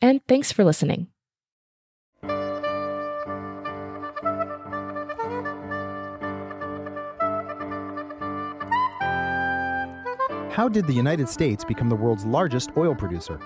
and 0.00 0.20
thanks 0.26 0.52
for 0.52 0.64
listening. 0.64 1.08
How 10.58 10.68
did 10.68 10.88
the 10.88 10.92
United 10.92 11.28
States 11.28 11.64
become 11.64 11.88
the 11.88 11.94
world's 11.94 12.26
largest 12.26 12.70
oil 12.76 12.92
producer? 12.92 13.38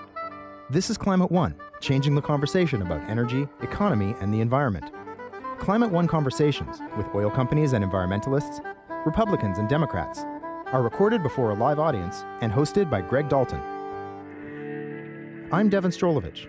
This 0.71 0.89
is 0.89 0.97
Climate 0.97 1.29
One, 1.29 1.53
changing 1.79 2.15
the 2.15 2.21
conversation 2.23 2.81
about 2.81 3.07
energy, 3.07 3.47
economy, 3.61 4.15
and 4.19 4.33
the 4.33 4.41
environment. 4.41 4.91
Climate 5.59 5.91
One 5.91 6.07
conversations 6.07 6.81
with 6.97 7.05
oil 7.13 7.29
companies 7.29 7.73
and 7.73 7.85
environmentalists, 7.85 8.65
Republicans 9.05 9.59
and 9.59 9.69
Democrats, 9.69 10.25
are 10.71 10.81
recorded 10.81 11.21
before 11.21 11.51
a 11.51 11.53
live 11.53 11.77
audience 11.77 12.25
and 12.41 12.51
hosted 12.51 12.89
by 12.89 12.99
Greg 12.99 13.29
Dalton. 13.29 13.61
I'm 15.51 15.69
Devon 15.69 15.91
Strolovich. 15.91 16.47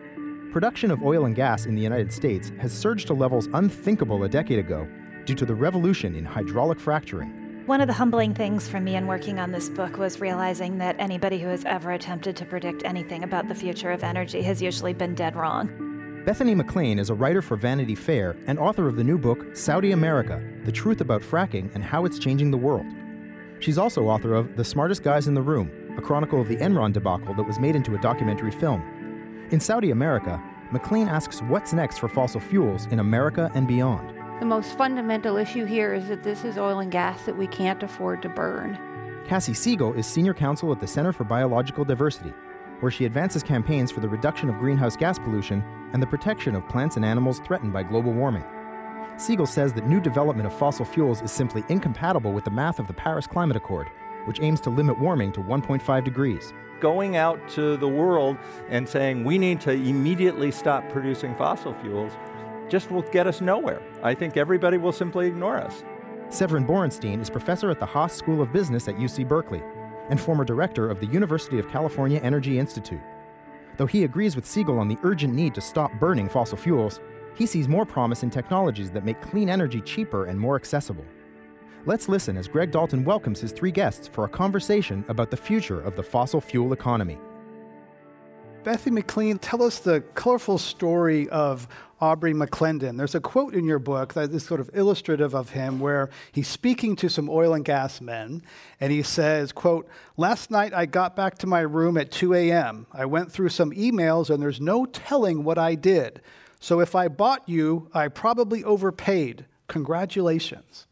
Production 0.54 0.92
of 0.92 1.02
oil 1.02 1.24
and 1.24 1.34
gas 1.34 1.66
in 1.66 1.74
the 1.74 1.82
United 1.82 2.12
States 2.12 2.52
has 2.60 2.72
surged 2.72 3.08
to 3.08 3.12
levels 3.12 3.48
unthinkable 3.54 4.22
a 4.22 4.28
decade 4.28 4.60
ago 4.60 4.86
due 5.24 5.34
to 5.34 5.44
the 5.44 5.52
revolution 5.52 6.14
in 6.14 6.24
hydraulic 6.24 6.78
fracturing. 6.78 7.64
One 7.66 7.80
of 7.80 7.88
the 7.88 7.92
humbling 7.92 8.34
things 8.34 8.68
for 8.68 8.78
me 8.78 8.94
in 8.94 9.08
working 9.08 9.40
on 9.40 9.50
this 9.50 9.68
book 9.68 9.96
was 9.96 10.20
realizing 10.20 10.78
that 10.78 10.94
anybody 11.00 11.40
who 11.40 11.48
has 11.48 11.64
ever 11.64 11.90
attempted 11.90 12.36
to 12.36 12.44
predict 12.44 12.84
anything 12.84 13.24
about 13.24 13.48
the 13.48 13.54
future 13.56 13.90
of 13.90 14.04
energy 14.04 14.42
has 14.42 14.62
usually 14.62 14.92
been 14.92 15.16
dead 15.16 15.34
wrong. 15.34 16.22
Bethany 16.24 16.54
McLean 16.54 17.00
is 17.00 17.10
a 17.10 17.14
writer 17.14 17.42
for 17.42 17.56
Vanity 17.56 17.96
Fair 17.96 18.36
and 18.46 18.56
author 18.56 18.86
of 18.86 18.94
the 18.94 19.02
new 19.02 19.18
book, 19.18 19.56
Saudi 19.56 19.90
America 19.90 20.40
The 20.64 20.70
Truth 20.70 21.00
About 21.00 21.22
Fracking 21.22 21.74
and 21.74 21.82
How 21.82 22.04
It's 22.04 22.20
Changing 22.20 22.52
the 22.52 22.58
World. 22.58 22.86
She's 23.58 23.76
also 23.76 24.04
author 24.04 24.34
of 24.34 24.54
The 24.54 24.64
Smartest 24.64 25.02
Guys 25.02 25.26
in 25.26 25.34
the 25.34 25.42
Room, 25.42 25.68
a 25.98 26.00
chronicle 26.00 26.40
of 26.40 26.46
the 26.46 26.58
Enron 26.58 26.92
debacle 26.92 27.34
that 27.34 27.42
was 27.42 27.58
made 27.58 27.74
into 27.74 27.96
a 27.96 28.00
documentary 28.00 28.52
film. 28.52 28.93
In 29.50 29.60
Saudi 29.60 29.90
America, 29.90 30.42
McLean 30.70 31.06
asks 31.06 31.42
what's 31.42 31.74
next 31.74 31.98
for 31.98 32.08
fossil 32.08 32.40
fuels 32.40 32.86
in 32.86 32.98
America 32.98 33.52
and 33.54 33.68
beyond. 33.68 34.08
The 34.40 34.46
most 34.46 34.76
fundamental 34.76 35.36
issue 35.36 35.66
here 35.66 35.92
is 35.92 36.08
that 36.08 36.22
this 36.22 36.44
is 36.44 36.56
oil 36.56 36.78
and 36.78 36.90
gas 36.90 37.22
that 37.26 37.36
we 37.36 37.46
can't 37.46 37.82
afford 37.82 38.22
to 38.22 38.30
burn. 38.30 38.78
Kassie 39.26 39.54
Siegel 39.54 39.92
is 39.92 40.06
senior 40.06 40.32
counsel 40.32 40.72
at 40.72 40.80
the 40.80 40.86
Center 40.86 41.12
for 41.12 41.24
Biological 41.24 41.84
Diversity, 41.84 42.32
where 42.80 42.90
she 42.90 43.04
advances 43.04 43.42
campaigns 43.42 43.92
for 43.92 44.00
the 44.00 44.08
reduction 44.08 44.48
of 44.48 44.58
greenhouse 44.58 44.96
gas 44.96 45.18
pollution 45.18 45.62
and 45.92 46.02
the 46.02 46.06
protection 46.06 46.54
of 46.54 46.66
plants 46.68 46.96
and 46.96 47.04
animals 47.04 47.38
threatened 47.40 47.72
by 47.72 47.82
global 47.82 48.12
warming. 48.12 48.44
Siegel 49.18 49.46
says 49.46 49.74
that 49.74 49.86
new 49.86 50.00
development 50.00 50.46
of 50.46 50.58
fossil 50.58 50.86
fuels 50.86 51.20
is 51.20 51.30
simply 51.30 51.62
incompatible 51.68 52.32
with 52.32 52.44
the 52.44 52.50
math 52.50 52.78
of 52.78 52.86
the 52.86 52.94
Paris 52.94 53.26
Climate 53.26 53.56
Accord, 53.56 53.90
which 54.26 54.40
aims 54.40 54.60
to 54.62 54.70
limit 54.70 54.98
warming 54.98 55.32
to 55.32 55.40
1.5 55.40 56.04
degrees. 56.04 56.52
Going 56.80 57.16
out 57.16 57.48
to 57.50 57.76
the 57.76 57.88
world 57.88 58.36
and 58.68 58.88
saying 58.88 59.24
we 59.24 59.38
need 59.38 59.60
to 59.62 59.72
immediately 59.72 60.50
stop 60.50 60.88
producing 60.90 61.34
fossil 61.36 61.74
fuels 61.80 62.12
just 62.68 62.90
will 62.90 63.02
get 63.02 63.26
us 63.26 63.40
nowhere. 63.40 63.82
I 64.02 64.14
think 64.14 64.36
everybody 64.36 64.78
will 64.78 64.92
simply 64.92 65.26
ignore 65.26 65.58
us. 65.58 65.84
Severin 66.30 66.66
Borenstein 66.66 67.20
is 67.20 67.30
professor 67.30 67.70
at 67.70 67.78
the 67.78 67.86
Haas 67.86 68.14
School 68.14 68.42
of 68.42 68.52
Business 68.52 68.88
at 68.88 68.96
UC 68.96 69.28
Berkeley 69.28 69.62
and 70.10 70.20
former 70.20 70.44
director 70.44 70.90
of 70.90 71.00
the 71.00 71.06
University 71.06 71.58
of 71.58 71.68
California 71.68 72.20
Energy 72.22 72.58
Institute. 72.58 73.00
Though 73.76 73.86
he 73.86 74.04
agrees 74.04 74.36
with 74.36 74.46
Siegel 74.46 74.78
on 74.78 74.88
the 74.88 74.98
urgent 75.02 75.34
need 75.34 75.54
to 75.54 75.60
stop 75.60 75.92
burning 75.98 76.28
fossil 76.28 76.56
fuels, 76.56 77.00
he 77.34 77.46
sees 77.46 77.68
more 77.68 77.84
promise 77.84 78.22
in 78.22 78.30
technologies 78.30 78.90
that 78.92 79.04
make 79.04 79.20
clean 79.20 79.48
energy 79.48 79.80
cheaper 79.80 80.26
and 80.26 80.38
more 80.38 80.56
accessible. 80.56 81.04
Let's 81.86 82.08
listen 82.08 82.38
as 82.38 82.48
Greg 82.48 82.70
Dalton 82.70 83.04
welcomes 83.04 83.40
his 83.40 83.52
three 83.52 83.70
guests 83.70 84.08
for 84.08 84.24
a 84.24 84.28
conversation 84.28 85.04
about 85.08 85.30
the 85.30 85.36
future 85.36 85.82
of 85.82 85.96
the 85.96 86.02
fossil 86.02 86.40
fuel 86.40 86.72
economy. 86.72 87.18
Bethany 88.62 88.94
McLean, 88.94 89.38
tell 89.38 89.62
us 89.62 89.80
the 89.80 90.00
colorful 90.14 90.56
story 90.56 91.28
of 91.28 91.68
Aubrey 92.00 92.32
McClendon. 92.32 92.96
There's 92.96 93.14
a 93.14 93.20
quote 93.20 93.54
in 93.54 93.66
your 93.66 93.78
book 93.78 94.14
that 94.14 94.30
is 94.30 94.46
sort 94.46 94.60
of 94.60 94.70
illustrative 94.72 95.34
of 95.34 95.50
him 95.50 95.78
where 95.78 96.08
he's 96.32 96.48
speaking 96.48 96.96
to 96.96 97.10
some 97.10 97.28
oil 97.28 97.52
and 97.52 97.66
gas 97.66 98.00
men 98.00 98.42
and 98.80 98.90
he 98.90 99.02
says, 99.02 99.52
quote, 99.52 99.86
"Last 100.16 100.50
night 100.50 100.72
I 100.72 100.86
got 100.86 101.14
back 101.14 101.36
to 101.38 101.46
my 101.46 101.60
room 101.60 101.98
at 101.98 102.10
2 102.10 102.32
a.m. 102.32 102.86
I 102.94 103.04
went 103.04 103.30
through 103.30 103.50
some 103.50 103.72
emails 103.72 104.30
and 104.30 104.42
there's 104.42 104.60
no 104.60 104.86
telling 104.86 105.44
what 105.44 105.58
I 105.58 105.74
did. 105.74 106.22
So 106.60 106.80
if 106.80 106.94
I 106.94 107.08
bought 107.08 107.46
you, 107.46 107.90
I 107.92 108.08
probably 108.08 108.64
overpaid. 108.64 109.44
Congratulations." 109.68 110.83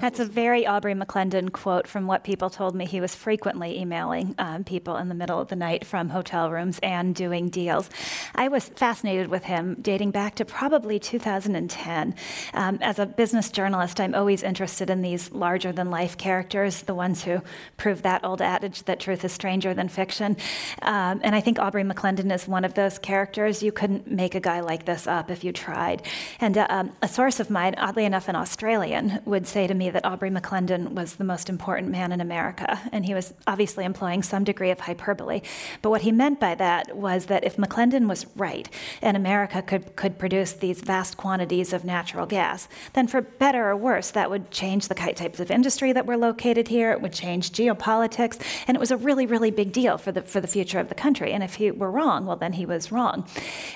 That's 0.00 0.20
a 0.20 0.24
very 0.24 0.64
Aubrey 0.64 0.94
McClendon 0.94 1.50
quote 1.50 1.88
from 1.88 2.06
what 2.06 2.22
people 2.22 2.50
told 2.50 2.72
me 2.76 2.86
he 2.86 3.00
was 3.00 3.16
frequently 3.16 3.80
emailing 3.80 4.36
um, 4.38 4.62
people 4.62 4.96
in 4.96 5.08
the 5.08 5.14
middle 5.14 5.40
of 5.40 5.48
the 5.48 5.56
night 5.56 5.84
from 5.84 6.10
hotel 6.10 6.52
rooms 6.52 6.78
and 6.84 7.16
doing 7.16 7.48
deals. 7.48 7.90
I 8.38 8.46
was 8.46 8.68
fascinated 8.68 9.26
with 9.26 9.42
him 9.42 9.78
dating 9.82 10.12
back 10.12 10.36
to 10.36 10.44
probably 10.44 11.00
2010. 11.00 12.14
Um, 12.54 12.78
as 12.80 13.00
a 13.00 13.04
business 13.04 13.50
journalist, 13.50 13.98
I'm 13.98 14.14
always 14.14 14.44
interested 14.44 14.90
in 14.90 15.02
these 15.02 15.32
larger 15.32 15.72
than 15.72 15.90
life 15.90 16.16
characters, 16.16 16.82
the 16.82 16.94
ones 16.94 17.24
who 17.24 17.42
prove 17.76 18.02
that 18.02 18.24
old 18.24 18.40
adage 18.40 18.84
that 18.84 19.00
truth 19.00 19.24
is 19.24 19.32
stranger 19.32 19.74
than 19.74 19.88
fiction. 19.88 20.36
Um, 20.82 21.20
and 21.24 21.34
I 21.34 21.40
think 21.40 21.58
Aubrey 21.58 21.82
McClendon 21.82 22.32
is 22.32 22.46
one 22.46 22.64
of 22.64 22.74
those 22.74 22.96
characters. 23.00 23.60
You 23.60 23.72
couldn't 23.72 24.08
make 24.08 24.36
a 24.36 24.40
guy 24.40 24.60
like 24.60 24.84
this 24.84 25.08
up 25.08 25.32
if 25.32 25.42
you 25.42 25.52
tried. 25.52 26.02
And 26.40 26.56
uh, 26.56 26.68
um, 26.70 26.92
a 27.02 27.08
source 27.08 27.40
of 27.40 27.50
mine, 27.50 27.74
oddly 27.76 28.04
enough, 28.04 28.28
an 28.28 28.36
Australian, 28.36 29.18
would 29.24 29.48
say 29.48 29.66
to 29.66 29.74
me 29.74 29.90
that 29.90 30.04
Aubrey 30.04 30.30
McClendon 30.30 30.92
was 30.92 31.16
the 31.16 31.24
most 31.24 31.48
important 31.48 31.90
man 31.90 32.12
in 32.12 32.20
America, 32.20 32.78
and 32.92 33.04
he 33.04 33.14
was 33.14 33.34
obviously 33.48 33.84
employing 33.84 34.22
some 34.22 34.44
degree 34.44 34.70
of 34.70 34.78
hyperbole. 34.78 35.40
But 35.82 35.90
what 35.90 36.02
he 36.02 36.12
meant 36.12 36.38
by 36.38 36.54
that 36.54 36.96
was 36.96 37.26
that 37.26 37.42
if 37.42 37.56
McClendon 37.56 38.06
was 38.06 38.27
right, 38.36 38.68
and 39.02 39.16
America 39.16 39.62
could, 39.62 39.96
could 39.96 40.18
produce 40.18 40.52
these 40.52 40.80
vast 40.80 41.16
quantities 41.16 41.72
of 41.72 41.84
natural 41.84 42.26
gas, 42.26 42.68
then 42.92 43.06
for 43.06 43.20
better 43.20 43.68
or 43.68 43.76
worse, 43.76 44.10
that 44.10 44.30
would 44.30 44.50
change 44.50 44.88
the 44.88 44.94
types 44.94 45.40
of 45.40 45.50
industry 45.50 45.92
that 45.92 46.06
were 46.06 46.16
located 46.16 46.68
here, 46.68 46.92
it 46.92 47.00
would 47.00 47.12
change 47.12 47.52
geopolitics, 47.52 48.40
and 48.66 48.76
it 48.76 48.80
was 48.80 48.90
a 48.90 48.96
really, 48.96 49.26
really 49.26 49.50
big 49.50 49.72
deal 49.72 49.98
for 49.98 50.12
the, 50.12 50.22
for 50.22 50.40
the 50.40 50.46
future 50.46 50.78
of 50.78 50.88
the 50.88 50.94
country. 50.94 51.32
And 51.32 51.42
if 51.42 51.54
he 51.54 51.70
were 51.70 51.90
wrong, 51.90 52.26
well, 52.26 52.36
then 52.36 52.54
he 52.54 52.66
was 52.66 52.92
wrong. 52.92 53.26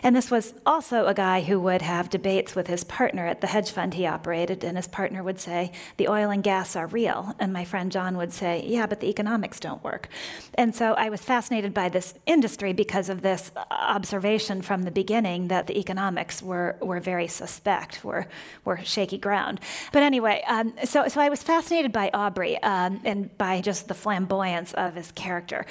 And 0.03 0.15
this 0.15 0.31
was 0.31 0.55
also 0.67 1.07
a 1.07 1.15
guy 1.15 1.43
who 1.43 1.61
would 1.61 1.83
have 1.83 2.11
debates 2.11 2.55
with 2.55 2.67
his 2.67 2.85
partner 2.85 3.27
at 3.27 3.41
the 3.41 3.47
hedge 3.47 3.71
fund 3.71 3.95
he 3.95 4.07
operated, 4.07 4.65
and 4.65 4.77
his 4.77 4.89
partner 4.89 5.23
would 5.23 5.41
say, 5.41 5.73
the 5.97 6.09
oil 6.09 6.31
and 6.31 6.43
gas 6.43 6.77
are 6.77 6.87
real. 6.87 7.35
And 7.39 7.53
my 7.53 7.65
friend 7.65 7.93
John 7.93 8.17
would 8.17 8.33
say, 8.33 8.65
yeah, 8.67 8.87
but 8.87 9.01
the 9.01 9.09
economics 9.09 9.61
don't 9.61 9.83
work. 9.85 10.09
And 10.55 10.75
so 10.75 10.95
I 10.95 11.09
was 11.09 11.21
fascinated 11.23 11.73
by 11.73 11.89
this 11.89 12.15
industry 12.27 12.73
because 12.73 13.09
of 13.09 13.23
this 13.23 13.51
observation 13.71 14.42
from 14.43 14.83
the 14.83 14.91
beginning 14.91 15.49
that 15.49 15.67
the 15.67 15.79
economics 15.79 16.43
were, 16.43 16.77
were 16.81 17.01
very 17.01 17.29
suspect, 17.29 18.05
were, 18.05 18.27
were 18.65 18.79
shaky 18.85 19.19
ground. 19.19 19.61
But 19.93 20.03
anyway, 20.03 20.43
um, 20.47 20.75
so, 20.85 21.07
so 21.09 21.21
I 21.21 21.29
was 21.29 21.43
fascinated 21.43 21.93
by 21.93 22.11
Aubrey 22.13 22.61
um, 22.63 23.01
and 23.05 23.37
by 23.39 23.61
just 23.61 23.89
the 23.89 23.95
flamboyance 23.95 24.73
of 24.75 24.95
his 24.95 25.13
character. 25.13 25.65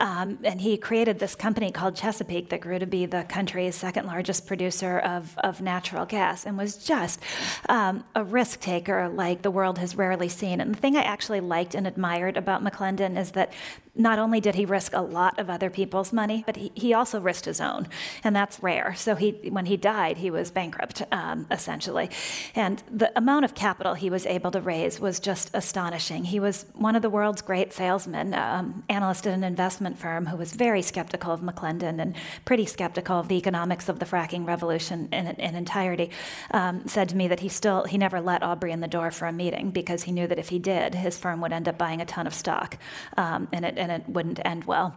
Um, 0.00 0.38
and 0.44 0.60
he 0.60 0.76
created 0.76 1.18
this 1.18 1.34
company 1.34 1.70
called 1.70 1.96
Chesapeake 1.96 2.50
that 2.50 2.60
grew 2.60 2.78
to 2.78 2.86
be 2.86 3.06
the 3.06 3.24
country's 3.24 3.74
second 3.74 4.06
largest 4.06 4.46
producer 4.46 4.98
of, 4.98 5.36
of 5.38 5.60
natural 5.60 6.04
gas 6.04 6.44
and 6.44 6.58
was 6.58 6.76
just 6.76 7.20
um, 7.68 8.04
a 8.14 8.22
risk 8.22 8.60
taker 8.60 9.08
like 9.08 9.42
the 9.42 9.50
world 9.50 9.78
has 9.78 9.96
rarely 9.96 10.28
seen. 10.28 10.60
And 10.60 10.74
the 10.74 10.78
thing 10.78 10.96
I 10.96 11.02
actually 11.02 11.40
liked 11.40 11.74
and 11.74 11.86
admired 11.86 12.36
about 12.36 12.62
McClendon 12.62 13.18
is 13.18 13.32
that 13.32 13.52
not 13.94 14.18
only 14.18 14.40
did 14.40 14.54
he 14.54 14.64
risk 14.64 14.92
a 14.94 15.02
lot 15.02 15.38
of 15.38 15.50
other 15.50 15.70
people's 15.70 16.12
money, 16.12 16.42
but 16.46 16.56
he, 16.56 16.72
he 16.74 16.94
also 16.94 17.20
risked 17.20 17.44
his 17.44 17.60
own, 17.60 17.88
and 18.24 18.34
that's 18.34 18.62
rare. 18.62 18.94
So 18.94 19.14
he, 19.14 19.30
when 19.50 19.66
he 19.66 19.76
died, 19.76 20.18
he 20.18 20.30
was 20.30 20.50
bankrupt 20.50 21.02
um, 21.12 21.46
essentially, 21.50 22.10
and 22.54 22.82
the 22.90 23.16
amount 23.16 23.44
of 23.44 23.54
capital 23.54 23.94
he 23.94 24.10
was 24.10 24.26
able 24.26 24.50
to 24.52 24.60
raise 24.60 25.00
was 25.00 25.20
just 25.20 25.50
astonishing. 25.54 26.24
He 26.24 26.40
was 26.40 26.66
one 26.74 26.96
of 26.96 27.02
the 27.02 27.10
world's 27.10 27.42
great 27.42 27.72
salesmen, 27.72 28.34
um, 28.34 28.84
analyst 28.88 29.26
at 29.26 29.34
an 29.34 29.44
investment 29.44 29.98
firm 29.98 30.26
who 30.26 30.36
was 30.36 30.52
very 30.52 30.82
skeptical 30.82 31.32
of 31.32 31.40
McClendon 31.40 32.00
and 32.00 32.14
pretty 32.44 32.66
skeptical 32.66 33.18
of 33.18 33.28
the 33.28 33.36
economics 33.36 33.88
of 33.88 33.98
the 33.98 34.06
fracking 34.06 34.46
revolution 34.46 35.08
in, 35.12 35.26
in 35.26 35.54
entirety. 35.54 36.10
Um, 36.50 36.86
said 36.86 37.08
to 37.10 37.16
me 37.16 37.28
that 37.28 37.40
he 37.40 37.48
still 37.48 37.84
he 37.84 37.98
never 37.98 38.20
let 38.20 38.42
Aubrey 38.42 38.72
in 38.72 38.80
the 38.80 38.88
door 38.88 39.10
for 39.10 39.26
a 39.26 39.32
meeting 39.32 39.70
because 39.70 40.02
he 40.04 40.12
knew 40.12 40.26
that 40.26 40.38
if 40.38 40.48
he 40.48 40.58
did, 40.58 40.94
his 40.94 41.18
firm 41.18 41.40
would 41.40 41.52
end 41.52 41.68
up 41.68 41.78
buying 41.78 42.00
a 42.00 42.04
ton 42.04 42.26
of 42.26 42.34
stock, 42.34 42.78
um, 43.16 43.48
and 43.52 43.64
it 43.64 43.77
and 43.78 43.90
it 43.92 44.08
wouldn't 44.08 44.40
end 44.44 44.64
well 44.64 44.96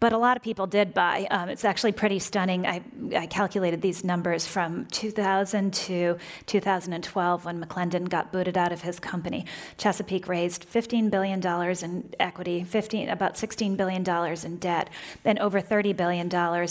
but 0.00 0.12
a 0.12 0.18
lot 0.18 0.36
of 0.36 0.42
people 0.42 0.66
did 0.66 0.94
buy. 0.94 1.26
Um, 1.30 1.48
it's 1.48 1.64
actually 1.64 1.92
pretty 1.92 2.20
stunning. 2.20 2.66
I, 2.66 2.82
I, 3.16 3.26
calculated 3.26 3.82
these 3.82 4.04
numbers 4.04 4.46
from 4.46 4.86
2000 4.86 5.74
to 5.74 6.16
2012 6.46 7.44
when 7.44 7.62
McClendon 7.62 8.08
got 8.08 8.32
booted 8.32 8.56
out 8.56 8.72
of 8.72 8.82
his 8.82 9.00
company. 9.00 9.44
Chesapeake 9.76 10.28
raised 10.28 10.70
$15 10.70 11.10
billion 11.10 11.44
in 11.82 12.14
equity, 12.20 12.62
15, 12.62 13.08
about 13.08 13.34
$16 13.34 13.76
billion 13.76 14.08
in 14.44 14.56
debt, 14.58 14.88
and 15.24 15.38
over 15.40 15.60
$30 15.60 15.96
billion 15.96 16.28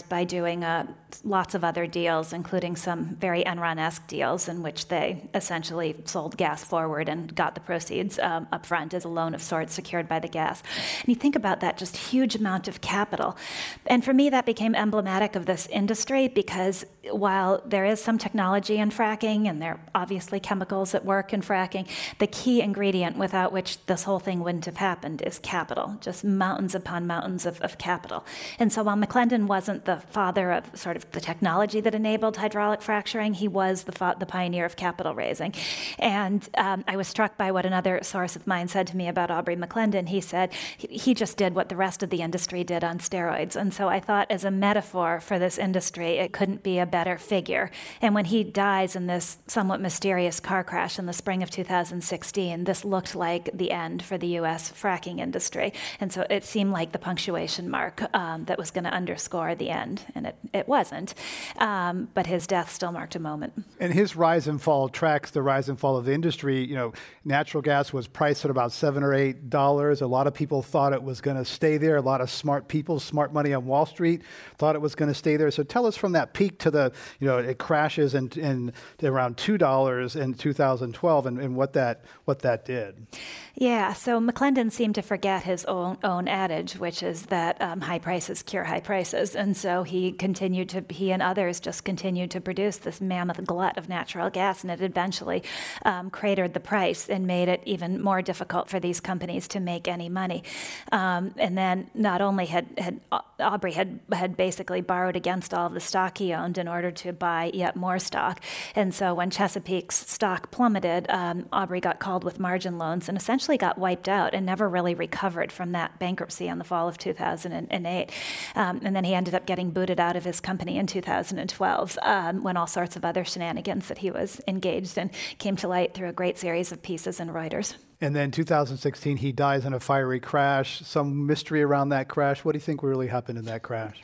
by 0.07 0.24
doing 0.24 0.63
uh, 0.63 0.88
lots 1.24 1.53
of 1.53 1.63
other 1.63 1.85
deals, 1.85 2.31
including 2.31 2.75
some 2.75 3.18
very 3.19 3.44
Enron 3.44 3.77
esque 3.77 4.07
deals 4.07 4.47
in 4.47 4.63
which 4.63 4.88
they 4.88 5.29
essentially 5.33 5.95
sold 6.06 6.38
gas 6.38 6.63
forward 6.63 7.09
and 7.09 7.35
got 7.35 7.56
the 7.56 7.62
proceeds 7.62 8.19
um, 8.19 8.47
up 8.51 8.65
front 8.65 8.94
as 8.94 9.03
a 9.03 9.09
loan 9.09 9.33
of 9.33 9.41
sorts 9.41 9.74
secured 9.74 10.07
by 10.07 10.19
the 10.19 10.27
gas. 10.27 10.63
And 11.01 11.09
you 11.09 11.15
think 11.15 11.35
about 11.35 11.59
that 11.59 11.77
just 11.77 11.97
huge 11.97 12.35
amount 12.35 12.68
of 12.68 12.79
capital 12.81 13.17
capital. 13.18 13.38
And 13.86 14.04
for 14.04 14.14
me, 14.14 14.30
that 14.30 14.46
became 14.46 14.75
emblematic 14.75 15.36
of 15.36 15.46
this 15.46 15.68
industry 15.68 16.28
because 16.28 16.86
while 17.12 17.62
there 17.66 17.86
is 17.86 18.02
some 18.02 18.18
technology 18.18 18.78
in 18.78 18.92
fracking 18.92 19.50
and 19.50 19.62
there 19.62 19.72
are 19.72 19.80
obviously 19.96 20.40
chemicals 20.40 20.94
at 20.94 21.06
work 21.06 21.34
in 21.34 21.42
fracking, 21.42 21.88
the 22.19 22.28
key 22.28 22.62
ingredient 22.62 23.18
without 23.18 23.52
which 23.52 23.84
this 23.86 24.04
whole 24.04 24.19
thing 24.19 24.42
wouldn't 24.42 24.66
have 24.66 24.78
happened 24.78 25.22
is 25.22 25.40
capital, 25.40 25.98
just 26.02 26.24
mountains 26.24 26.75
upon 26.75 27.08
mountains 27.08 27.46
of, 27.46 27.62
of 27.62 27.78
capital. 27.78 28.25
And 28.60 28.72
so 28.72 28.84
while 28.84 28.98
McClendon 28.98 29.48
wasn't 29.48 29.86
the 29.86 29.98
father 29.98 30.52
of 30.52 30.78
sort 30.78 30.98
of 30.98 31.10
the 31.12 31.22
technology 31.22 31.81
that 31.81 31.96
enabled 31.96 32.38
hydraulic 32.38 32.81
fracturing, 32.81 33.36
he 33.36 33.48
was 33.48 33.84
the, 33.84 33.92
fa- 33.94 34.16
the 34.20 34.25
pioneer 34.25 34.66
of 34.66 34.75
capital 34.75 35.16
raising. 35.16 35.54
And 35.98 36.48
um, 36.58 36.84
I 36.88 36.98
was 36.98 37.08
struck 37.08 37.38
by 37.38 37.52
what 37.52 37.66
another 37.66 38.00
source 38.04 38.36
of 38.36 38.46
mine 38.46 38.68
said 38.68 38.88
to 38.88 38.98
me 38.98 39.08
about 39.08 39.31
Aubrey 39.31 39.56
McClendon. 39.56 40.10
He 40.10 40.22
said 40.22 40.54
he, 40.78 40.88
he 40.88 41.13
just 41.13 41.38
did 41.38 41.56
what 41.56 41.70
the 41.70 41.75
rest 41.75 42.04
of 42.04 42.10
the 42.10 42.22
industry 42.22 42.63
did 42.63 42.84
on 42.84 43.00
steroids. 43.09 43.56
And 43.56 43.74
so 43.74 43.88
I 43.88 44.00
thought, 44.00 44.30
as 44.30 44.44
a 44.44 44.51
metaphor 44.51 45.19
for 45.19 45.39
this 45.39 45.57
industry, 45.57 46.18
it 46.18 46.33
couldn't 46.33 46.63
be 46.63 46.80
a 46.80 46.86
better 46.86 47.18
figure. 47.18 47.71
And 48.01 48.15
when 48.15 48.25
he 48.25 48.44
dies 48.44 48.95
in 48.95 49.07
this 49.07 49.38
somewhat 49.48 49.81
mysterious 49.81 50.39
car 50.39 50.63
crash 50.63 51.00
in 51.00 51.06
the 51.06 51.13
spring 51.13 51.44
of 51.44 51.50
2016, 51.50 52.63
this 52.63 52.83
looked 52.83 53.15
like 53.15 53.50
the 53.54 53.71
end 53.71 54.04
for 54.04 54.18
the 54.18 54.27
U.S. 54.39 54.71
fracking 54.71 55.19
industry. 55.19 55.74
And 56.00 56.12
so 56.12 56.25
it 56.30 56.44
seemed 56.44 56.71
like 56.71 56.92
the 56.92 57.00
punctuation 57.00 57.69
mark 57.69 58.04
um, 58.13 58.45
that 58.45 58.57
was 58.57 58.71
going 58.71 58.83
to 58.83 58.94
underscore 58.94 59.56
the 59.56 59.69
end. 59.69 60.03
And 60.15 60.27
it, 60.27 60.36
it 60.53 60.68
wasn't. 60.68 61.13
Um, 61.57 62.10
but 62.13 62.27
his 62.27 62.48
death 62.48 62.71
still 62.71 62.92
marked 62.92 63.15
a 63.15 63.19
moment. 63.19 63.53
And 63.80 63.94
his 63.94 64.15
rise 64.15 64.48
and 64.48 64.62
fall 64.62 64.89
tracks 64.89 65.31
the 65.31 65.42
rise 65.42 65.69
and 65.69 65.80
fall 65.80 65.98
of 65.98 66.06
the 66.06 66.13
industry. 66.13 66.65
You 66.65 66.75
know, 66.75 66.94
natural 67.24 67.62
gas 67.62 67.94
was 67.94 68.07
priced 68.07 68.45
at 68.45 68.51
about 68.51 68.71
seven 68.71 69.03
or 69.03 69.13
eight 69.13 69.50
dollars. 69.50 70.01
A 70.01 70.07
lot 70.07 70.27
of 70.27 70.33
people 70.33 70.62
thought 70.62 70.94
it 70.94 71.03
was 71.03 71.21
going 71.21 71.38
to 71.38 71.45
stay 71.45 71.77
there. 71.77 71.95
A 71.95 72.01
lot 72.01 72.21
of 72.21 72.30
smart 72.30 72.68
people 72.68 72.97
smart 73.00 73.34
money 73.34 73.54
on 73.54 73.66
Wall 73.66 73.86
Street 73.86 74.22
thought 74.58 74.76
it 74.76 74.82
was 74.82 74.96
going 74.96 75.10
to 75.10 75.16
stay 75.16 75.38
there. 75.38 75.52
So 75.52 75.64
tell 75.64 75.86
us 75.86 75.96
from 75.96 76.14
that 76.14 76.34
peak 76.34 76.60
to 76.60 76.72
the, 76.72 76.92
you 77.20 77.28
know, 77.28 77.38
it 77.38 77.58
crashes 77.58 78.16
in, 78.16 78.30
in 78.36 78.74
around 79.04 79.38
$2 79.38 80.22
in 80.22 80.34
2012 80.34 81.26
and, 81.26 81.40
and 81.40 81.56
what, 81.56 81.74
that, 81.74 82.04
what 82.26 82.40
that 82.40 82.66
did. 82.66 83.08
Yeah, 83.56 83.94
so 83.94 84.20
McClendon 84.20 84.72
seemed 84.72 84.96
to 84.96 85.02
forget 85.02 85.44
his 85.44 85.66
own, 85.66 85.98
own 86.04 86.28
adage, 86.28 86.74
which 86.74 87.02
is 87.02 87.28
that 87.28 87.60
um, 87.60 87.82
high 87.82 87.98
prices 88.00 88.44
cure 88.44 88.64
high 88.64 88.80
prices. 88.80 89.36
And 89.36 89.58
so 89.58 89.84
he 89.84 90.12
continued 90.12 90.70
to, 90.70 90.86
he 90.90 91.12
and 91.12 91.24
others 91.24 91.60
just 91.60 91.84
continued 91.84 92.30
to 92.32 92.42
produce 92.42 92.78
this 92.78 93.02
mammoth 93.02 93.44
glut 93.46 93.78
of 93.78 93.90
natural 93.90 94.30
gas, 94.30 94.64
and 94.64 94.70
it 94.70 94.82
eventually 94.82 95.44
um, 95.86 96.10
cratered 96.10 96.54
the 96.54 96.60
price 96.60 97.10
and 97.10 97.26
made 97.26 97.48
it 97.48 97.62
even 97.66 98.02
more 98.02 98.22
difficult 98.22 98.70
for 98.70 98.80
these 98.80 99.00
companies 99.00 99.48
to 99.50 99.60
make 99.60 99.88
any 99.88 100.10
money. 100.10 100.44
Um, 100.92 101.34
and 101.38 101.58
then 101.58 101.90
not 101.94 102.22
only 102.22 102.46
had, 102.46 102.68
had 102.88 103.01
Aubrey 103.39 103.74
had, 103.74 104.00
had 104.12 104.38
basically 104.38 104.81
borrowed 104.81 105.16
against 105.16 105.54
all 105.54 105.68
of 105.68 105.74
the 105.74 105.80
stock 105.80 106.18
he 106.18 106.34
owned 106.34 106.57
in 106.57 106.68
order 106.68 106.89
to 106.89 107.13
buy 107.13 107.51
yet 107.54 107.75
more 107.75 108.00
stock. 108.00 108.42
And 108.75 108.94
so 108.95 109.13
when 109.13 109.30
Chesapeake's 109.30 110.10
stock 110.10 110.50
plummeted, 110.51 111.06
um, 111.10 111.48
Aubrey 111.51 111.80
got 111.80 112.00
called 112.00 112.24
with 112.24 112.39
margin 112.39 112.78
loans 112.78 113.07
and 113.10 113.18
essentially 113.18 113.57
got 113.57 113.78
wiped 113.78 114.10
out 114.10 114.34
and 114.34 114.45
never 114.45 114.68
really 114.68 114.95
recovered 114.95 115.51
from 115.51 115.72
that 115.74 116.00
bankruptcy 116.00 116.48
in 116.48 116.57
the 116.57 116.63
fall 116.63 116.88
of 116.88 116.98
2008. 116.98 118.12
Um, 118.56 118.81
and 118.84 118.95
then 118.95 119.04
he 119.04 119.13
ended 119.13 119.36
up 119.36 119.45
getting 119.45 119.72
booted 119.72 120.00
out 120.00 120.16
of 120.16 120.24
his 120.24 120.39
company 120.39 120.78
in 120.78 120.88
2012 120.88 122.00
um, 122.01 122.44
when 122.44 122.57
all 122.57 122.68
sorts 122.68 122.95
of 122.95 123.06
other 123.06 123.24
shenanigans 123.24 123.88
that 123.88 124.00
he 124.00 124.10
was 124.10 124.42
engaged 124.48 124.98
in 124.98 125.12
came 125.38 125.56
to 125.57 125.68
light 125.68 125.94
through 125.94 126.10
a 126.10 126.13
great 126.13 126.38
series 126.38 126.72
of 126.72 126.81
pieces 126.81 127.19
in 127.19 127.30
Reuters. 127.30 127.75
And 128.00 128.16
then 128.16 128.30
2016, 128.30 129.18
he 129.18 129.32
dies 129.32 129.66
in 129.66 129.74
a 129.74 129.80
fiery 129.80 130.20
crash. 130.20 130.82
Some 130.86 131.26
mystery 131.26 131.64
around 131.64 131.90
that 131.90 132.08
crash. 132.08 132.46
What 132.46 132.52
do 132.52 132.58
you 132.58 132.62
think 132.62 132.84
really 132.84 133.08
happened 133.08 133.40
in 133.40 133.46
that 133.46 133.64
crash? 133.64 134.00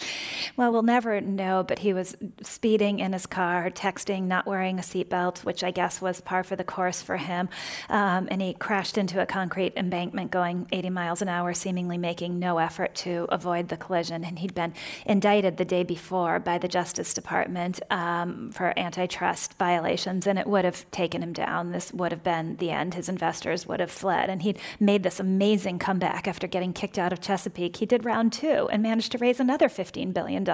Well, 0.58 0.72
we'll 0.72 0.82
never 0.82 1.22
know, 1.22 1.64
but 1.64 1.80
he 1.80 1.94
was 1.94 2.16
speeding 2.42 3.00
in 3.00 3.14
his 3.14 3.28
car, 3.28 3.70
texting, 3.70 4.24
not 4.24 4.48
wearing 4.48 4.80
a 4.80 4.82
seatbelt, 4.82 5.46
which 5.46 5.64
I 5.64 5.70
guess 5.70 6.02
was 6.02 6.22
par 6.22 6.44
for 6.44 6.56
the 6.56 6.64
course 6.64 7.04
for 7.04 7.18
him. 7.18 7.50
Um, 7.88 8.28
and 8.32 8.42
he 8.42 8.56
crashed 8.56 8.98
into 8.98 9.22
a 9.22 9.28
concrete 9.28 9.74
embankment 9.78 10.32
going 10.32 10.68
80 10.72 10.90
miles 10.90 11.22
an 11.22 11.30
hour, 11.30 11.54
seemingly 11.54 12.00
making 12.00 12.40
no 12.40 12.58
effort 12.58 12.96
to 12.96 13.28
avoid 13.30 13.70
the 13.70 13.78
collision. 13.78 14.24
And 14.26 14.40
he'd 14.40 14.56
been 14.56 14.74
indicted 15.06 15.58
the 15.58 15.66
day 15.66 15.84
before 15.84 16.40
by 16.40 16.58
the 16.58 16.68
Justice 16.68 17.14
Department 17.14 17.80
um, 17.92 18.52
for 18.52 18.78
antitrust 18.78 19.54
violations, 19.60 20.26
and 20.26 20.40
it 20.40 20.48
would 20.48 20.66
have 20.66 20.90
taken 20.90 21.22
him 21.22 21.34
down. 21.34 21.72
This 21.72 21.94
would 21.94 22.12
have 22.12 22.24
been 22.24 22.58
the 22.58 22.72
end. 22.72 22.96
His 22.96 23.08
investors 23.08 23.68
would 23.68 23.83
have 23.84 23.92
fled. 23.92 24.30
And 24.30 24.42
he'd 24.42 24.60
made 24.80 25.04
this 25.04 25.20
amazing 25.20 25.80
comeback 25.80 26.28
after 26.28 26.48
getting 26.48 26.74
kicked 26.74 26.98
out 26.98 27.14
of 27.14 27.22
Chesapeake. 27.22 27.78
He 27.78 27.86
did 27.86 28.06
round 28.06 28.34
two 28.34 28.68
and 28.72 28.82
managed 28.82 29.12
to 29.14 29.18
raise 29.18 29.40
another 29.40 29.70
$15 29.70 30.14
billion. 30.14 30.46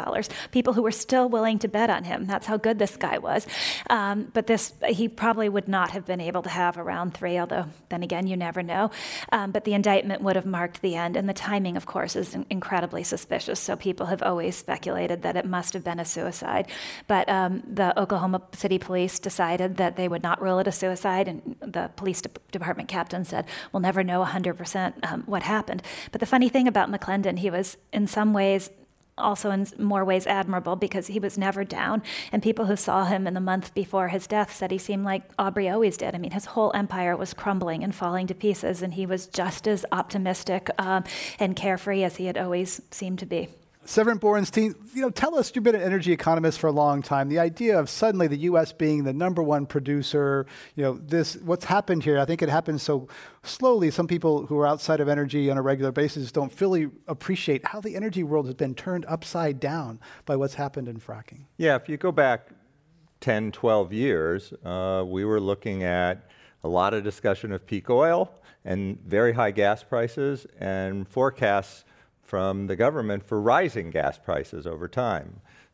People 0.52 0.74
who 0.74 0.82
were 0.82 0.92
still 0.92 1.30
willing 1.30 1.60
to 1.60 1.68
bet 1.68 1.90
on 1.90 2.04
him. 2.04 2.26
That's 2.26 2.48
how 2.48 2.58
good 2.58 2.80
this 2.80 2.98
guy 2.98 3.18
was. 3.18 3.48
Um, 3.90 4.30
but 4.34 4.48
this, 4.48 4.74
he 4.88 5.08
probably 5.08 5.50
would 5.50 5.68
not 5.68 5.92
have 5.92 6.06
been 6.06 6.22
able 6.22 6.42
to 6.44 6.50
have 6.50 6.78
a 6.78 6.84
round 6.84 7.14
three, 7.14 7.38
although 7.38 7.66
then 7.90 8.04
again, 8.04 8.28
you 8.28 8.36
never 8.36 8.62
know. 8.62 8.92
Um, 9.32 9.52
but 9.52 9.64
the 9.64 9.74
indictment 9.74 10.22
would 10.22 10.36
have 10.36 10.46
marked 10.46 10.82
the 10.82 10.96
end. 10.96 11.16
And 11.16 11.30
the 11.30 11.34
timing, 11.34 11.78
of 11.78 11.86
course, 11.86 12.16
is 12.16 12.36
incredibly 12.50 13.04
suspicious. 13.04 13.60
So 13.60 13.76
people 13.76 14.08
have 14.08 14.22
always 14.22 14.56
speculated 14.56 15.22
that 15.22 15.36
it 15.36 15.46
must 15.46 15.74
have 15.74 15.84
been 15.84 16.00
a 16.00 16.06
suicide. 16.06 16.68
But 17.08 17.30
um, 17.30 17.64
the 17.66 17.98
Oklahoma 18.00 18.42
City 18.54 18.78
Police 18.78 19.20
decided 19.20 19.78
that 19.78 19.96
they 19.96 20.08
would 20.08 20.24
not 20.24 20.42
rule 20.42 20.60
it 20.60 20.68
a 20.68 20.72
suicide, 20.72 21.28
and 21.28 21.56
the 21.62 21.92
police 21.96 22.22
de- 22.22 22.30
department 22.52 22.90
captain 22.90 23.19
and 23.20 23.28
said, 23.28 23.46
We'll 23.72 23.82
never 23.82 24.04
know 24.04 24.24
100% 24.24 24.94
um, 25.04 25.24
what 25.26 25.44
happened. 25.44 25.84
But 26.12 26.20
the 26.20 26.26
funny 26.26 26.50
thing 26.50 26.68
about 26.68 26.92
McClendon, 26.92 27.40
he 27.40 27.50
was 27.50 27.78
in 27.94 28.08
some 28.08 28.34
ways 28.34 28.72
also 29.20 29.52
in 29.52 29.68
more 29.78 30.06
ways 30.06 30.26
admirable 30.26 30.76
because 30.76 31.08
he 31.08 31.20
was 31.20 31.38
never 31.38 31.64
down. 31.64 32.02
And 32.32 32.42
people 32.42 32.66
who 32.66 32.76
saw 32.76 33.06
him 33.06 33.28
in 33.28 33.34
the 33.34 33.40
month 33.40 33.74
before 33.74 34.08
his 34.08 34.28
death 34.28 34.54
said 34.56 34.72
he 34.72 34.78
seemed 34.78 35.06
like 35.06 35.24
Aubrey 35.38 35.70
always 35.70 35.98
did. 35.98 36.16
I 36.16 36.18
mean, 36.18 36.32
his 36.32 36.46
whole 36.46 36.72
empire 36.74 37.16
was 37.16 37.34
crumbling 37.34 37.84
and 37.84 37.94
falling 37.94 38.28
to 38.28 38.34
pieces, 38.34 38.82
and 38.82 38.94
he 38.94 39.06
was 39.06 39.28
just 39.28 39.68
as 39.68 39.86
optimistic 39.92 40.70
um, 40.78 41.04
and 41.38 41.56
carefree 41.56 42.04
as 42.04 42.16
he 42.16 42.26
had 42.26 42.38
always 42.38 42.82
seemed 42.92 43.20
to 43.20 43.26
be. 43.26 43.50
Severin 43.86 44.20
Borenstein, 44.20 44.76
you 44.94 45.02
know, 45.02 45.10
tell 45.10 45.36
us, 45.36 45.52
you've 45.56 45.64
been 45.64 45.74
an 45.74 45.82
energy 45.82 46.12
economist 46.12 46.60
for 46.60 46.68
a 46.68 46.72
long 46.72 47.02
time. 47.02 47.28
The 47.28 47.40
idea 47.40 47.80
of 47.80 47.90
suddenly 47.90 48.28
the 48.28 48.38
U.S. 48.38 48.72
being 48.72 49.04
the 49.04 49.14
number 49.14 49.42
one 49.42 49.66
producer, 49.66 50.46
you 50.76 50.84
know, 50.84 51.00
this, 51.02 51.38
what's 51.38 51.66
happened 51.66 52.04
here, 52.04 52.20
I 52.20 52.26
think 52.26 52.44
it 52.44 52.50
happened 52.50 52.82
so 52.82 53.08
slowly. 53.42 53.90
Some 53.90 54.06
people 54.06 54.46
who 54.46 54.60
are 54.60 54.68
outside 54.68 55.00
of 55.00 55.08
energy 55.08 55.50
on 55.50 55.58
a 55.58 55.62
regular 55.64 55.92
basis 55.92 56.32
don't 56.32 56.52
fully 56.52 56.92
appreciate 57.08 57.66
how 57.66 57.82
the 57.82 57.96
energy 57.96 58.22
world 58.22 58.46
has 58.46 58.54
been 58.54 58.76
turned 58.76 59.06
upside 59.08 59.60
down 59.60 60.00
by 60.26 60.36
what's 60.36 60.54
happened 60.54 60.88
in 60.88 61.00
fracking. 61.00 61.46
Yeah, 61.58 61.76
if 61.76 61.90
you 61.90 61.98
go 61.98 62.12
back 62.12 62.50
10, 63.22 63.52
12 63.52 63.92
years, 63.92 64.54
uh, 64.64 65.04
we 65.08 65.26
were 65.26 65.40
looking 65.40 65.84
at 65.84 66.30
a 66.64 66.68
lot 66.68 66.94
of 66.94 67.04
discussion 67.04 67.52
of 67.52 67.66
peak 67.66 67.90
oil 67.90 68.32
and 68.66 69.00
very 69.06 69.34
high 69.34 69.52
gas 69.52 69.84
prices 69.84 70.46
and 70.60 71.08
forecasts 71.08 71.86
from 72.30 72.68
the 72.68 72.76
government 72.76 73.22
for 73.30 73.38
rising 73.42 73.92
gas 73.92 74.16
prices 74.20 74.64
over 74.68 74.88
time. 74.88 75.30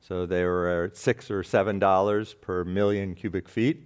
So 0.08 0.26
they 0.26 0.44
were 0.44 0.86
at 0.86 0.98
six 0.98 1.30
or 1.30 1.44
seven 1.44 1.80
dollars 1.80 2.36
per 2.48 2.64
million 2.64 3.16
cubic 3.16 3.50
feet, 3.50 3.78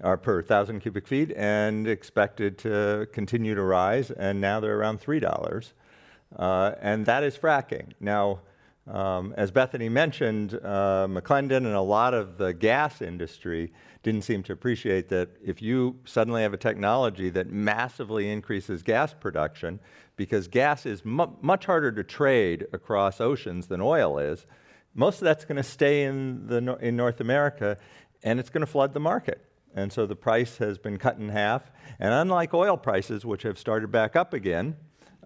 or 0.00 0.16
per 0.16 0.42
thousand 0.42 0.80
cubic 0.80 1.06
feet, 1.06 1.30
and 1.36 1.86
expected 1.86 2.58
to 2.58 3.06
continue 3.12 3.54
to 3.54 3.62
rise. 3.62 4.10
And 4.10 4.40
now 4.40 4.60
they're 4.60 4.78
around 4.80 5.00
three 5.00 5.20
dollars. 5.20 5.74
uh, 6.36 6.72
and 6.80 7.06
that 7.06 7.22
is 7.22 7.36
fracking. 7.36 7.92
Now, 8.00 8.40
um, 8.86 9.32
as 9.36 9.50
Bethany 9.50 9.88
mentioned, 9.88 10.54
uh, 10.54 11.06
McClendon 11.08 11.58
and 11.58 11.74
a 11.74 11.80
lot 11.80 12.12
of 12.12 12.36
the 12.36 12.52
gas 12.52 13.00
industry 13.00 13.72
didn't 14.02 14.22
seem 14.22 14.42
to 14.42 14.52
appreciate 14.52 15.08
that 15.08 15.30
if 15.42 15.62
you 15.62 15.96
suddenly 16.04 16.42
have 16.42 16.52
a 16.52 16.58
technology 16.58 17.30
that 17.30 17.50
massively 17.50 18.30
increases 18.30 18.82
gas 18.82 19.14
production, 19.14 19.80
because 20.16 20.48
gas 20.48 20.86
is 20.86 21.04
mu- 21.04 21.36
much 21.40 21.66
harder 21.66 21.90
to 21.92 22.04
trade 22.04 22.66
across 22.72 23.20
oceans 23.20 23.66
than 23.66 23.80
oil 23.80 24.18
is, 24.18 24.46
most 24.94 25.16
of 25.16 25.24
that's 25.24 25.44
going 25.44 25.56
to 25.56 25.62
stay 25.62 26.04
in, 26.04 26.46
the, 26.46 26.76
in 26.80 26.96
North 26.96 27.20
America 27.20 27.76
and 28.22 28.38
it's 28.40 28.50
going 28.50 28.60
to 28.60 28.66
flood 28.66 28.94
the 28.94 29.00
market. 29.00 29.44
And 29.74 29.92
so 29.92 30.06
the 30.06 30.16
price 30.16 30.58
has 30.58 30.78
been 30.78 30.98
cut 30.98 31.18
in 31.18 31.28
half. 31.28 31.70
And 31.98 32.14
unlike 32.14 32.54
oil 32.54 32.76
prices, 32.76 33.24
which 33.24 33.42
have 33.42 33.58
started 33.58 33.90
back 33.90 34.14
up 34.14 34.32
again, 34.32 34.76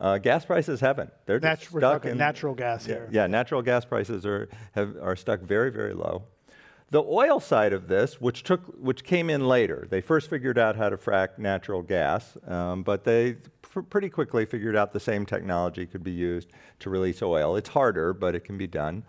uh, 0.00 0.18
gas 0.18 0.45
prices 0.45 0.80
haven't. 0.80 1.11
They're 1.26 1.40
Nat- 1.40 1.61
just 1.61 1.73
we're 1.73 1.80
stuck 1.80 2.02
talking 2.02 2.12
in 2.12 2.18
natural 2.18 2.54
gas 2.54 2.87
yeah, 2.87 2.95
here. 2.95 3.09
Yeah, 3.11 3.26
natural 3.26 3.62
gas 3.62 3.85
prices 3.85 4.25
are 4.25 4.49
have, 4.73 4.97
are 5.02 5.16
stuck 5.16 5.40
very 5.40 5.71
very 5.71 5.92
low. 5.92 6.25
The 6.90 7.02
oil 7.02 7.38
side 7.38 7.75
of 7.75 7.87
this, 7.87 8.18
which 8.18 8.45
took 8.45 8.62
which 8.78 9.04
came 9.04 9.28
in 9.28 9.47
later, 9.47 9.87
they 9.90 10.00
first 10.00 10.30
figured 10.30 10.57
out 10.57 10.75
how 10.75 10.88
to 10.88 10.97
frack 10.97 11.38
natural 11.38 11.83
gas, 11.83 12.35
um, 12.47 12.83
but 12.83 13.04
they 13.04 13.37
pr- 13.61 13.80
pretty 13.80 14.09
quickly 14.09 14.47
figured 14.47 14.75
out 14.75 14.95
the 14.95 15.00
same 15.00 15.26
technology 15.26 15.85
could 15.85 16.02
be 16.02 16.12
used 16.12 16.49
to 16.78 16.88
release 16.88 17.21
oil. 17.21 17.57
It's 17.57 17.68
harder, 17.68 18.14
but 18.14 18.35
it 18.35 18.40
can 18.40 18.57
be 18.57 18.66
done. 18.66 19.02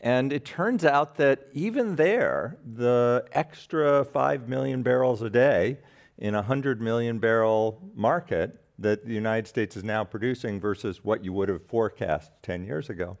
And 0.00 0.32
it 0.32 0.44
turns 0.44 0.84
out 0.84 1.14
that 1.16 1.46
even 1.52 1.94
there, 1.94 2.58
the 2.74 3.24
extra 3.32 4.04
5 4.04 4.48
million 4.48 4.82
barrels 4.82 5.22
a 5.22 5.30
day 5.30 5.78
in 6.18 6.34
a 6.34 6.38
100 6.38 6.80
million 6.80 7.20
barrel 7.20 7.80
market 7.94 8.60
that 8.80 9.06
the 9.06 9.14
United 9.14 9.46
States 9.46 9.76
is 9.76 9.84
now 9.84 10.02
producing 10.02 10.60
versus 10.60 11.04
what 11.04 11.24
you 11.24 11.32
would 11.32 11.48
have 11.48 11.64
forecast 11.66 12.32
10 12.42 12.64
years 12.64 12.90
ago 12.90 13.16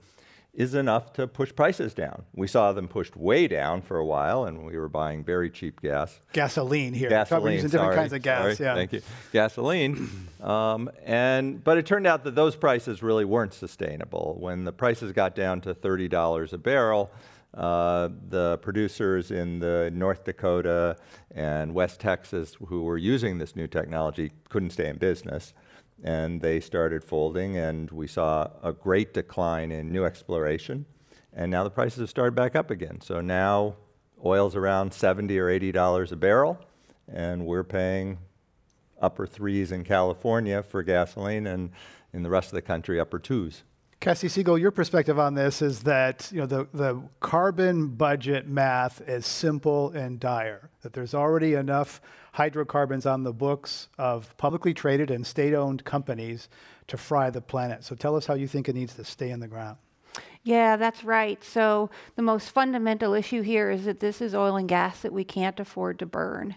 is 0.56 0.74
enough 0.74 1.12
to 1.12 1.26
push 1.26 1.54
prices 1.54 1.92
down. 1.92 2.24
We 2.34 2.46
saw 2.48 2.72
them 2.72 2.88
pushed 2.88 3.14
way 3.14 3.46
down 3.46 3.82
for 3.82 3.98
a 3.98 4.04
while, 4.04 4.46
and 4.46 4.64
we 4.64 4.78
were 4.78 4.88
buying 4.88 5.22
very 5.22 5.50
cheap 5.50 5.82
gas. 5.82 6.18
Gasoline 6.32 6.94
here. 6.94 7.10
Gasoline, 7.10 7.52
using 7.52 7.68
different 7.68 7.92
sorry, 7.92 7.96
kinds 7.96 8.12
of 8.14 8.22
gas. 8.22 8.56
sorry, 8.56 8.66
yeah. 8.66 8.74
Thank 8.74 8.92
you. 8.94 9.02
Gasoline. 9.32 10.28
um, 10.40 10.90
and, 11.04 11.62
but 11.62 11.76
it 11.76 11.84
turned 11.84 12.06
out 12.06 12.24
that 12.24 12.34
those 12.34 12.56
prices 12.56 13.02
really 13.02 13.26
weren't 13.26 13.52
sustainable. 13.52 14.38
When 14.40 14.64
the 14.64 14.72
prices 14.72 15.12
got 15.12 15.34
down 15.34 15.60
to 15.60 15.74
$30 15.74 16.52
a 16.54 16.58
barrel, 16.58 17.10
uh, 17.52 18.08
the 18.28 18.58
producers 18.62 19.30
in 19.30 19.58
the 19.58 19.90
North 19.92 20.24
Dakota 20.24 20.96
and 21.34 21.74
West 21.74 22.00
Texas 22.00 22.56
who 22.66 22.82
were 22.82 22.98
using 22.98 23.36
this 23.36 23.54
new 23.54 23.66
technology 23.66 24.32
couldn't 24.48 24.70
stay 24.70 24.88
in 24.88 24.96
business 24.96 25.52
and 26.02 26.40
they 26.40 26.60
started 26.60 27.02
folding, 27.02 27.56
and 27.56 27.90
we 27.90 28.06
saw 28.06 28.48
a 28.62 28.72
great 28.72 29.14
decline 29.14 29.72
in 29.72 29.90
new 29.90 30.04
exploration. 30.04 30.86
And 31.32 31.50
now 31.50 31.64
the 31.64 31.70
prices 31.70 32.00
have 32.00 32.10
started 32.10 32.34
back 32.34 32.56
up 32.56 32.70
again. 32.70 33.00
So 33.00 33.20
now 33.20 33.76
oil's 34.24 34.56
around 34.56 34.92
70 34.92 35.38
or 35.38 35.48
80 35.48 35.72
dollars 35.72 36.12
a 36.12 36.16
barrel, 36.16 36.58
and 37.08 37.46
we're 37.46 37.64
paying 37.64 38.18
upper 39.00 39.26
threes 39.26 39.72
in 39.72 39.84
California 39.84 40.62
for 40.62 40.82
gasoline, 40.82 41.46
and 41.46 41.70
in 42.12 42.22
the 42.22 42.30
rest 42.30 42.48
of 42.48 42.54
the 42.54 42.62
country, 42.62 42.98
upper 42.98 43.18
twos. 43.18 43.62
Kassie 44.00 44.30
Siegel, 44.30 44.58
your 44.58 44.70
perspective 44.70 45.18
on 45.18 45.34
this 45.34 45.62
is 45.62 45.80
that 45.80 46.30
you 46.32 46.40
know 46.40 46.46
the, 46.46 46.68
the 46.74 47.02
carbon 47.20 47.88
budget 47.88 48.46
math 48.46 49.00
is 49.08 49.26
simple 49.26 49.90
and 49.90 50.20
dire. 50.20 50.70
That 50.82 50.92
there's 50.92 51.14
already 51.14 51.54
enough 51.54 52.00
hydrocarbons 52.32 53.06
on 53.06 53.22
the 53.22 53.32
books 53.32 53.88
of 53.98 54.36
publicly 54.36 54.74
traded 54.74 55.10
and 55.10 55.26
state-owned 55.26 55.84
companies 55.84 56.48
to 56.86 56.96
fry 56.98 57.30
the 57.30 57.40
planet. 57.40 57.82
So 57.82 57.94
tell 57.94 58.14
us 58.14 58.26
how 58.26 58.34
you 58.34 58.46
think 58.46 58.68
it 58.68 58.74
needs 58.74 58.94
to 58.94 59.04
stay 59.04 59.30
in 59.30 59.40
the 59.40 59.48
ground. 59.48 59.78
Yeah, 60.44 60.76
that's 60.76 61.02
right. 61.02 61.42
So 61.42 61.90
the 62.14 62.22
most 62.22 62.50
fundamental 62.50 63.14
issue 63.14 63.40
here 63.42 63.70
is 63.70 63.86
that 63.86 64.00
this 64.00 64.20
is 64.20 64.34
oil 64.34 64.56
and 64.56 64.68
gas 64.68 65.00
that 65.00 65.12
we 65.12 65.24
can't 65.24 65.58
afford 65.58 65.98
to 65.98 66.06
burn. 66.06 66.54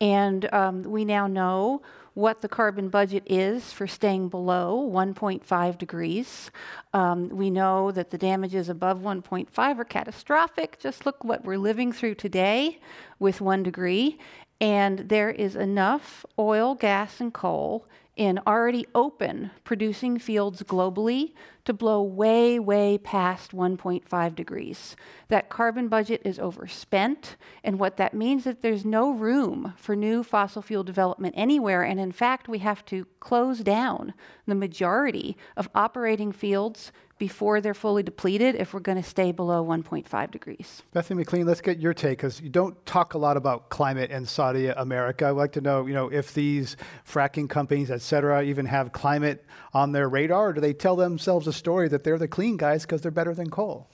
And 0.00 0.52
um, 0.52 0.82
we 0.82 1.04
now 1.04 1.26
know 1.26 1.82
what 2.14 2.40
the 2.40 2.48
carbon 2.48 2.88
budget 2.88 3.22
is 3.26 3.72
for 3.72 3.86
staying 3.86 4.28
below 4.28 4.88
1.5 4.92 5.78
degrees. 5.78 6.50
Um, 6.92 7.28
we 7.28 7.50
know 7.50 7.90
that 7.92 8.10
the 8.10 8.18
damages 8.18 8.68
above 8.68 9.00
1.5 9.00 9.78
are 9.78 9.84
catastrophic. 9.84 10.78
Just 10.78 11.06
look 11.06 11.22
what 11.24 11.44
we're 11.44 11.58
living 11.58 11.92
through 11.92 12.16
today 12.16 12.78
with 13.18 13.40
one 13.40 13.62
degree. 13.62 14.18
And 14.60 15.08
there 15.08 15.30
is 15.30 15.56
enough 15.56 16.26
oil, 16.38 16.74
gas, 16.74 17.20
and 17.20 17.32
coal 17.32 17.86
in 18.16 18.38
already 18.46 18.86
open 18.94 19.50
producing 19.64 20.18
fields 20.18 20.62
globally 20.62 21.32
to 21.64 21.72
blow 21.72 22.02
way, 22.02 22.58
way 22.58 22.98
past 22.98 23.52
1.5 23.52 24.34
degrees. 24.34 24.96
That 25.28 25.48
carbon 25.48 25.88
budget 25.88 26.22
is 26.24 26.38
overspent, 26.38 27.36
and 27.62 27.78
what 27.78 27.96
that 27.96 28.14
means 28.14 28.40
is 28.40 28.44
that 28.46 28.62
there's 28.62 28.84
no 28.84 29.10
room 29.10 29.74
for 29.76 29.94
new 29.94 30.22
fossil 30.22 30.62
fuel 30.62 30.84
development 30.84 31.34
anywhere, 31.36 31.82
and 31.82 32.00
in 32.00 32.12
fact, 32.12 32.48
we 32.48 32.58
have 32.58 32.84
to 32.86 33.06
close 33.20 33.60
down 33.60 34.14
the 34.46 34.54
majority 34.54 35.36
of 35.56 35.70
operating 35.74 36.32
fields 36.32 36.92
before 37.20 37.60
they're 37.60 37.74
fully 37.74 38.02
depleted 38.02 38.56
if 38.56 38.72
we're 38.72 38.80
going 38.80 39.00
to 39.00 39.08
stay 39.08 39.30
below 39.30 39.62
1.5 39.64 40.30
degrees. 40.30 40.82
Bethany 40.92 41.18
McLean, 41.18 41.46
let's 41.46 41.60
get 41.60 41.78
your 41.78 41.92
take 41.92 42.18
because 42.18 42.40
you 42.40 42.48
don't 42.48 42.74
talk 42.86 43.12
a 43.12 43.18
lot 43.18 43.36
about 43.36 43.68
climate 43.68 44.10
in 44.10 44.24
Saudi 44.24 44.68
America. 44.68 45.26
I'd 45.26 45.32
like 45.32 45.52
to 45.52 45.60
know, 45.60 45.86
you 45.86 45.92
know, 45.92 46.08
if 46.08 46.32
these 46.32 46.78
fracking 47.06 47.48
companies, 47.48 47.90
et 47.90 48.00
cetera, 48.00 48.42
even 48.42 48.64
have 48.66 48.92
climate 48.92 49.44
on 49.74 49.92
their 49.92 50.08
radar, 50.08 50.48
or 50.48 50.52
do 50.54 50.62
they 50.62 50.72
tell 50.72 50.96
themselves 50.96 51.46
a 51.46 51.52
story 51.52 51.88
that 51.88 52.04
they're 52.04 52.18
the 52.18 52.26
clean 52.26 52.56
guys 52.56 52.82
because 52.82 53.02
they're 53.02 53.10
better 53.10 53.34
than 53.34 53.50
coal? 53.50 53.90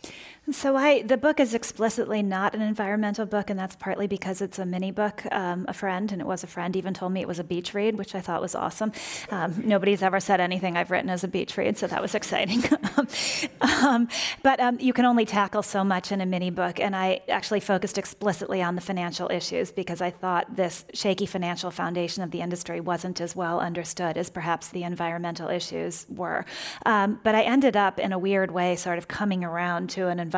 So 0.53 0.76
I, 0.76 1.03
the 1.03 1.17
book 1.17 1.41
is 1.41 1.55
explicitly 1.55 2.23
not 2.23 2.55
an 2.55 2.62
environmental 2.62 3.26
book, 3.26 3.50
and 3.50 3.59
that's 3.59 3.75
partly 3.75 4.07
because 4.07 4.41
it's 4.41 4.61
a 4.61 4.65
mini 4.67 4.93
book. 4.93 5.25
Um, 5.33 5.65
a 5.67 5.73
friend, 5.73 6.12
and 6.12 6.21
it 6.21 6.26
was 6.26 6.45
a 6.45 6.47
friend, 6.47 6.76
even 6.76 6.95
told 6.95 7.11
me 7.11 7.21
it 7.21 7.26
was 7.26 7.41
a 7.41 7.45
beach 7.45 7.75
read, 7.75 7.99
which 7.99 8.15
I 8.15 8.21
thought 8.21 8.41
was 8.41 8.55
awesome. 8.55 8.93
Um, 9.31 9.61
nobody's 9.65 10.03
ever 10.03 10.21
said 10.21 10.41
anything 10.41 10.76
I've 10.76 10.93
written 10.93 11.11
as 11.11 11.25
a 11.25 11.29
beach 11.29 11.57
read, 11.57 11.76
so 11.76 11.88
that 11.88 12.00
was 12.00 12.15
exciting. 12.15 12.62
um, 13.61 14.07
but 14.45 14.61
um, 14.61 14.79
you 14.79 14.93
can 14.93 15.05
only 15.05 15.25
tackle 15.25 15.65
so 15.65 15.83
much 15.83 16.12
in 16.12 16.21
a 16.21 16.26
mini 16.26 16.50
book, 16.50 16.79
and 16.79 16.95
I 16.95 17.23
actually 17.29 17.61
focused 17.61 17.99
explicitly 17.99 18.62
on 18.62 18.76
the 18.76 18.81
financial 18.81 19.29
issues 19.33 19.73
because 19.73 20.00
I 20.00 20.11
thought 20.11 20.55
this 20.55 20.85
shaky 20.95 21.26
financial 21.26 21.73
foundation 21.73 22.23
of 22.23 22.31
the 22.31 22.41
industry 22.41 22.79
wasn't 22.79 23.21
as 23.21 23.35
well 23.35 23.59
understood 23.59 24.17
as 24.17 24.31
perhaps 24.31 24.69
the 24.69 24.85
environmental 24.85 25.49
issues 25.49 26.07
were. 26.09 26.45
Um, 26.85 27.19
but 27.25 27.35
I 27.35 27.43
ended 27.43 27.76
up, 27.76 27.99
in 27.99 28.12
a 28.12 28.19
weird 28.19 28.53
way, 28.53 28.76
sort 28.76 28.99
of 28.99 29.09
coming 29.09 29.43
around 29.43 29.91
to 29.91 30.07
an 30.07 30.21
environmental 30.21 30.36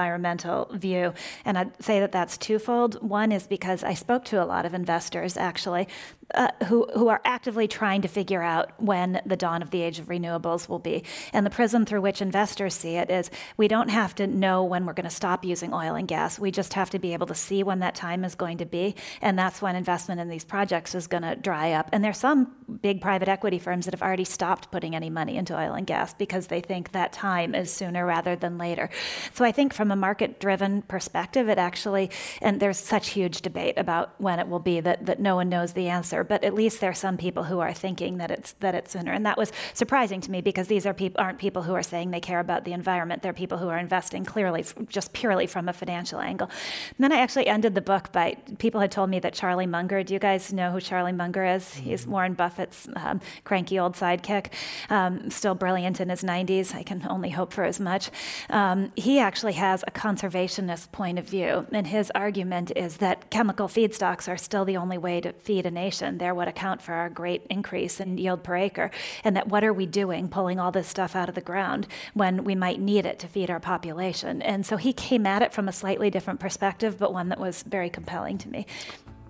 view. 0.73 1.14
And 1.45 1.59
I'd 1.59 1.83
say 1.83 2.00
that 2.00 2.12
that's 2.12 2.38
twofold. 2.38 3.02
One 3.02 3.33
is 3.33 3.47
because 3.47 3.83
I 3.85 3.95
spoke 3.95 4.25
to 4.26 4.43
a 4.43 4.47
lot 4.47 4.64
of 4.67 4.75
investors, 4.75 5.37
actually, 5.37 5.88
uh, 6.35 6.49
who, 6.67 6.87
who 6.95 7.09
are 7.09 7.21
actively 7.25 7.67
trying 7.67 8.03
to 8.03 8.09
figure 8.09 8.43
out 8.43 8.71
when 8.81 9.21
the 9.25 9.37
dawn 9.37 9.63
of 9.63 9.71
the 9.71 9.83
age 9.83 9.99
of 9.99 10.07
renewables 10.07 10.69
will 10.69 10.79
be. 10.79 11.03
And 11.33 11.47
the 11.47 11.51
prism 11.51 11.87
through 11.87 12.03
which 12.03 12.21
investors 12.21 12.75
see 12.75 12.97
it 12.97 13.11
is 13.11 13.31
we 13.57 13.69
don't 13.69 13.89
have 13.89 14.15
to 14.17 14.27
know 14.27 14.65
when 14.65 14.85
we're 14.85 14.93
going 14.93 15.09
to 15.09 15.11
stop 15.11 15.45
using 15.45 15.73
oil 15.73 15.95
and 15.95 16.07
gas. 16.07 16.39
We 16.39 16.51
just 16.51 16.75
have 16.75 16.91
to 16.91 16.99
be 16.99 17.13
able 17.13 17.27
to 17.29 17.35
see 17.35 17.63
when 17.63 17.81
that 17.81 17.95
time 17.95 18.25
is 18.25 18.35
going 18.35 18.59
to 18.59 18.67
be. 18.67 18.95
And 19.23 19.39
that's 19.39 19.63
when 19.63 19.77
investment 19.77 20.21
in 20.21 20.29
these 20.29 20.45
projects 20.45 20.95
is 20.95 21.07
going 21.07 21.23
to 21.23 21.37
dry 21.37 21.73
up. 21.73 21.89
And 21.93 22.05
there's 22.05 22.19
some 22.19 22.55
big 22.83 23.01
private 23.01 23.29
equity 23.29 23.59
firms 23.59 23.87
that 23.87 23.95
have 23.95 24.03
already 24.03 24.25
stopped 24.25 24.71
putting 24.71 24.95
any 24.95 25.11
money 25.11 25.37
into 25.37 25.59
oil 25.59 25.75
and 25.75 25.87
gas 25.87 26.13
because 26.15 26.49
they 26.49 26.61
think 26.61 26.93
that 26.93 27.13
time 27.13 27.55
is 27.55 27.73
sooner 27.73 28.05
rather 28.05 28.37
than 28.37 28.59
later. 28.59 28.91
So 29.33 29.45
I 29.45 29.53
think 29.53 29.73
from 29.73 29.91
a 29.91 29.97
market 29.97 30.41
driven 30.41 30.83
perspective, 30.83 31.49
it 31.49 31.59
actually, 31.59 32.11
and 32.43 32.61
there's 32.61 32.79
such 32.79 33.11
huge 33.11 33.41
debate 33.41 33.79
about 33.79 34.15
when 34.19 34.39
it 34.39 34.49
will 34.49 34.59
be 34.59 34.81
that, 34.81 35.07
that 35.07 35.21
no 35.21 35.37
one 35.37 35.49
knows 35.49 35.73
the 35.73 35.89
answer, 35.89 36.18
but 36.25 36.45
at 36.45 36.55
least 36.55 36.81
there 36.81 36.91
are 36.91 36.95
some 36.95 37.17
people 37.17 37.45
who 37.45 37.61
are 37.61 37.73
thinking 37.73 38.19
that 38.19 38.31
it's, 38.31 38.53
that 38.61 38.75
it's 38.75 38.93
sooner. 38.93 39.13
And 39.13 39.25
that 39.27 39.37
was 39.37 39.53
surprising 39.75 40.21
to 40.23 40.31
me 40.31 40.41
because 40.41 40.69
these 40.69 40.87
are 40.87 40.95
peop- 40.95 41.19
aren't 41.19 41.39
people 41.39 41.63
who 41.63 41.75
are 41.75 41.83
saying 41.83 42.11
they 42.11 42.21
care 42.21 42.41
about 42.41 42.65
the 42.65 42.73
environment. 42.73 43.23
They're 43.23 43.33
people 43.33 43.59
who 43.59 43.69
are 43.69 43.79
investing 43.79 44.25
clearly, 44.25 44.65
just 44.89 45.13
purely 45.13 45.47
from 45.47 45.69
a 45.69 45.73
financial 45.73 46.21
angle. 46.21 46.49
And 46.97 47.05
then 47.05 47.13
I 47.13 47.21
actually 47.21 47.47
ended 47.47 47.75
the 47.75 47.81
book 47.81 48.13
by 48.13 48.37
people 48.59 48.81
had 48.81 48.91
told 48.91 49.11
me 49.11 49.21
that 49.21 49.35
Charlie 49.35 49.67
Munger, 49.67 50.03
do 50.03 50.15
you 50.15 50.21
guys 50.21 50.53
know 50.53 50.71
who 50.71 50.81
Charlie 50.81 51.13
Munger 51.13 51.45
is? 51.45 51.75
He's 51.75 52.07
Warren 52.07 52.35
Buffett's 52.35 52.89
um, 52.97 53.21
cranky 53.45 53.79
old 53.79 53.95
sidekick, 53.95 54.53
um, 54.91 55.31
still 55.31 55.55
brilliant 55.55 56.01
in 56.01 56.09
his 56.09 56.23
90s. 56.23 56.75
I 56.75 56.83
can 56.83 57.07
only 57.09 57.31
hope 57.31 57.53
for 57.53 57.65
as 57.65 57.81
much. 57.81 58.11
Um, 58.51 58.93
he 58.97 59.19
actually 59.19 59.55
has 59.55 59.85
a 59.87 59.91
conservationist 59.91 60.93
point 60.93 61.19
of 61.19 61.27
view, 61.29 61.67
and 61.73 61.87
his 61.87 62.11
argument 62.15 62.73
is 62.77 62.99
that 62.99 63.31
chemical 63.31 63.69
feedstocks 63.69 64.29
are 64.29 64.37
still 64.37 64.65
the 64.65 64.77
only 64.77 64.99
way 64.99 65.21
to 65.21 65.33
feed 65.33 65.67
a 65.67 65.71
nation. 65.71 66.08
They're 66.17 66.35
what 66.35 66.49
account 66.49 66.81
for 66.81 66.95
our 66.95 67.11
great 67.11 67.45
increase 67.50 68.00
in 68.00 68.17
yield 68.17 68.43
per 68.43 68.57
acre, 68.57 68.91
and 69.25 69.37
that 69.37 69.49
what 69.49 69.65
are 69.65 69.73
we 69.75 69.85
doing 69.85 70.29
pulling 70.29 70.59
all 70.59 70.73
this 70.73 70.88
stuff 70.88 71.15
out 71.15 71.29
of 71.29 71.35
the 71.35 71.43
ground 71.43 71.87
when 72.15 72.45
we 72.45 72.55
might 72.55 72.81
need 72.81 73.05
it 73.05 73.19
to 73.19 73.29
feed 73.29 73.50
our 73.50 73.61
population? 73.61 74.41
And 74.41 74.65
so 74.65 74.79
he 74.79 74.95
came 74.95 75.27
at 75.27 75.43
it 75.43 75.53
from 75.53 75.69
a 75.69 75.73
slightly 75.73 76.09
different 76.09 76.41
perspective, 76.41 76.99
but 76.99 77.12
one 77.12 77.29
that 77.29 77.38
was 77.38 77.62
very 77.65 77.91
compelling 77.91 78.38
to 78.38 78.49
me. 78.49 78.67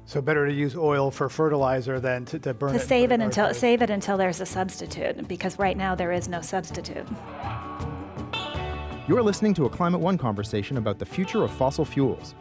So 0.04 0.22
better 0.22 0.46
to 0.46 0.52
use 0.52 0.74
oil 0.74 1.10
for 1.10 1.28
fertilizer 1.28 2.00
than 2.00 2.24
to, 2.26 2.38
to 2.38 2.54
burn 2.54 2.70
to 2.70 2.76
it. 2.76 2.86
save 2.86 3.12
it 3.12 3.20
until 3.20 3.48
to- 3.48 3.54
save 3.54 3.82
it 3.82 3.90
until 3.90 4.16
there's 4.16 4.40
a 4.40 4.46
substitute 4.46 5.28
because 5.28 5.58
right 5.58 5.76
now 5.76 5.94
there 5.94 6.12
is 6.12 6.28
no 6.28 6.40
substitute. 6.40 7.06
You're 9.06 9.22
listening 9.22 9.52
to 9.54 9.66
a 9.66 9.70
Climate 9.70 10.00
One 10.00 10.16
conversation 10.16 10.78
about 10.78 10.98
the 10.98 11.06
future 11.06 11.42
of 11.42 11.50
fossil 11.50 11.84
fuels. 11.84 12.34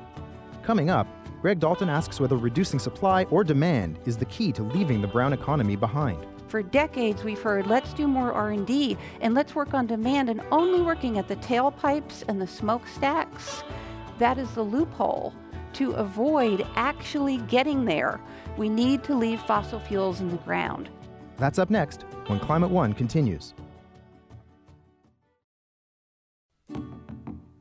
Coming 0.63 0.89
up, 0.89 1.07
Greg 1.41 1.59
Dalton 1.59 1.87
asks 1.87 2.19
whether 2.19 2.35
reducing 2.35 2.79
supply 2.79 3.23
or 3.25 3.43
demand 3.43 3.99
is 4.05 4.17
the 4.17 4.25
key 4.25 4.51
to 4.53 4.63
leaving 4.63 5.01
the 5.01 5.07
brown 5.07 5.33
economy 5.33 5.75
behind. 5.75 6.25
For 6.47 6.63
decades, 6.63 7.23
we've 7.23 7.41
heard 7.41 7.67
let's 7.67 7.93
do 7.93 8.07
more 8.07 8.31
R&D 8.31 8.97
and 9.21 9.33
let's 9.33 9.53
work 9.53 9.73
on 9.73 9.85
demand 9.85 10.29
and 10.29 10.41
only 10.51 10.81
working 10.81 11.17
at 11.17 11.27
the 11.27 11.35
tailpipes 11.37 12.23
and 12.27 12.41
the 12.41 12.47
smokestacks. 12.47 13.63
That 14.17 14.37
is 14.37 14.49
the 14.51 14.63
loophole. 14.63 15.33
To 15.73 15.91
avoid 15.91 16.65
actually 16.75 17.37
getting 17.39 17.85
there, 17.85 18.19
we 18.57 18.67
need 18.67 19.03
to 19.03 19.15
leave 19.15 19.39
fossil 19.41 19.79
fuels 19.79 20.21
in 20.21 20.29
the 20.29 20.37
ground. 20.37 20.89
That's 21.37 21.59
up 21.59 21.69
next 21.69 22.03
when 22.27 22.39
Climate 22.39 22.71
One 22.71 22.93
continues. 22.93 23.53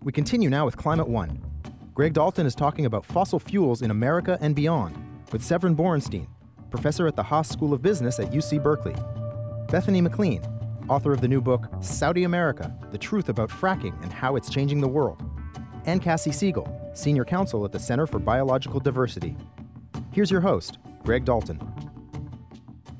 We 0.02 0.12
continue 0.12 0.48
now 0.48 0.64
with 0.64 0.76
Climate 0.76 1.08
One. 1.08 1.42
Greg 1.96 2.12
Dalton 2.12 2.44
is 2.44 2.54
talking 2.54 2.84
about 2.84 3.06
fossil 3.06 3.38
fuels 3.38 3.80
in 3.80 3.90
America 3.90 4.36
and 4.42 4.54
beyond 4.54 4.94
with 5.32 5.42
Severin 5.42 5.74
Borenstein, 5.74 6.26
professor 6.70 7.06
at 7.06 7.16
the 7.16 7.22
Haas 7.22 7.48
School 7.48 7.72
of 7.72 7.80
Business 7.80 8.20
at 8.20 8.32
UC 8.32 8.62
Berkeley, 8.62 8.94
Bethany 9.70 10.02
McLean, 10.02 10.42
author 10.90 11.14
of 11.14 11.22
the 11.22 11.26
new 11.26 11.40
book 11.40 11.70
Saudi 11.80 12.24
America 12.24 12.70
The 12.92 12.98
Truth 12.98 13.30
About 13.30 13.48
Fracking 13.48 13.98
and 14.02 14.12
How 14.12 14.36
It's 14.36 14.50
Changing 14.50 14.82
the 14.82 14.86
World, 14.86 15.22
and 15.86 16.02
Kassie 16.02 16.34
Siegel, 16.34 16.68
senior 16.92 17.24
counsel 17.24 17.64
at 17.64 17.72
the 17.72 17.80
Center 17.80 18.06
for 18.06 18.18
Biological 18.18 18.78
Diversity. 18.78 19.34
Here's 20.12 20.30
your 20.30 20.42
host, 20.42 20.76
Greg 21.02 21.24
Dalton. 21.24 21.58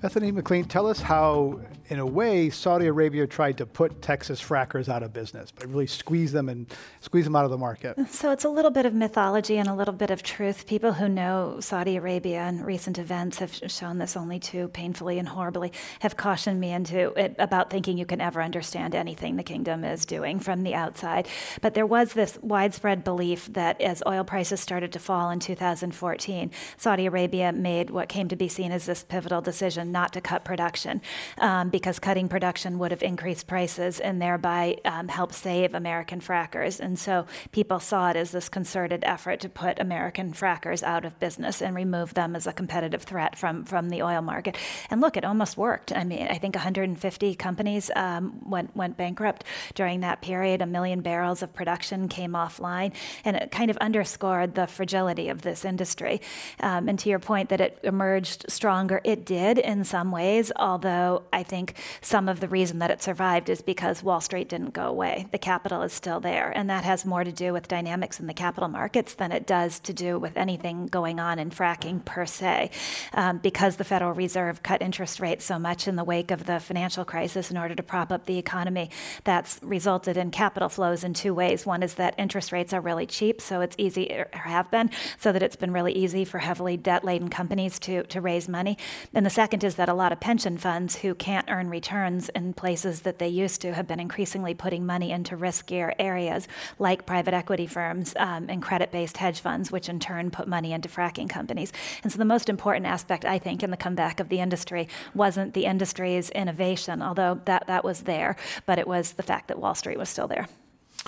Bethany 0.00 0.32
McLean, 0.32 0.64
tell 0.64 0.86
us 0.86 1.02
how, 1.02 1.60
in 1.88 1.98
a 1.98 2.06
way, 2.06 2.50
Saudi 2.50 2.86
Arabia 2.86 3.26
tried 3.26 3.58
to 3.58 3.66
put 3.66 4.02
Texas 4.02 4.40
frackers 4.40 4.88
out 4.88 5.02
of 5.02 5.12
business, 5.12 5.52
but 5.52 5.68
really 5.68 5.86
squeeze 5.86 6.32
them 6.32 6.48
and 6.48 6.66
squeeze 7.00 7.24
them 7.24 7.36
out 7.36 7.44
of 7.44 7.50
the 7.50 7.58
market. 7.58 7.96
So 8.16 8.30
it's 8.32 8.44
a 8.44 8.48
little 8.48 8.70
bit 8.70 8.86
of 8.86 8.94
mythology 8.94 9.58
and 9.58 9.68
a 9.68 9.74
little 9.74 9.92
bit 9.92 10.10
of 10.10 10.22
truth. 10.22 10.66
People 10.66 10.94
who 10.94 11.06
know 11.06 11.58
Saudi 11.60 11.96
Arabia 11.96 12.40
and 12.40 12.64
recent 12.64 12.98
events 12.98 13.38
have 13.40 13.54
shown 13.66 13.98
this 13.98 14.16
only 14.16 14.40
too 14.40 14.68
painfully 14.68 15.18
and 15.18 15.28
horribly, 15.28 15.70
have 16.00 16.16
cautioned 16.16 16.58
me 16.58 16.72
into 16.72 17.12
it 17.12 17.36
about 17.38 17.68
thinking 17.68 17.98
you 17.98 18.06
can 18.06 18.22
ever 18.22 18.40
understand 18.42 18.94
anything 18.94 19.36
the 19.36 19.42
kingdom 19.42 19.84
is 19.84 20.06
doing 20.06 20.40
from 20.40 20.62
the 20.62 20.74
outside. 20.74 21.28
But 21.60 21.74
there 21.74 21.84
was 21.84 22.14
this 22.14 22.38
widespread 22.40 23.04
belief 23.04 23.52
that 23.52 23.80
as 23.82 24.02
oil 24.06 24.24
prices 24.24 24.60
started 24.60 24.92
to 24.92 24.98
fall 24.98 25.28
in 25.28 25.38
2014, 25.38 26.50
Saudi 26.78 27.06
Arabia 27.06 27.52
made 27.52 27.90
what 27.90 28.08
came 28.08 28.28
to 28.28 28.36
be 28.36 28.48
seen 28.48 28.72
as 28.72 28.86
this 28.86 29.02
pivotal 29.02 29.42
decision 29.42 29.92
not 29.92 30.12
to 30.14 30.22
cut 30.22 30.42
production, 30.42 31.02
um, 31.38 31.68
because 31.76 31.98
cutting 31.98 32.26
production 32.26 32.78
would 32.78 32.90
have 32.90 33.02
increased 33.02 33.46
prices 33.46 34.00
and 34.00 34.22
thereby 34.22 34.78
um, 34.86 35.08
helped 35.08 35.34
save 35.34 35.74
American 35.74 36.20
frackers. 36.20 36.80
And 36.80 36.98
so 36.98 37.26
people 37.52 37.80
saw 37.80 38.08
it 38.08 38.16
as 38.16 38.30
this 38.30 38.48
concerted 38.48 39.04
effort 39.04 39.40
to 39.40 39.50
put 39.50 39.78
American 39.78 40.32
frackers 40.32 40.82
out 40.82 41.04
of 41.04 41.20
business 41.20 41.60
and 41.60 41.76
remove 41.76 42.14
them 42.14 42.34
as 42.34 42.46
a 42.46 42.52
competitive 42.54 43.02
threat 43.02 43.36
from, 43.36 43.62
from 43.66 43.90
the 43.90 44.02
oil 44.02 44.22
market. 44.22 44.56
And 44.88 45.02
look, 45.02 45.18
it 45.18 45.24
almost 45.26 45.58
worked. 45.58 45.92
I 45.94 46.02
mean, 46.04 46.26
I 46.28 46.38
think 46.38 46.54
150 46.54 47.34
companies 47.34 47.90
um, 47.94 48.40
went, 48.48 48.74
went 48.74 48.96
bankrupt 48.96 49.44
during 49.74 50.00
that 50.00 50.22
period. 50.22 50.62
A 50.62 50.66
million 50.66 51.02
barrels 51.02 51.42
of 51.42 51.52
production 51.52 52.08
came 52.08 52.32
offline, 52.32 52.94
and 53.22 53.36
it 53.36 53.50
kind 53.50 53.70
of 53.70 53.76
underscored 53.82 54.54
the 54.54 54.66
fragility 54.66 55.28
of 55.28 55.42
this 55.42 55.62
industry. 55.62 56.22
Um, 56.60 56.88
and 56.88 56.98
to 57.00 57.10
your 57.10 57.18
point 57.18 57.50
that 57.50 57.60
it 57.60 57.78
emerged 57.82 58.46
stronger, 58.48 59.02
it 59.04 59.26
did 59.26 59.58
in 59.58 59.84
some 59.84 60.10
ways, 60.10 60.50
although 60.56 61.24
I 61.34 61.42
think 61.42 61.65
some 62.00 62.28
of 62.28 62.40
the 62.40 62.48
reason 62.48 62.78
that 62.78 62.90
it 62.90 63.02
survived 63.02 63.48
is 63.48 63.62
because 63.62 64.02
Wall 64.02 64.20
Street 64.20 64.48
didn't 64.48 64.72
go 64.72 64.86
away. 64.86 65.26
The 65.30 65.38
capital 65.38 65.82
is 65.82 65.92
still 65.92 66.20
there, 66.20 66.50
and 66.50 66.68
that 66.70 66.84
has 66.84 67.04
more 67.04 67.24
to 67.24 67.32
do 67.32 67.52
with 67.52 67.68
dynamics 67.68 68.20
in 68.20 68.26
the 68.26 68.34
capital 68.34 68.68
markets 68.68 69.14
than 69.14 69.32
it 69.32 69.46
does 69.46 69.78
to 69.80 69.92
do 69.92 70.18
with 70.18 70.36
anything 70.36 70.86
going 70.86 71.18
on 71.18 71.38
in 71.38 71.50
fracking 71.50 72.04
per 72.04 72.26
se. 72.26 72.70
Um, 73.14 73.38
because 73.38 73.76
the 73.76 73.84
Federal 73.84 74.12
Reserve 74.12 74.62
cut 74.62 74.82
interest 74.82 75.20
rates 75.20 75.44
so 75.44 75.58
much 75.58 75.88
in 75.88 75.96
the 75.96 76.04
wake 76.04 76.30
of 76.30 76.46
the 76.46 76.60
financial 76.60 77.04
crisis 77.04 77.50
in 77.50 77.56
order 77.56 77.74
to 77.74 77.82
prop 77.82 78.12
up 78.12 78.26
the 78.26 78.38
economy, 78.38 78.90
that's 79.24 79.58
resulted 79.62 80.16
in 80.16 80.30
capital 80.30 80.68
flows 80.68 81.02
in 81.02 81.14
two 81.14 81.32
ways. 81.32 81.64
One 81.64 81.82
is 81.82 81.94
that 81.94 82.14
interest 82.18 82.52
rates 82.52 82.72
are 82.72 82.80
really 82.80 83.06
cheap, 83.06 83.40
so 83.40 83.60
it's 83.60 83.76
easy, 83.78 84.12
or 84.12 84.28
have 84.32 84.70
been, 84.70 84.90
so 85.18 85.32
that 85.32 85.42
it's 85.42 85.56
been 85.56 85.72
really 85.72 85.92
easy 85.92 86.24
for 86.24 86.38
heavily 86.38 86.76
debt 86.76 87.04
laden 87.04 87.28
companies 87.28 87.78
to, 87.80 88.02
to 88.04 88.20
raise 88.20 88.48
money. 88.48 88.76
And 89.14 89.24
the 89.24 89.30
second 89.30 89.64
is 89.64 89.76
that 89.76 89.88
a 89.88 89.94
lot 89.94 90.12
of 90.12 90.20
pension 90.20 90.58
funds 90.58 90.96
who 90.96 91.14
can't 91.14 91.48
earn 91.48 91.55
returns 91.64 92.28
in 92.30 92.52
places 92.52 93.00
that 93.02 93.18
they 93.18 93.28
used 93.28 93.60
to 93.62 93.74
have 93.74 93.86
been 93.86 94.00
increasingly 94.00 94.54
putting 94.54 94.86
money 94.86 95.10
into 95.10 95.36
riskier 95.36 95.94
areas 95.98 96.46
like 96.78 97.06
private 97.06 97.34
equity 97.34 97.66
firms 97.66 98.14
um, 98.16 98.46
and 98.48 98.62
credit 98.62 98.92
based 98.92 99.16
hedge 99.16 99.40
funds, 99.40 99.72
which 99.72 99.88
in 99.88 99.98
turn 99.98 100.30
put 100.30 100.46
money 100.46 100.72
into 100.72 100.88
fracking 100.88 101.28
companies. 101.28 101.72
And 102.02 102.12
so 102.12 102.18
the 102.18 102.24
most 102.24 102.48
important 102.48 102.86
aspect, 102.86 103.24
I 103.24 103.38
think, 103.38 103.62
in 103.62 103.70
the 103.70 103.76
comeback 103.76 104.20
of 104.20 104.28
the 104.28 104.40
industry 104.40 104.88
wasn't 105.14 105.54
the 105.54 105.64
industry's 105.64 106.30
innovation, 106.30 107.02
although 107.02 107.40
that, 107.46 107.66
that 107.66 107.84
was 107.84 108.02
there, 108.02 108.36
but 108.66 108.78
it 108.78 108.86
was 108.86 109.12
the 109.12 109.22
fact 109.22 109.48
that 109.48 109.58
Wall 109.58 109.74
Street 109.74 109.98
was 109.98 110.08
still 110.08 110.28
there 110.28 110.46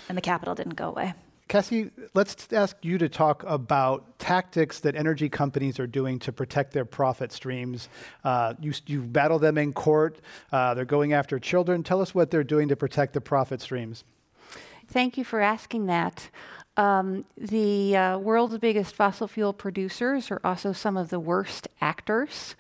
and 0.09 0.17
the 0.17 0.23
capital 0.23 0.55
didn't 0.55 0.77
go 0.77 0.89
away. 0.89 1.15
Kassie, 1.49 1.91
let's 2.13 2.53
ask 2.53 2.77
you 2.83 2.99
to 2.99 3.09
talk 3.09 3.43
about 3.47 4.19
tactics 4.19 4.81
that 4.81 4.95
energy 4.95 5.31
companies 5.31 5.81
are 5.81 5.87
doing 5.87 6.19
to 6.21 6.33
protect 6.33 6.73
their 6.73 6.85
profit 6.85 7.33
streams. 7.33 7.89
Uh, 8.23 8.53
you, 8.61 8.73
you 8.87 9.01
battle 9.01 9.39
them 9.39 9.57
in 9.57 9.73
court, 9.73 10.21
uh, 10.53 10.75
they're 10.75 10.85
going 10.85 11.15
after 11.15 11.39
children. 11.39 11.83
Tell 11.83 12.03
us 12.03 12.15
what 12.15 12.31
they're 12.31 12.45
doing 12.45 12.69
to 12.69 12.77
protect 12.77 13.15
the 13.15 13.21
profit 13.21 13.63
streams. 13.63 14.05
Thank 14.89 15.17
you 15.17 15.25
for 15.25 15.41
asking 15.41 15.87
that. 15.87 16.29
Um, 16.77 17.25
the 17.37 17.97
uh, 17.97 18.19
world's 18.19 18.59
biggest 18.59 18.95
fossil 18.95 19.27
fuel 19.27 19.53
producers 19.53 20.31
are 20.31 20.41
also 20.45 20.73
some 20.73 20.97
of 20.97 21.09
the 21.09 21.19
worst 21.19 21.67
actors. 21.81 22.55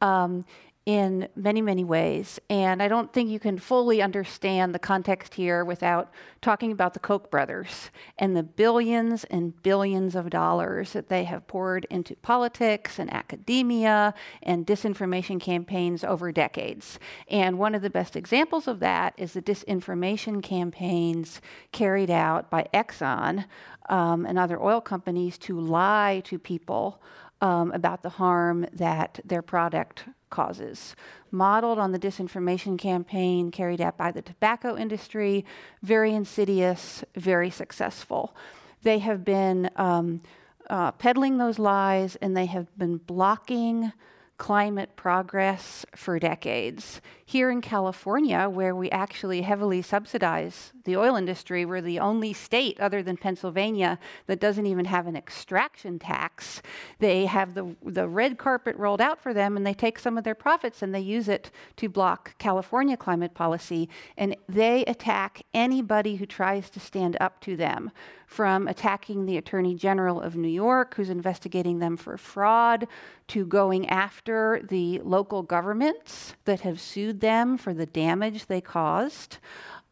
Um, 0.00 0.44
in 0.86 1.28
many, 1.36 1.60
many 1.60 1.84
ways. 1.84 2.40
And 2.48 2.82
I 2.82 2.88
don't 2.88 3.12
think 3.12 3.28
you 3.28 3.38
can 3.38 3.58
fully 3.58 4.00
understand 4.00 4.74
the 4.74 4.78
context 4.78 5.34
here 5.34 5.64
without 5.64 6.10
talking 6.40 6.72
about 6.72 6.94
the 6.94 7.00
Koch 7.00 7.30
brothers 7.30 7.90
and 8.18 8.34
the 8.34 8.42
billions 8.42 9.24
and 9.24 9.62
billions 9.62 10.16
of 10.16 10.30
dollars 10.30 10.92
that 10.94 11.08
they 11.08 11.24
have 11.24 11.46
poured 11.46 11.86
into 11.90 12.16
politics 12.16 12.98
and 12.98 13.12
academia 13.12 14.14
and 14.42 14.66
disinformation 14.66 15.38
campaigns 15.38 16.02
over 16.02 16.32
decades. 16.32 16.98
And 17.28 17.58
one 17.58 17.74
of 17.74 17.82
the 17.82 17.90
best 17.90 18.16
examples 18.16 18.66
of 18.66 18.80
that 18.80 19.12
is 19.18 19.34
the 19.34 19.42
disinformation 19.42 20.42
campaigns 20.42 21.42
carried 21.72 22.10
out 22.10 22.50
by 22.50 22.66
Exxon 22.72 23.44
um, 23.90 24.24
and 24.24 24.38
other 24.38 24.60
oil 24.60 24.80
companies 24.80 25.36
to 25.38 25.60
lie 25.60 26.22
to 26.24 26.38
people 26.38 27.02
um, 27.42 27.72
about 27.72 28.02
the 28.02 28.08
harm 28.08 28.66
that 28.72 29.20
their 29.24 29.42
product 29.42 30.04
causes, 30.30 30.94
modeled 31.30 31.78
on 31.78 31.92
the 31.92 31.98
disinformation 31.98 32.78
campaign 32.78 33.50
carried 33.50 33.80
out 33.80 33.96
by 33.96 34.10
the 34.10 34.22
tobacco 34.22 34.76
industry, 34.76 35.44
very 35.82 36.14
insidious, 36.14 37.04
very 37.14 37.50
successful. 37.50 38.34
They 38.82 39.00
have 39.00 39.24
been 39.24 39.70
um, 39.76 40.22
uh, 40.70 40.92
peddling 40.92 41.38
those 41.38 41.58
lies 41.58 42.16
and 42.16 42.36
they 42.36 42.46
have 42.46 42.66
been 42.78 42.96
blocking 42.96 43.92
climate 44.40 44.96
progress 44.96 45.84
for 45.94 46.18
decades. 46.18 47.02
Here 47.26 47.50
in 47.50 47.60
California, 47.60 48.48
where 48.48 48.74
we 48.74 48.90
actually 48.90 49.42
heavily 49.42 49.82
subsidize 49.82 50.72
the 50.84 50.96
oil 50.96 51.14
industry, 51.14 51.66
we're 51.66 51.82
the 51.82 51.98
only 51.98 52.32
state 52.32 52.80
other 52.80 53.02
than 53.02 53.18
Pennsylvania 53.18 53.98
that 54.28 54.40
doesn't 54.40 54.64
even 54.64 54.86
have 54.86 55.06
an 55.06 55.14
extraction 55.14 55.98
tax. 55.98 56.62
They 57.00 57.26
have 57.26 57.52
the, 57.52 57.76
the 57.84 58.08
red 58.08 58.38
carpet 58.38 58.76
rolled 58.76 59.02
out 59.02 59.20
for 59.20 59.34
them 59.34 59.58
and 59.58 59.66
they 59.66 59.74
take 59.74 59.98
some 59.98 60.16
of 60.16 60.24
their 60.24 60.34
profits 60.34 60.80
and 60.80 60.94
they 60.94 61.00
use 61.00 61.28
it 61.28 61.50
to 61.76 61.90
block 61.90 62.38
California 62.38 62.96
climate 62.96 63.34
policy. 63.34 63.90
And 64.16 64.34
they 64.48 64.86
attack 64.86 65.42
anybody 65.52 66.16
who 66.16 66.24
tries 66.24 66.70
to 66.70 66.80
stand 66.80 67.18
up 67.20 67.42
to 67.42 67.58
them 67.58 67.90
from 68.30 68.68
attacking 68.68 69.26
the 69.26 69.36
Attorney 69.36 69.74
General 69.74 70.20
of 70.20 70.36
New 70.36 70.46
York, 70.46 70.94
who's 70.94 71.10
investigating 71.10 71.80
them 71.80 71.96
for 71.96 72.16
fraud, 72.16 72.86
to 73.26 73.44
going 73.44 73.88
after 73.88 74.62
the 74.68 75.00
local 75.00 75.42
governments 75.42 76.36
that 76.44 76.60
have 76.60 76.80
sued 76.80 77.18
them 77.20 77.58
for 77.58 77.74
the 77.74 77.86
damage 77.86 78.46
they 78.46 78.60
caused 78.60 79.38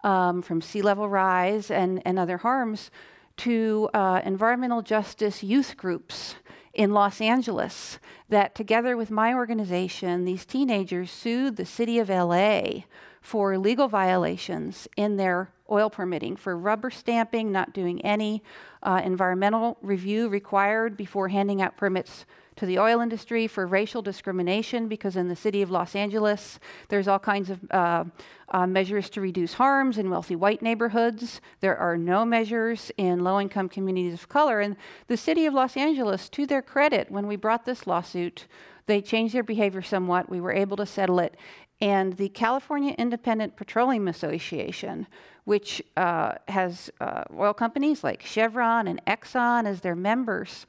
um, 0.05 0.40
from 0.40 0.61
sea 0.61 0.81
level 0.81 1.09
rise 1.09 1.68
and, 1.68 2.01
and 2.05 2.16
other 2.16 2.37
harms, 2.37 2.92
to 3.38 3.90
uh, 3.92 4.20
environmental 4.24 4.83
justice 4.83 5.42
youth 5.42 5.77
groups 5.77 6.37
in 6.72 6.92
Los 6.92 7.20
Angeles 7.20 7.98
that, 8.29 8.55
together 8.55 8.96
with 8.96 9.11
my 9.11 9.35
organization, 9.35 10.24
these 10.24 10.46
teenagers 10.46 11.11
sued 11.11 11.57
the 11.57 11.66
city 11.66 11.98
of 11.98 12.09
LA 12.09 12.85
for 13.28 13.58
legal 13.58 13.88
violations 13.88 14.88
in 14.96 15.18
their 15.18 15.50
oil 15.70 15.90
permitting, 15.90 16.34
for 16.34 16.56
rubber 16.56 16.90
stamping, 16.90 17.52
not 17.52 17.74
doing 17.74 18.00
any 18.00 18.42
uh, 18.82 19.02
environmental 19.04 19.76
review 19.82 20.30
required 20.30 20.96
before 20.96 21.28
handing 21.28 21.60
out 21.60 21.76
permits 21.76 22.24
to 22.56 22.64
the 22.64 22.78
oil 22.78 23.02
industry 23.02 23.46
for 23.46 23.66
racial 23.66 24.00
discrimination 24.00 24.88
because 24.88 25.14
in 25.14 25.28
the 25.28 25.36
city 25.36 25.60
of 25.60 25.70
Los 25.70 25.94
Angeles, 25.94 26.58
there's 26.88 27.06
all 27.06 27.18
kinds 27.18 27.50
of 27.50 27.60
uh, 27.70 28.04
uh, 28.48 28.66
measures 28.66 29.10
to 29.10 29.20
reduce 29.20 29.52
harms 29.52 29.98
in 29.98 30.08
wealthy 30.08 30.34
white 30.34 30.62
neighborhoods. 30.62 31.42
There 31.60 31.76
are 31.76 31.98
no 31.98 32.24
measures 32.24 32.90
in 32.96 33.22
low 33.22 33.38
income 33.38 33.68
communities 33.68 34.14
of 34.14 34.30
color. 34.30 34.60
And 34.60 34.74
the 35.06 35.18
city 35.18 35.44
of 35.44 35.52
Los 35.52 35.76
Angeles, 35.76 36.30
to 36.30 36.46
their 36.46 36.62
credit, 36.62 37.10
when 37.10 37.26
we 37.26 37.36
brought 37.36 37.66
this 37.66 37.86
lawsuit, 37.86 38.46
they 38.86 39.02
changed 39.02 39.34
their 39.34 39.42
behavior 39.42 39.82
somewhat. 39.82 40.30
We 40.30 40.40
were 40.40 40.52
able 40.52 40.78
to 40.78 40.86
settle 40.86 41.18
it. 41.20 41.36
And 41.80 42.16
the 42.16 42.28
California 42.30 42.94
Independent 42.98 43.54
Petroleum 43.54 44.08
Association, 44.08 45.06
which 45.44 45.80
uh, 45.96 46.32
has 46.48 46.90
uh, 47.00 47.24
oil 47.36 47.54
companies 47.54 48.02
like 48.02 48.22
Chevron 48.22 48.88
and 48.88 49.04
Exxon 49.06 49.64
as 49.66 49.80
their 49.80 49.94
members, 49.94 50.66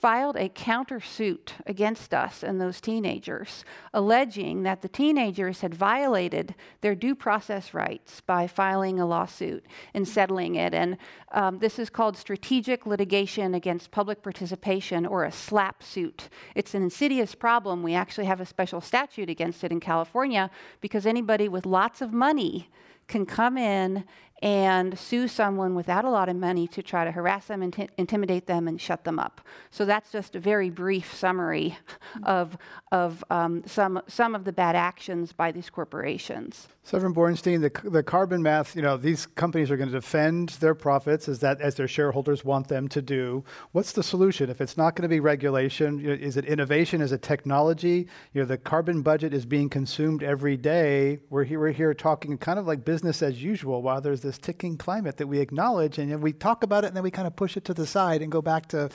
filed 0.00 0.36
a 0.36 0.48
countersuit 0.48 1.50
against 1.66 2.14
us 2.14 2.42
and 2.42 2.60
those 2.60 2.80
teenagers, 2.80 3.64
alleging 3.92 4.62
that 4.62 4.80
the 4.80 4.88
teenagers 4.88 5.60
had 5.60 5.74
violated 5.74 6.54
their 6.80 6.94
due 6.94 7.14
process 7.14 7.74
rights 7.74 8.22
by 8.22 8.46
filing 8.46 8.98
a 8.98 9.06
lawsuit 9.06 9.64
and 9.92 10.08
settling 10.08 10.54
it. 10.54 10.72
And 10.72 10.96
um, 11.32 11.58
this 11.58 11.78
is 11.78 11.90
called 11.90 12.16
strategic 12.16 12.86
litigation 12.86 13.54
against 13.54 13.90
public 13.90 14.22
participation 14.22 15.04
or 15.04 15.24
a 15.24 15.30
SLAPP 15.30 15.82
suit. 15.82 16.28
It's 16.54 16.74
an 16.74 16.82
insidious 16.82 17.34
problem. 17.34 17.82
We 17.82 17.94
actually 17.94 18.26
have 18.26 18.40
a 18.40 18.46
special 18.46 18.80
statute 18.80 19.28
against 19.28 19.62
it 19.64 19.72
in 19.72 19.80
California 19.80 20.50
because 20.80 21.04
anybody 21.04 21.48
with 21.48 21.66
lots 21.66 22.00
of 22.00 22.12
money 22.12 22.70
can 23.10 23.26
come 23.26 23.58
in 23.58 24.04
and 24.42 24.98
sue 24.98 25.28
someone 25.28 25.74
without 25.74 26.04
a 26.04 26.10
lot 26.10 26.28
of 26.28 26.36
money 26.36 26.66
to 26.68 26.82
try 26.82 27.04
to 27.04 27.10
harass 27.10 27.46
them, 27.46 27.60
inti- 27.60 27.88
intimidate 27.98 28.46
them, 28.46 28.66
and 28.68 28.80
shut 28.80 29.04
them 29.04 29.18
up. 29.18 29.40
So 29.70 29.84
that's 29.84 30.10
just 30.10 30.34
a 30.36 30.40
very 30.40 30.70
brief 30.70 31.14
summary 31.14 31.76
of, 32.22 32.56
of 32.90 33.22
um, 33.30 33.62
some, 33.66 34.00
some 34.06 34.34
of 34.34 34.44
the 34.44 34.52
bad 34.52 34.76
actions 34.76 35.32
by 35.32 35.52
these 35.52 35.68
corporations. 35.68 36.68
Severin 36.82 37.14
Borenstein, 37.14 37.60
the, 37.60 37.90
the 37.90 38.02
carbon 38.02 38.42
math, 38.42 38.74
you 38.74 38.80
know, 38.80 38.96
these 38.96 39.26
companies 39.26 39.70
are 39.70 39.76
going 39.76 39.90
to 39.90 39.94
defend 39.94 40.48
their 40.60 40.74
profits 40.74 41.28
as 41.28 41.38
that 41.40 41.60
as 41.60 41.74
their 41.74 41.86
shareholders 41.86 42.42
want 42.44 42.68
them 42.68 42.88
to 42.88 43.02
do. 43.02 43.44
What's 43.72 43.92
the 43.92 44.02
solution? 44.02 44.48
If 44.48 44.60
it's 44.60 44.76
not 44.76 44.96
going 44.96 45.02
to 45.02 45.08
be 45.08 45.20
regulation, 45.20 46.00
you 46.00 46.08
know, 46.08 46.14
is 46.14 46.36
it 46.38 46.46
innovation? 46.46 47.02
Is 47.02 47.12
it 47.12 47.20
technology? 47.22 48.08
You 48.32 48.40
know, 48.40 48.46
the 48.46 48.56
carbon 48.56 49.02
budget 49.02 49.34
is 49.34 49.44
being 49.44 49.68
consumed 49.68 50.22
every 50.22 50.56
day. 50.56 51.20
We're 51.28 51.44
here, 51.44 51.60
we're 51.60 51.72
here 51.72 51.92
talking 51.92 52.38
kind 52.38 52.58
of 52.58 52.66
like 52.66 52.84
business 52.84 53.22
as 53.22 53.42
usual 53.42 53.82
while 53.82 54.00
there's 54.00 54.22
this 54.22 54.29
ticking 54.38 54.76
climate 54.76 55.16
that 55.18 55.26
we 55.26 55.38
acknowledge 55.38 55.98
and 55.98 56.22
we 56.22 56.32
talk 56.32 56.62
about 56.62 56.84
it 56.84 56.88
and 56.88 56.96
then 56.96 57.02
we 57.02 57.10
kind 57.10 57.26
of 57.26 57.36
push 57.36 57.56
it 57.56 57.64
to 57.66 57.74
the 57.74 57.86
side 57.86 58.22
and 58.22 58.30
go 58.30 58.42
back 58.42 58.66
to 58.68 58.90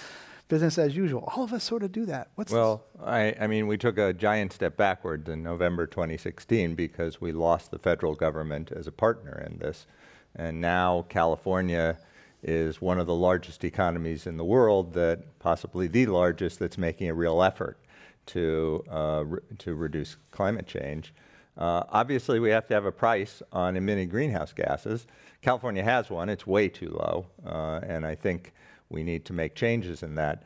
business 0.47 0.77
as 0.77 0.95
usual. 0.95 1.29
All 1.35 1.43
of 1.43 1.53
us 1.53 1.63
sort 1.63 1.83
of 1.83 1.91
do 1.91 2.05
that. 2.05 2.29
What's 2.35 2.51
well, 2.51 2.83
I, 3.03 3.35
I, 3.39 3.47
mean, 3.47 3.67
we 3.67 3.77
took 3.77 3.97
a 3.97 4.13
giant 4.13 4.53
step 4.53 4.77
backwards 4.77 5.27
in 5.29 5.41
November 5.41 5.87
2016 5.87 6.75
because 6.75 7.19
we 7.19 7.31
lost 7.31 7.71
the 7.71 7.79
federal 7.79 8.15
government 8.15 8.71
as 8.71 8.87
a 8.87 8.91
partner 8.91 9.43
in 9.47 9.57
this. 9.57 9.87
And 10.35 10.61
now 10.61 11.05
California 11.09 11.97
is 12.43 12.79
one 12.79 12.99
of 12.99 13.07
the 13.07 13.15
largest 13.15 13.63
economies 13.63 14.27
in 14.27 14.37
the 14.37 14.45
world, 14.45 14.93
that 14.93 15.39
possibly 15.39 15.87
the 15.87 16.05
largest, 16.05 16.59
that's 16.59 16.77
making 16.77 17.09
a 17.09 17.13
real 17.13 17.41
effort 17.41 17.79
to, 18.27 18.83
uh, 18.91 19.23
re- 19.25 19.39
to 19.57 19.73
reduce 19.73 20.17
climate 20.29 20.67
change. 20.67 21.13
Uh, 21.57 21.83
obviously, 21.89 22.39
we 22.39 22.49
have 22.49 22.67
to 22.67 22.73
have 22.73 22.85
a 22.85 22.91
price 22.91 23.41
on 23.51 23.75
emitting 23.75 24.09
greenhouse 24.09 24.53
gases. 24.53 25.07
California 25.45 25.83
has 25.83 26.09
one, 26.09 26.27
it's 26.27 26.47
way 26.47 26.67
too 26.67 26.89
low, 26.89 27.27
uh, 27.45 27.79
and 27.83 28.03
I 28.03 28.15
think 28.15 28.51
we 28.89 29.03
need 29.03 29.25
to 29.25 29.33
make 29.33 29.53
changes 29.53 30.01
in 30.01 30.15
that. 30.15 30.41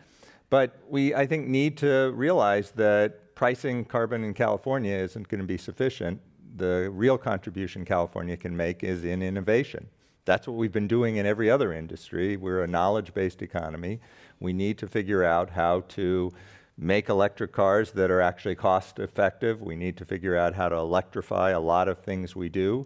But 0.50 0.78
we, 0.90 1.16
I 1.16 1.26
think, 1.26 1.48
need 1.48 1.78
to 1.78 2.12
realize 2.14 2.72
that 2.72 3.34
pricing 3.34 3.86
carbon 3.86 4.26
in 4.26 4.34
California 4.34 4.94
isn't 4.94 5.30
going 5.30 5.40
to 5.40 5.48
be 5.48 5.58
sufficient. 5.58 6.20
The 6.58 6.90
real 6.92 7.18
contribution 7.18 7.86
California 7.86 8.36
can 8.36 8.58
make 8.58 8.84
is 8.84 9.06
in 9.06 9.22
innovation. 9.22 9.88
That's 10.26 10.46
what 10.48 10.58
we've 10.58 10.74
been 10.74 10.90
doing 10.90 11.16
in 11.16 11.26
every 11.26 11.50
other 11.50 11.72
industry. 11.72 12.36
We're 12.36 12.64
a 12.64 12.68
knowledge 12.68 13.14
based 13.14 13.42
economy. 13.42 14.02
We 14.42 14.52
need 14.52 14.78
to 14.80 14.88
figure 14.90 15.24
out 15.24 15.50
how 15.52 15.86
to 15.96 16.34
make 16.78 17.08
electric 17.08 17.54
cars 17.54 17.92
that 17.94 18.12
are 18.12 18.20
actually 18.20 18.56
cost 18.56 19.00
effective. 19.00 19.62
We 19.62 19.78
need 19.78 19.96
to 19.96 20.04
figure 20.04 20.36
out 20.36 20.56
how 20.56 20.68
to 20.68 20.76
electrify 20.76 21.52
a 21.52 21.60
lot 21.62 21.88
of 21.88 22.00
things 22.00 22.36
we 22.36 22.50
do. 22.50 22.86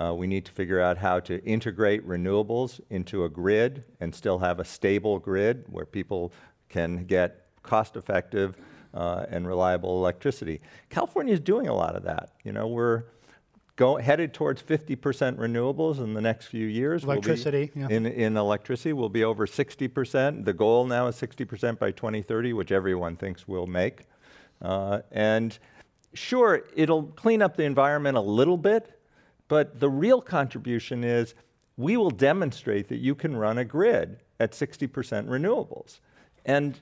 Uh, 0.00 0.12
we 0.14 0.26
need 0.26 0.44
to 0.44 0.52
figure 0.52 0.80
out 0.80 0.98
how 0.98 1.20
to 1.20 1.42
integrate 1.44 2.06
renewables 2.06 2.80
into 2.90 3.24
a 3.24 3.28
grid 3.28 3.84
and 4.00 4.14
still 4.14 4.38
have 4.38 4.58
a 4.58 4.64
stable 4.64 5.18
grid 5.18 5.64
where 5.68 5.86
people 5.86 6.32
can 6.68 7.04
get 7.04 7.46
cost 7.62 7.96
effective 7.96 8.56
uh, 8.92 9.26
and 9.28 9.46
reliable 9.46 9.98
electricity. 9.98 10.60
California 10.90 11.32
is 11.32 11.40
doing 11.40 11.68
a 11.68 11.74
lot 11.74 11.94
of 11.96 12.02
that. 12.04 12.30
You 12.44 12.52
know, 12.52 12.66
we're 12.66 13.04
go, 13.76 13.96
headed 13.96 14.32
towards 14.32 14.62
50% 14.62 14.96
renewables 15.36 15.98
in 15.98 16.14
the 16.14 16.20
next 16.20 16.46
few 16.46 16.66
years. 16.66 17.04
Electricity, 17.04 17.70
we'll 17.74 17.90
yeah. 17.90 17.96
in, 17.96 18.06
in 18.06 18.36
electricity, 18.36 18.92
we'll 18.92 19.08
be 19.08 19.24
over 19.24 19.46
60%. 19.46 20.44
The 20.44 20.52
goal 20.52 20.86
now 20.86 21.06
is 21.08 21.16
60% 21.16 21.78
by 21.78 21.90
2030, 21.90 22.52
which 22.52 22.72
everyone 22.72 23.16
thinks 23.16 23.48
we'll 23.48 23.66
make. 23.66 24.02
Uh, 24.62 25.00
and 25.10 25.58
sure, 26.14 26.64
it'll 26.74 27.04
clean 27.04 27.42
up 27.42 27.56
the 27.56 27.64
environment 27.64 28.16
a 28.16 28.20
little 28.20 28.56
bit, 28.56 29.00
but 29.48 29.80
the 29.80 29.90
real 29.90 30.20
contribution 30.20 31.04
is 31.04 31.34
we 31.76 31.96
will 31.96 32.10
demonstrate 32.10 32.88
that 32.88 32.98
you 32.98 33.14
can 33.14 33.36
run 33.36 33.58
a 33.58 33.64
grid 33.64 34.20
at 34.40 34.52
60% 34.52 34.88
renewables. 35.26 36.00
And 36.44 36.78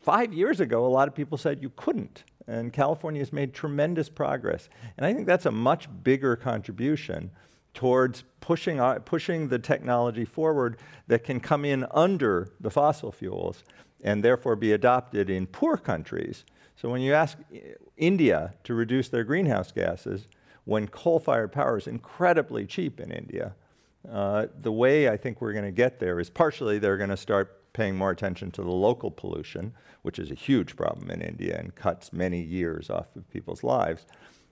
five 0.00 0.32
years 0.32 0.60
ago, 0.60 0.84
a 0.84 0.88
lot 0.88 1.08
of 1.08 1.14
people 1.14 1.38
said 1.38 1.62
you 1.62 1.70
couldn't. 1.76 2.24
And 2.46 2.72
California 2.72 3.20
has 3.20 3.32
made 3.32 3.54
tremendous 3.54 4.08
progress. 4.08 4.68
And 4.96 5.06
I 5.06 5.12
think 5.12 5.26
that's 5.26 5.46
a 5.46 5.52
much 5.52 5.88
bigger 6.02 6.34
contribution 6.34 7.30
towards 7.72 8.24
pushing, 8.40 8.78
pushing 9.04 9.48
the 9.48 9.58
technology 9.58 10.24
forward 10.24 10.78
that 11.06 11.24
can 11.24 11.40
come 11.40 11.64
in 11.64 11.86
under 11.92 12.50
the 12.60 12.70
fossil 12.70 13.12
fuels 13.12 13.62
and 14.02 14.22
therefore 14.22 14.56
be 14.56 14.72
adopted 14.72 15.30
in 15.30 15.46
poor 15.46 15.76
countries. 15.76 16.44
So 16.76 16.90
when 16.90 17.00
you 17.00 17.14
ask 17.14 17.38
eh, 17.54 17.60
India 17.96 18.54
to 18.64 18.74
reduce 18.74 19.08
their 19.08 19.24
greenhouse 19.24 19.70
gases, 19.70 20.26
when 20.64 20.86
coal 20.88 21.18
fired 21.18 21.52
power 21.52 21.78
is 21.78 21.86
incredibly 21.86 22.66
cheap 22.66 23.00
in 23.00 23.10
India. 23.10 23.54
Uh, 24.10 24.46
the 24.60 24.72
way 24.72 25.08
I 25.08 25.16
think 25.16 25.40
we're 25.40 25.52
going 25.52 25.64
to 25.64 25.72
get 25.72 25.98
there 25.98 26.18
is 26.20 26.30
partially 26.30 26.78
they're 26.78 26.96
going 26.96 27.10
to 27.10 27.16
start 27.16 27.58
paying 27.72 27.96
more 27.96 28.10
attention 28.10 28.50
to 28.52 28.62
the 28.62 28.70
local 28.70 29.10
pollution, 29.10 29.72
which 30.02 30.18
is 30.18 30.30
a 30.30 30.34
huge 30.34 30.76
problem 30.76 31.10
in 31.10 31.22
India 31.22 31.58
and 31.58 31.74
cuts 31.74 32.12
many 32.12 32.40
years 32.40 32.90
off 32.90 33.14
of 33.16 33.28
people's 33.30 33.62
lives. 33.62 34.06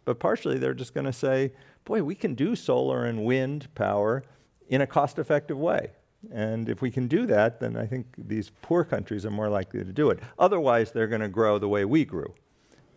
But 0.04 0.18
partially 0.18 0.58
they're 0.58 0.74
just 0.74 0.94
going 0.94 1.06
to 1.06 1.12
say, 1.12 1.52
boy, 1.84 2.02
we 2.02 2.14
can 2.14 2.34
do 2.34 2.56
solar 2.56 3.04
and 3.04 3.24
wind 3.24 3.68
power 3.74 4.24
in 4.68 4.80
a 4.80 4.86
cost 4.86 5.18
effective 5.18 5.58
way. 5.58 5.90
And 6.32 6.68
if 6.68 6.82
we 6.82 6.90
can 6.90 7.08
do 7.08 7.26
that, 7.26 7.60
then 7.60 7.76
I 7.76 7.86
think 7.86 8.06
these 8.16 8.50
poor 8.62 8.84
countries 8.84 9.24
are 9.26 9.30
more 9.30 9.48
likely 9.48 9.84
to 9.84 9.92
do 9.92 10.10
it. 10.10 10.20
Otherwise, 10.38 10.92
they're 10.92 11.06
going 11.06 11.22
to 11.22 11.28
grow 11.28 11.58
the 11.58 11.68
way 11.68 11.84
we 11.84 12.04
grew 12.04 12.34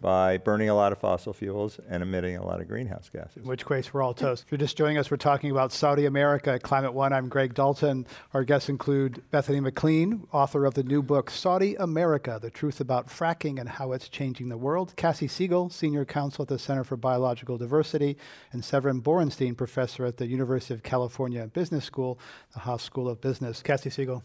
by 0.03 0.37
burning 0.37 0.67
a 0.67 0.75
lot 0.75 0.91
of 0.91 0.97
fossil 0.97 1.31
fuels 1.31 1.79
and 1.89 2.03
emitting 2.03 2.35
a 2.35 2.45
lot 2.45 2.59
of 2.59 2.67
greenhouse 2.67 3.09
gases. 3.09 3.37
In 3.37 3.43
which 3.45 3.65
case, 3.65 3.93
we're 3.93 4.01
all 4.01 4.13
toast. 4.13 4.43
If 4.45 4.51
you're 4.51 4.57
just 4.57 4.75
joining 4.75 4.97
us, 4.97 5.09
we're 5.09 5.15
talking 5.15 5.49
about 5.49 5.71
Saudi 5.71 6.05
America 6.05 6.51
at 6.51 6.61
Climate 6.61 6.93
One. 6.93 7.13
I'm 7.13 7.29
Greg 7.29 7.53
Dalton. 7.53 8.05
Our 8.33 8.43
guests 8.43 8.67
include 8.67 9.23
Bethany 9.31 9.61
McLean, 9.61 10.27
author 10.33 10.65
of 10.65 10.73
the 10.73 10.83
new 10.83 11.01
book, 11.01 11.29
Saudi 11.29 11.75
America 11.75 12.37
The 12.41 12.49
Truth 12.49 12.81
About 12.81 13.07
Fracking 13.07 13.61
and 13.61 13.69
How 13.69 13.93
It's 13.93 14.09
Changing 14.09 14.49
the 14.49 14.57
World, 14.57 14.93
Kassie 14.97 15.29
Siegel, 15.29 15.69
Senior 15.69 16.03
Counsel 16.03 16.41
at 16.41 16.49
the 16.49 16.59
Center 16.59 16.83
for 16.83 16.97
Biological 16.97 17.57
Diversity, 17.57 18.17
and 18.51 18.63
Severin 18.63 19.01
Borenstein, 19.01 19.55
Professor 19.55 20.05
at 20.05 20.17
the 20.17 20.27
University 20.27 20.73
of 20.73 20.83
California 20.83 21.47
Business 21.47 21.85
School, 21.85 22.19
the 22.51 22.59
Haas 22.59 22.83
School 22.83 23.07
of 23.07 23.21
Business. 23.21 23.63
Kassie 23.63 23.91
Siegel. 23.91 24.21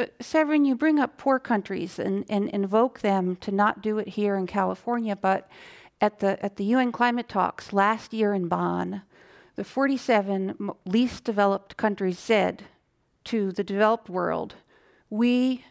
Uh, 0.00 0.06
Severin, 0.18 0.64
you 0.64 0.74
bring 0.74 0.98
up 0.98 1.18
poor 1.18 1.38
countries 1.38 1.98
and, 1.98 2.24
and 2.30 2.48
invoke 2.48 3.00
them 3.00 3.36
to 3.36 3.52
not 3.52 3.82
do 3.82 3.98
it 3.98 4.08
here 4.08 4.34
in 4.34 4.46
California, 4.46 5.14
but 5.14 5.46
at 6.00 6.20
the, 6.20 6.42
at 6.42 6.56
the 6.56 6.64
UN 6.64 6.90
climate 6.90 7.28
talks 7.28 7.70
last 7.70 8.14
year 8.14 8.32
in 8.32 8.48
Bonn, 8.48 9.02
the 9.56 9.64
47 9.64 10.70
least 10.86 11.24
developed 11.24 11.76
countries 11.76 12.18
said 12.18 12.62
to 13.24 13.52
the 13.52 13.62
developed 13.62 14.08
world, 14.08 14.54
We 15.10 15.66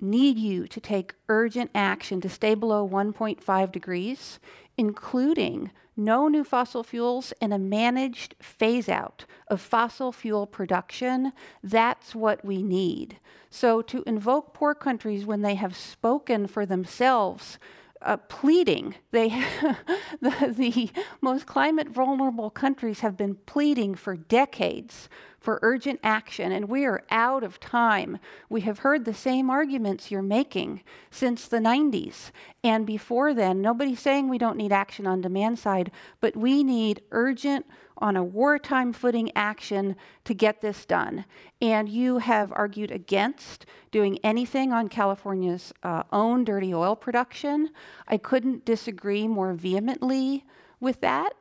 need 0.00 0.38
you 0.38 0.68
to 0.68 0.80
take 0.80 1.16
urgent 1.28 1.72
action 1.74 2.20
to 2.20 2.28
stay 2.28 2.54
below 2.54 2.88
1.5 2.88 3.72
degrees, 3.72 4.38
including 4.76 5.72
no 5.96 6.28
new 6.28 6.44
fossil 6.44 6.82
fuels 6.82 7.32
and 7.40 7.52
a 7.52 7.58
managed 7.58 8.34
phase 8.40 8.88
out 8.88 9.24
of 9.48 9.60
fossil 9.60 10.12
fuel 10.12 10.46
production. 10.46 11.32
That's 11.62 12.14
what 12.14 12.44
we 12.44 12.62
need. 12.62 13.18
So, 13.50 13.82
to 13.82 14.02
invoke 14.06 14.54
poor 14.54 14.74
countries 14.74 15.26
when 15.26 15.42
they 15.42 15.56
have 15.56 15.76
spoken 15.76 16.46
for 16.46 16.64
themselves, 16.64 17.58
uh, 18.04 18.16
pleading, 18.16 18.94
they 19.10 19.28
the, 20.20 20.54
the 20.56 20.90
most 21.20 21.46
climate 21.46 21.88
vulnerable 21.88 22.50
countries 22.50 23.00
have 23.00 23.16
been 23.16 23.36
pleading 23.46 23.94
for 23.94 24.16
decades 24.16 25.08
for 25.42 25.58
urgent 25.62 25.98
action, 26.04 26.52
and 26.52 26.68
we 26.68 26.84
are 26.84 27.02
out 27.10 27.42
of 27.42 27.58
time. 27.58 28.18
We 28.48 28.60
have 28.62 28.80
heard 28.80 29.04
the 29.04 29.12
same 29.12 29.50
arguments 29.50 30.10
you're 30.10 30.22
making 30.22 30.82
since 31.10 31.48
the 31.48 31.58
90s. 31.58 32.30
And 32.62 32.86
before 32.86 33.34
then, 33.34 33.60
nobody's 33.60 34.00
saying 34.00 34.28
we 34.28 34.38
don't 34.38 34.56
need 34.56 34.72
action 34.72 35.06
on 35.06 35.20
demand 35.20 35.58
side, 35.58 35.90
but 36.20 36.36
we 36.36 36.62
need 36.62 37.02
urgent, 37.10 37.66
on 38.02 38.16
a 38.16 38.24
wartime 38.24 38.92
footing 38.92 39.30
action 39.36 39.96
to 40.24 40.34
get 40.34 40.60
this 40.60 40.84
done. 40.84 41.24
And 41.62 41.88
you 41.88 42.18
have 42.18 42.52
argued 42.52 42.90
against 42.90 43.64
doing 43.92 44.18
anything 44.24 44.72
on 44.72 44.88
California's 44.88 45.72
uh, 45.84 46.02
own 46.12 46.44
dirty 46.44 46.74
oil 46.74 46.96
production. 46.96 47.70
I 48.08 48.18
couldn't 48.18 48.64
disagree 48.64 49.28
more 49.28 49.52
vehemently 49.52 50.44
with 50.80 51.00
that. 51.00 51.34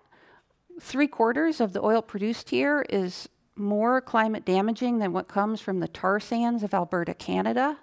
Three 0.79 1.07
quarters 1.07 1.59
of 1.59 1.73
the 1.73 1.83
oil 1.83 2.01
produced 2.01 2.51
here 2.51 2.85
is 2.89 3.27
more 3.55 3.99
climate 3.99 4.45
damaging 4.45 4.99
than 4.99 5.13
what 5.13 5.27
comes 5.27 5.61
from 5.61 5.79
the 5.79 5.87
tar 5.87 6.19
sands 6.19 6.63
of 6.63 6.73
Alberta, 6.73 7.13
Canada. 7.13 7.79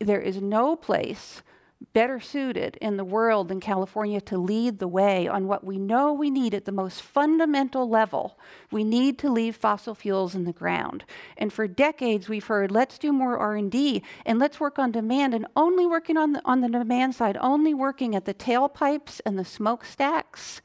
There 0.00 0.20
is 0.20 0.40
no 0.40 0.76
place 0.76 1.42
better 1.92 2.20
suited 2.20 2.76
in 2.80 2.96
the 2.96 3.04
world 3.04 3.48
than 3.48 3.60
California 3.60 4.20
to 4.20 4.38
lead 4.38 4.78
the 4.78 4.88
way 4.88 5.26
on 5.26 5.46
what 5.46 5.64
we 5.64 5.78
know 5.78 6.12
we 6.12 6.30
need 6.30 6.54
at 6.54 6.64
the 6.64 6.72
most 6.72 7.02
fundamental 7.02 7.88
level. 7.88 8.38
We 8.70 8.84
need 8.84 9.18
to 9.20 9.30
leave 9.30 9.56
fossil 9.56 9.94
fuels 9.94 10.34
in 10.34 10.44
the 10.44 10.52
ground. 10.52 11.04
And 11.36 11.52
for 11.52 11.66
decades 11.66 12.28
we've 12.28 12.46
heard 12.46 12.70
let's 12.70 12.98
do 12.98 13.12
more 13.12 13.38
R&D 13.38 14.02
and 14.26 14.38
let's 14.38 14.60
work 14.60 14.78
on 14.78 14.92
demand 14.92 15.34
and 15.34 15.46
only 15.56 15.86
working 15.86 16.16
on 16.16 16.32
the 16.32 16.42
on 16.44 16.60
the 16.60 16.68
demand 16.68 17.14
side, 17.14 17.36
only 17.40 17.74
working 17.74 18.14
at 18.14 18.24
the 18.24 18.34
tailpipes 18.34 19.20
and 19.24 19.38
the 19.38 19.44
smokestacks 19.44 20.60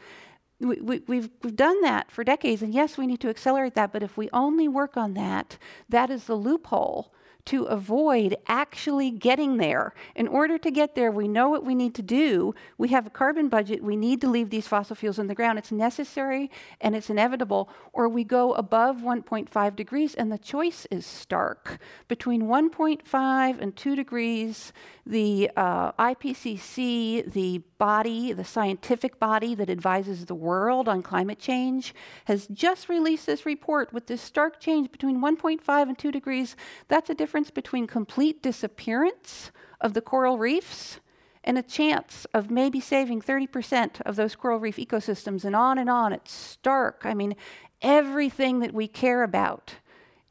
we, 0.60 0.82
we, 0.82 1.00
we've, 1.08 1.30
we've 1.44 1.56
done 1.56 1.82
that 1.82 2.10
for 2.10 2.24
decades, 2.24 2.62
and 2.62 2.74
yes, 2.74 2.98
we 2.98 3.06
need 3.06 3.20
to 3.22 3.30
accelerate 3.30 3.76
that, 3.76 3.94
but 3.94 4.02
if 4.02 4.18
we 4.18 4.30
only 4.34 4.68
work 4.68 4.98
on 4.98 5.14
that, 5.14 5.58
that 5.90 6.10
is 6.10 6.24
the 6.24 6.36
loophole 6.36 7.14
to 7.48 7.64
avoid 7.64 8.36
actually 8.48 9.10
getting 9.10 9.58
there. 9.58 9.94
In 10.16 10.28
order 10.28 10.58
to 10.58 10.70
get 10.70 10.96
there, 10.96 11.12
we 11.12 11.28
know 11.28 11.50
what 11.50 11.66
we 11.66 11.76
need 11.76 11.96
to 11.96 12.02
do. 12.02 12.54
We 12.78 12.90
have 12.90 13.08
a 13.08 13.10
carbon 13.10 13.48
budget. 13.48 13.82
We 13.82 13.96
need 13.96 14.22
to 14.22 14.30
leave 14.30 14.50
these 14.50 14.68
fossil 14.68 14.96
fuels 14.96 15.18
in 15.18 15.28
the 15.28 15.36
ground. 15.36 15.58
It's 15.58 15.72
necessary 15.72 16.52
and 16.82 16.96
it's 16.96 17.10
inevitable, 17.10 17.70
or 17.94 18.10
we 18.10 18.24
go 18.24 18.54
above 18.54 18.98
1.5 18.98 19.76
degrees, 19.76 20.14
and 20.14 20.32
the 20.32 20.38
choice 20.38 20.86
is 20.92 21.06
stark. 21.06 21.80
Between 22.08 22.44
1.5 22.44 23.62
and 23.62 23.76
2 23.76 23.96
degrees, 23.96 24.74
the 25.06 25.50
uh, 25.56 25.94
IPCC, 25.94 27.32
the 27.32 27.60
body, 27.78 28.34
the 28.34 28.44
scientific 28.44 29.20
body 29.20 29.56
that 29.56 29.70
advises 29.70 30.26
the 30.26 30.36
world 30.36 30.90
on 30.90 31.02
climate 31.02 31.40
change, 31.40 31.96
has 32.26 32.48
just 32.48 32.90
released 32.90 33.26
this 33.26 33.46
report 33.46 33.94
with 33.94 34.08
this 34.08 34.22
stark 34.22 34.60
change 34.60 34.92
between 34.92 35.22
1.5 35.22 35.82
and 35.84 35.98
2 35.98 36.12
degrees. 36.12 36.56
That's 36.88 37.10
a 37.10 37.16
difference 37.16 37.37
between 37.46 37.88
complete 37.88 38.42
disappearance 38.42 39.52
of 39.80 39.94
the 39.94 40.02
coral 40.02 40.38
reefs 40.38 41.00
and 41.44 41.58
a 41.58 41.64
chance 41.64 42.26
of 42.34 42.52
maybe 42.52 42.80
saving 42.80 43.22
30% 43.22 44.02
of 44.02 44.18
those 44.18 44.36
coral 44.36 44.60
reef 44.60 44.76
ecosystems, 44.76 45.46
and 45.46 45.56
on 45.56 45.78
and 45.78 45.90
on. 45.90 46.12
It's 46.12 46.32
stark. 46.32 47.02
I 47.06 47.14
mean, 47.14 47.36
everything 47.82 48.60
that 48.60 48.74
we 48.74 48.88
care 48.88 49.24
about 49.24 49.76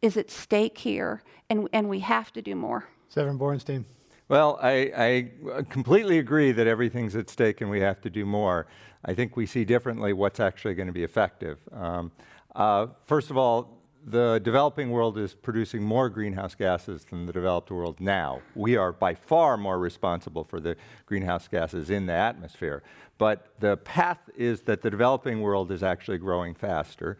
is 0.03 0.17
at 0.19 0.31
stake 0.31 0.79
here, 0.79 1.23
and, 1.49 1.69
and 1.73 1.89
we 1.89 2.01
have 2.01 2.33
to 2.35 2.43
do 2.43 2.55
more. 2.55 2.89
Severin 3.09 3.39
Borenstein. 3.39 3.85
Well, 4.29 4.59
I, 4.61 5.31
I, 5.55 5.63
completely 5.71 6.19
agree 6.19 6.51
that 6.51 6.67
everything's 6.67 7.15
at 7.15 7.31
stake 7.31 7.61
and 7.61 7.71
we 7.71 7.81
have 7.81 8.01
to 8.01 8.11
do 8.11 8.27
more. 8.27 8.67
I 9.05 9.15
think 9.15 9.37
we 9.37 9.47
see 9.47 9.65
differently 9.65 10.13
what's 10.13 10.41
actually 10.41 10.75
going 10.75 10.89
to 10.89 10.93
be 10.93 11.05
effective. 11.05 11.59
Um, 11.73 12.11
uh, 12.57 12.89
first 13.05 13.31
of 13.31 13.37
all, 13.37 13.76
the 14.07 14.41
developing 14.45 14.91
world 14.91 15.19
is 15.19 15.35
producing 15.35 15.83
more 15.83 16.09
greenhouse 16.09 16.55
gases 16.55 17.05
than 17.05 17.27
the 17.27 17.33
developed 17.33 17.73
world 17.73 17.99
now. 17.99 18.41
We 18.55 18.77
are 18.77 18.93
by 18.93 19.17
far 19.17 19.57
more 19.57 19.81
responsible 19.81 20.45
for 20.45 20.61
the 20.61 20.77
greenhouse 21.07 21.49
gases 21.49 21.91
in 21.91 22.07
the 22.07 22.13
atmosphere. 22.13 22.85
But 23.19 23.49
the 23.59 23.79
path 23.79 24.21
is 24.37 24.61
that 24.63 24.81
the 24.81 24.91
developing 24.91 25.41
world 25.41 25.73
is 25.73 25.83
actually 25.83 26.19
growing 26.19 26.55
faster. 26.55 27.19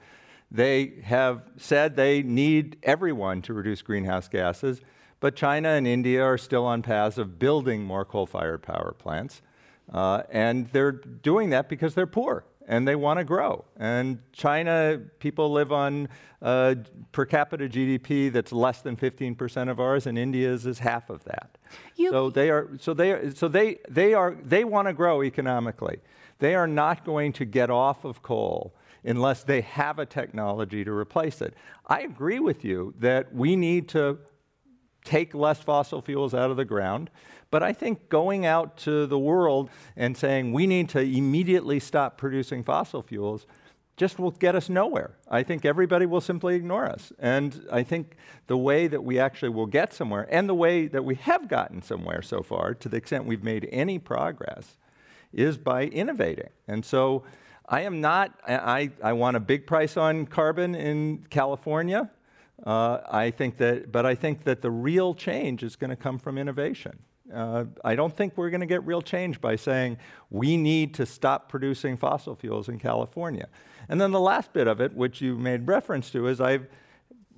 They 0.53 0.93
have 1.03 1.43
said 1.57 1.97
they 1.97 2.23
need 2.23 2.77
everyone 2.85 3.43
to 3.43 3.53
reduce 3.53 3.83
greenhouse 3.83 4.29
gases. 4.29 4.81
But 5.19 5.35
China 5.35 5.71
and 5.71 5.89
India 5.89 6.23
are 6.23 6.39
still 6.39 6.65
on 6.67 6.83
paths 6.83 7.19
of 7.19 7.37
building 7.41 7.83
more 7.83 8.05
coal 8.05 8.27
fired 8.27 8.63
power 8.63 8.95
plants. 8.97 9.43
Uh, 9.93 10.23
and 10.31 10.69
they're 10.69 10.93
doing 10.93 11.51
that 11.51 11.69
because 11.69 11.95
they're 11.95 12.07
poor 12.07 12.45
and 12.67 12.87
they 12.87 12.97
want 12.97 13.19
to 13.19 13.25
grow. 13.25 13.65
And 13.77 14.19
China, 14.33 15.01
people 15.19 15.53
live 15.53 15.73
on 15.73 16.09
uh, 16.43 16.75
per 17.13 17.25
capita 17.25 17.69
GDP 17.69 18.31
that's 18.31 18.53
less 18.53 18.83
than 18.83 18.97
15% 18.97 19.71
of 19.71 19.81
ours, 19.81 20.07
and 20.07 20.19
India's 20.19 20.67
is 20.67 20.79
half 20.79 21.09
of 21.09 21.25
that. 21.25 21.57
You 21.97 22.11
so 22.11 22.31
they 22.31 22.51
are. 22.51 22.69
So 22.81 22.93
they 22.93 23.13
are. 23.13 23.35
So 23.35 23.49
they 23.49 23.79
they 23.89 24.15
are. 24.15 24.37
They 24.43 24.65
want 24.65 24.89
to 24.89 24.93
grow 24.93 25.23
economically. 25.23 26.01
They 26.39 26.55
are 26.55 26.67
not 26.67 27.05
going 27.05 27.33
to 27.35 27.45
get 27.45 27.71
off 27.71 28.05
of 28.05 28.23
coal 28.23 28.75
unless 29.05 29.45
they 29.45 29.61
have 29.63 29.99
a 29.99 30.07
technology 30.07 30.85
to 30.85 30.93
replace 30.93 31.41
it. 31.41 31.55
I 31.87 32.01
agree 32.01 32.41
with 32.41 32.65
you 32.65 32.93
that 32.99 33.33
we 33.33 33.57
need 33.57 33.89
to 33.91 34.19
take 35.05 35.35
less 35.35 35.61
fossil 35.61 36.03
fuels 36.03 36.35
out 36.35 36.51
of 36.51 36.57
the 36.57 36.65
ground. 36.65 37.11
But 37.51 37.63
I 37.63 37.73
think 37.73 38.09
going 38.09 38.45
out 38.45 38.77
to 38.79 39.07
the 39.07 39.19
world 39.19 39.71
and 39.97 40.17
saying 40.17 40.53
we 40.53 40.67
need 40.67 40.89
to 40.91 41.01
immediately 41.01 41.81
stop 41.81 42.19
producing 42.19 42.65
fossil 42.65 43.03
fuels 43.03 43.47
just 43.97 44.19
will 44.19 44.33
get 44.33 44.55
us 44.55 44.69
nowhere. 44.69 45.17
I 45.29 45.43
think 45.43 45.65
everybody 45.65 46.05
will 46.05 46.21
simply 46.21 46.55
ignore 46.55 46.85
us. 46.85 47.13
And 47.19 47.67
I 47.73 47.83
think 47.83 48.17
the 48.47 48.57
way 48.57 48.89
that 48.89 49.03
we 49.03 49.19
actually 49.19 49.49
will 49.49 49.67
get 49.67 49.95
somewhere, 49.95 50.29
and 50.31 50.49
the 50.49 50.55
way 50.55 50.87
that 50.87 51.05
we 51.05 51.15
have 51.15 51.49
gotten 51.49 51.81
somewhere 51.81 52.21
so 52.21 52.43
far, 52.43 52.75
to 52.75 52.89
the 52.89 52.97
extent 52.99 53.25
we've 53.25 53.43
made 53.43 53.69
any 53.73 53.99
progress, 53.99 54.77
is 55.33 55.57
by 55.57 55.87
innovating. 55.87 56.51
And 56.69 56.85
so 56.85 57.25
I 57.69 57.83
am 57.83 58.01
not, 58.01 58.39
I, 58.47 58.91
I 59.03 59.15
want 59.15 59.37
a 59.37 59.41
big 59.41 59.67
price 59.67 59.97
on 59.97 60.27
carbon 60.27 60.75
in 60.75 61.27
California. 61.31 62.11
Uh, 62.65 62.99
I 63.11 63.31
think 63.31 63.57
that, 63.59 63.93
but 63.93 64.05
I 64.05 64.15
think 64.15 64.45
that 64.45 64.61
the 64.61 64.71
real 64.71 65.15
change 65.15 65.63
is 65.63 65.75
going 65.75 65.91
to 65.91 65.97
come 65.97 66.19
from 66.19 66.37
innovation. 66.39 66.99
Uh, 67.33 67.65
I 67.85 67.97
don't 67.97 68.15
think 68.15 68.37
we're 68.37 68.51
going 68.51 68.61
to 68.61 68.67
get 68.67 68.87
real 68.87 69.03
change 69.03 69.41
by 69.41 69.57
saying 69.57 69.99
we 70.31 70.57
need 70.57 70.95
to 70.95 71.07
stop 71.07 71.49
producing 71.49 71.97
fossil 71.97 72.35
fuels 72.35 72.69
in 72.69 72.79
California. 72.79 73.49
And 73.89 74.01
then 74.01 74.13
the 74.13 74.21
last 74.21 74.53
bit 74.53 74.67
of 74.67 74.81
it, 74.81 74.95
which 74.95 75.21
you 75.21 75.37
made 75.37 75.67
reference 75.67 76.11
to, 76.11 76.29
is 76.29 76.41
I've 76.41 76.67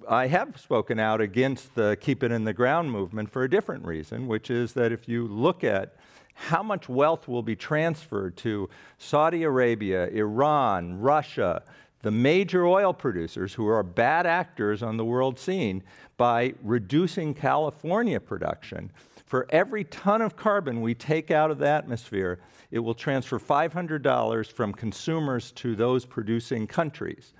I 0.08 0.28
have 0.28 0.58
spoken 0.58 0.98
out 0.98 1.20
against 1.20 1.74
the 1.74 1.96
keep 2.00 2.22
it 2.22 2.32
in 2.32 2.44
the 2.44 2.54
ground 2.54 2.90
movement 2.90 3.30
for 3.30 3.42
a 3.42 3.50
different 3.50 3.84
reason, 3.84 4.26
which 4.26 4.50
is 4.50 4.72
that 4.72 4.90
if 4.90 5.08
you 5.08 5.26
look 5.26 5.64
at 5.64 5.96
how 6.34 6.62
much 6.62 6.88
wealth 6.88 7.26
will 7.28 7.42
be 7.42 7.56
transferred 7.56 8.36
to 8.38 8.70
Saudi 8.96 9.42
Arabia, 9.42 10.06
Iran, 10.08 11.00
Russia, 11.00 11.62
the 12.02 12.10
major 12.10 12.64
oil 12.64 12.94
producers 12.94 13.54
who 13.54 13.66
are 13.66 13.82
bad 13.82 14.24
actors 14.24 14.82
on 14.82 14.96
the 14.96 15.04
world 15.04 15.38
scene 15.38 15.82
by 16.16 16.54
reducing 16.62 17.34
California 17.34 18.20
production. 18.20 18.90
For 19.28 19.46
every 19.50 19.84
ton 19.84 20.22
of 20.22 20.36
carbon 20.36 20.80
we 20.80 20.94
take 20.94 21.30
out 21.30 21.50
of 21.50 21.58
the 21.58 21.68
atmosphere, 21.68 22.40
it 22.70 22.78
will 22.78 22.94
transfer 22.94 23.38
$500 23.38 24.52
from 24.52 24.72
consumers 24.72 25.52
to 25.52 25.76
those 25.76 26.06
producing 26.06 26.66
countries. 26.66 27.34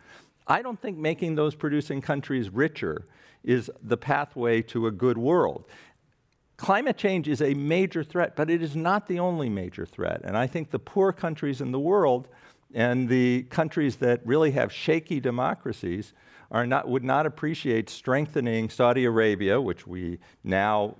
I 0.46 0.60
don't 0.60 0.78
think 0.78 0.98
making 0.98 1.34
those 1.34 1.54
producing 1.54 2.02
countries 2.02 2.50
richer 2.50 3.06
is 3.42 3.70
the 3.82 3.96
pathway 3.96 4.60
to 4.62 4.86
a 4.86 4.90
good 4.90 5.16
world. 5.16 5.64
Climate 6.58 6.98
change 6.98 7.26
is 7.26 7.40
a 7.40 7.54
major 7.54 8.04
threat, 8.04 8.36
but 8.36 8.50
it 8.50 8.62
is 8.62 8.76
not 8.76 9.06
the 9.06 9.18
only 9.18 9.48
major 9.48 9.86
threat. 9.86 10.20
And 10.24 10.36
I 10.36 10.46
think 10.46 10.70
the 10.70 10.78
poor 10.78 11.10
countries 11.10 11.62
in 11.62 11.72
the 11.72 11.80
world 11.80 12.28
and 12.74 13.08
the 13.08 13.44
countries 13.44 13.96
that 13.96 14.20
really 14.26 14.50
have 14.50 14.70
shaky 14.70 15.20
democracies 15.20 16.12
not, 16.52 16.86
would 16.86 17.04
not 17.04 17.24
appreciate 17.24 17.88
strengthening 17.88 18.68
Saudi 18.68 19.06
Arabia, 19.06 19.58
which 19.58 19.86
we 19.86 20.18
now, 20.44 20.96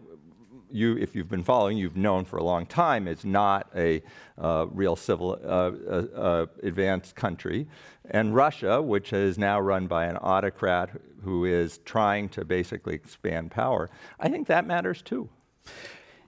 you, 0.71 0.97
if 0.97 1.15
you've 1.15 1.29
been 1.29 1.45
following, 1.45 1.77
you've 1.77 1.97
known 1.97 2.25
for 2.25 2.39
a 2.39 2.45
long 2.45 2.67
time 2.67 3.09
is 3.09 3.25
not 3.25 3.71
a 3.75 4.03
uh, 4.37 4.67
real 4.71 4.97
civil 4.97 5.39
uh, 5.43 5.47
uh, 5.47 6.07
uh 6.15 6.47
advanced 6.63 7.15
country, 7.15 7.67
and 8.11 8.35
Russia, 8.35 8.81
which 8.81 9.13
is 9.13 9.39
now 9.39 9.61
run 9.61 9.87
by 9.87 10.07
an 10.07 10.17
autocrat 10.17 10.91
who 11.23 11.45
is 11.45 11.79
trying 11.85 12.29
to 12.31 12.45
basically 12.45 12.95
expand 12.95 13.51
power. 13.51 13.91
I 14.21 14.29
think 14.29 14.47
that 14.49 14.67
matters 14.67 15.03
too. 15.03 15.29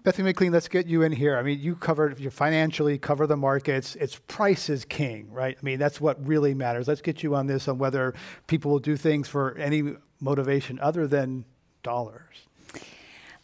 Bethany 0.03 0.29
McLean, 0.29 0.51
let's 0.51 0.69
get 0.69 0.87
you 0.87 1.03
in 1.03 1.13
here. 1.13 1.37
I 1.37 1.43
mean, 1.43 1.61
you 1.61 1.77
covered, 1.77 2.19
you 2.19 2.31
financially 2.31 2.97
cover 2.97 3.27
the 3.27 3.37
markets. 3.37 3.97
It's 3.97 4.19
price 4.29 4.71
is 4.71 4.87
king, 4.87 5.31
right? 5.31 5.57
I 5.61 5.63
mean, 5.63 5.79
that's 5.79 6.01
what 6.01 6.27
really 6.27 6.55
matters. 6.55 6.89
Let's 6.89 7.03
get 7.03 7.23
you 7.23 7.35
on 7.35 7.47
this 7.47 7.69
on 7.69 7.77
whether 7.77 8.15
people 8.47 8.71
will 8.71 8.79
do 8.79 8.97
things 8.97 9.29
for 9.29 9.57
any 9.59 9.97
motivation 10.19 10.79
other 10.81 11.07
than 11.07 11.45
dollars. 11.83 12.49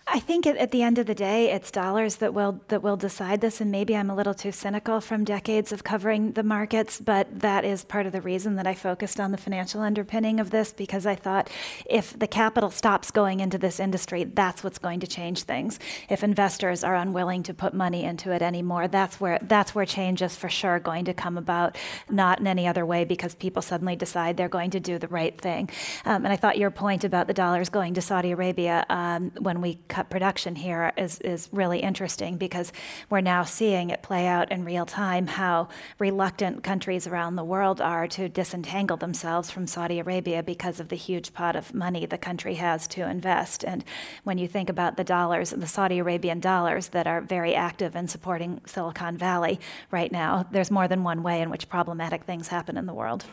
I 0.08 0.20
think 0.20 0.46
at, 0.46 0.70
the 0.70 0.82
end 0.82 0.98
of 0.98 1.06
the 1.06 1.16
day, 1.16 1.50
it's 1.50 1.72
dollars 1.72 2.16
that 2.16 2.32
will 2.32 2.60
that 2.68 2.80
will 2.80 2.96
decide 2.96 3.40
this. 3.40 3.60
And 3.60 3.72
maybe 3.72 3.96
I'm 3.96 4.08
a 4.08 4.14
little 4.14 4.34
too 4.34 4.52
cynical 4.52 5.00
from 5.00 5.24
decades 5.24 5.72
of 5.72 5.82
covering 5.82 6.32
the 6.32 6.44
markets, 6.44 7.00
but 7.00 7.40
that 7.40 7.64
is 7.64 7.84
part 7.84 8.06
of 8.06 8.12
the 8.12 8.20
reason 8.20 8.54
that 8.54 8.68
I 8.68 8.74
focused 8.74 9.18
on 9.18 9.32
the 9.32 9.36
financial 9.36 9.80
underpinning 9.80 10.38
of 10.38 10.50
this 10.50 10.72
because 10.72 11.06
I 11.06 11.16
thought 11.16 11.50
if 11.90 12.16
the 12.16 12.28
capital 12.28 12.70
stops 12.70 13.10
going 13.10 13.40
into 13.40 13.58
this 13.58 13.80
industry, 13.80 14.22
that's 14.22 14.62
what's 14.62 14.78
going 14.78 15.00
to 15.00 15.08
change 15.08 15.42
things. 15.42 15.80
If 16.08 16.22
investors 16.22 16.84
are 16.84 16.94
unwilling 16.94 17.42
to 17.42 17.54
put 17.54 17.74
money 17.74 18.04
into 18.04 18.30
it 18.30 18.42
anymore, 18.42 18.86
that's 18.86 19.20
where 19.20 19.40
that's 19.42 19.74
where 19.74 19.86
change 19.86 20.22
is 20.22 20.36
for 20.36 20.48
sure 20.48 20.78
going 20.78 21.04
to 21.06 21.14
come 21.14 21.36
about, 21.36 21.76
not 22.08 22.38
in 22.38 22.46
any 22.46 22.68
other 22.68 22.86
way 22.86 23.04
because 23.04 23.34
people 23.34 23.60
suddenly 23.60 23.96
decide 23.96 24.36
they're 24.36 24.48
going 24.48 24.70
to 24.70 24.80
do 24.80 25.00
the 25.00 25.08
right 25.08 25.40
thing. 25.40 25.68
Um, 26.04 26.24
and 26.24 26.32
I 26.32 26.36
thought 26.36 26.58
your 26.58 26.70
point 26.70 27.02
about 27.02 27.26
the 27.26 27.34
dollars 27.34 27.70
going 27.70 27.94
to 27.94 28.02
Saudi 28.02 28.30
Arabia 28.30 28.86
um, 28.88 29.32
when 29.38 29.60
we 29.60 29.80
cut 29.96 30.10
production 30.10 30.56
here 30.56 30.92
is, 30.98 31.18
is 31.20 31.48
really 31.52 31.78
interesting 31.78 32.36
because 32.36 32.70
we're 33.08 33.22
now 33.22 33.42
seeing 33.42 33.88
it 33.88 34.02
play 34.02 34.26
out 34.26 34.52
in 34.52 34.62
real 34.62 34.84
time 34.84 35.26
how 35.26 35.68
reluctant 35.98 36.62
countries 36.62 37.06
around 37.06 37.34
the 37.34 37.42
world 37.42 37.80
are 37.80 38.06
to 38.06 38.28
disentangle 38.28 38.98
themselves 38.98 39.50
from 39.50 39.66
Saudi 39.66 39.98
Arabia 39.98 40.42
because 40.42 40.80
of 40.80 40.90
the 40.90 40.96
huge 40.96 41.32
pot 41.32 41.56
of 41.56 41.72
money 41.72 42.04
the 42.04 42.18
country 42.18 42.56
has 42.56 42.86
to 42.86 43.08
invest. 43.08 43.64
And 43.64 43.82
when 44.22 44.36
you 44.36 44.46
think 44.46 44.68
about 44.68 44.98
the 44.98 45.04
dollars, 45.04 45.48
the 45.48 45.66
Saudi 45.66 45.98
Arabian 45.98 46.40
dollars 46.40 46.88
that 46.88 47.06
are 47.06 47.22
very 47.22 47.54
active 47.54 47.96
in 47.96 48.06
supporting 48.06 48.60
Silicon 48.66 49.16
Valley 49.16 49.58
right 49.90 50.12
now, 50.12 50.44
there's 50.50 50.70
more 50.70 50.88
than 50.88 51.04
one 51.04 51.22
way 51.22 51.40
in 51.40 51.48
which 51.48 51.70
problematic 51.70 52.24
things 52.24 52.48
happen 52.48 52.76
in 52.76 52.84
the 52.84 52.92
world. 52.92 53.24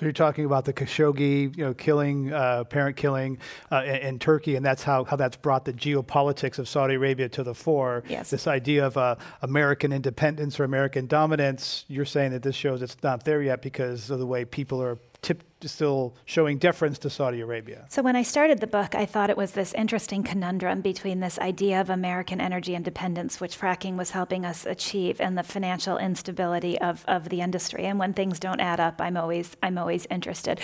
So 0.00 0.06
you're 0.06 0.14
talking 0.14 0.46
about 0.46 0.64
the 0.64 0.72
Khashoggi, 0.72 1.54
you 1.54 1.62
know, 1.62 1.74
killing, 1.74 2.32
uh, 2.32 2.64
parent 2.64 2.96
killing 2.96 3.36
uh, 3.70 3.82
in, 3.84 3.96
in, 3.96 4.18
Turkey, 4.18 4.56
and 4.56 4.64
that's 4.64 4.82
how, 4.82 5.04
how 5.04 5.16
that's 5.16 5.36
brought 5.36 5.66
the 5.66 5.74
geopolitics 5.74 6.58
of 6.58 6.70
Saudi 6.70 6.94
Arabia 6.94 7.28
to 7.28 7.42
the 7.42 7.54
fore. 7.54 8.02
Yes. 8.08 8.30
This 8.30 8.46
idea 8.46 8.86
of 8.86 8.96
uh, 8.96 9.16
American 9.42 9.92
independence 9.92 10.58
or 10.58 10.64
American 10.64 11.06
dominance, 11.06 11.84
you're 11.86 12.06
saying 12.06 12.30
that 12.30 12.42
this 12.42 12.56
shows 12.56 12.80
it's 12.80 12.96
not 13.02 13.26
there 13.26 13.42
yet 13.42 13.60
because 13.60 14.08
of 14.08 14.20
the 14.20 14.26
way 14.26 14.46
people 14.46 14.82
are 14.82 14.96
tip, 15.20 15.42
still 15.68 16.14
showing 16.24 16.58
deference 16.58 16.98
to 17.00 17.10
Saudi 17.10 17.40
Arabia. 17.40 17.86
So 17.88 18.02
when 18.02 18.16
I 18.16 18.22
started 18.22 18.60
the 18.60 18.66
book, 18.66 18.94
I 18.94 19.06
thought 19.06 19.30
it 19.30 19.36
was 19.36 19.52
this 19.52 19.72
interesting 19.74 20.22
conundrum 20.22 20.80
between 20.80 21.20
this 21.20 21.38
idea 21.38 21.80
of 21.80 21.90
American 21.90 22.40
energy 22.40 22.74
independence, 22.74 23.40
which 23.40 23.58
fracking 23.58 23.96
was 23.96 24.10
helping 24.10 24.44
us 24.44 24.66
achieve, 24.66 25.20
and 25.20 25.36
the 25.36 25.42
financial 25.42 25.98
instability 25.98 26.80
of, 26.80 27.04
of 27.06 27.28
the 27.28 27.40
industry. 27.40 27.84
And 27.86 27.98
when 27.98 28.12
things 28.12 28.38
don't 28.38 28.60
add 28.60 28.80
up, 28.80 29.00
I'm 29.00 29.16
always 29.16 29.56
I'm 29.62 29.78
always 29.78 30.06
interested. 30.10 30.60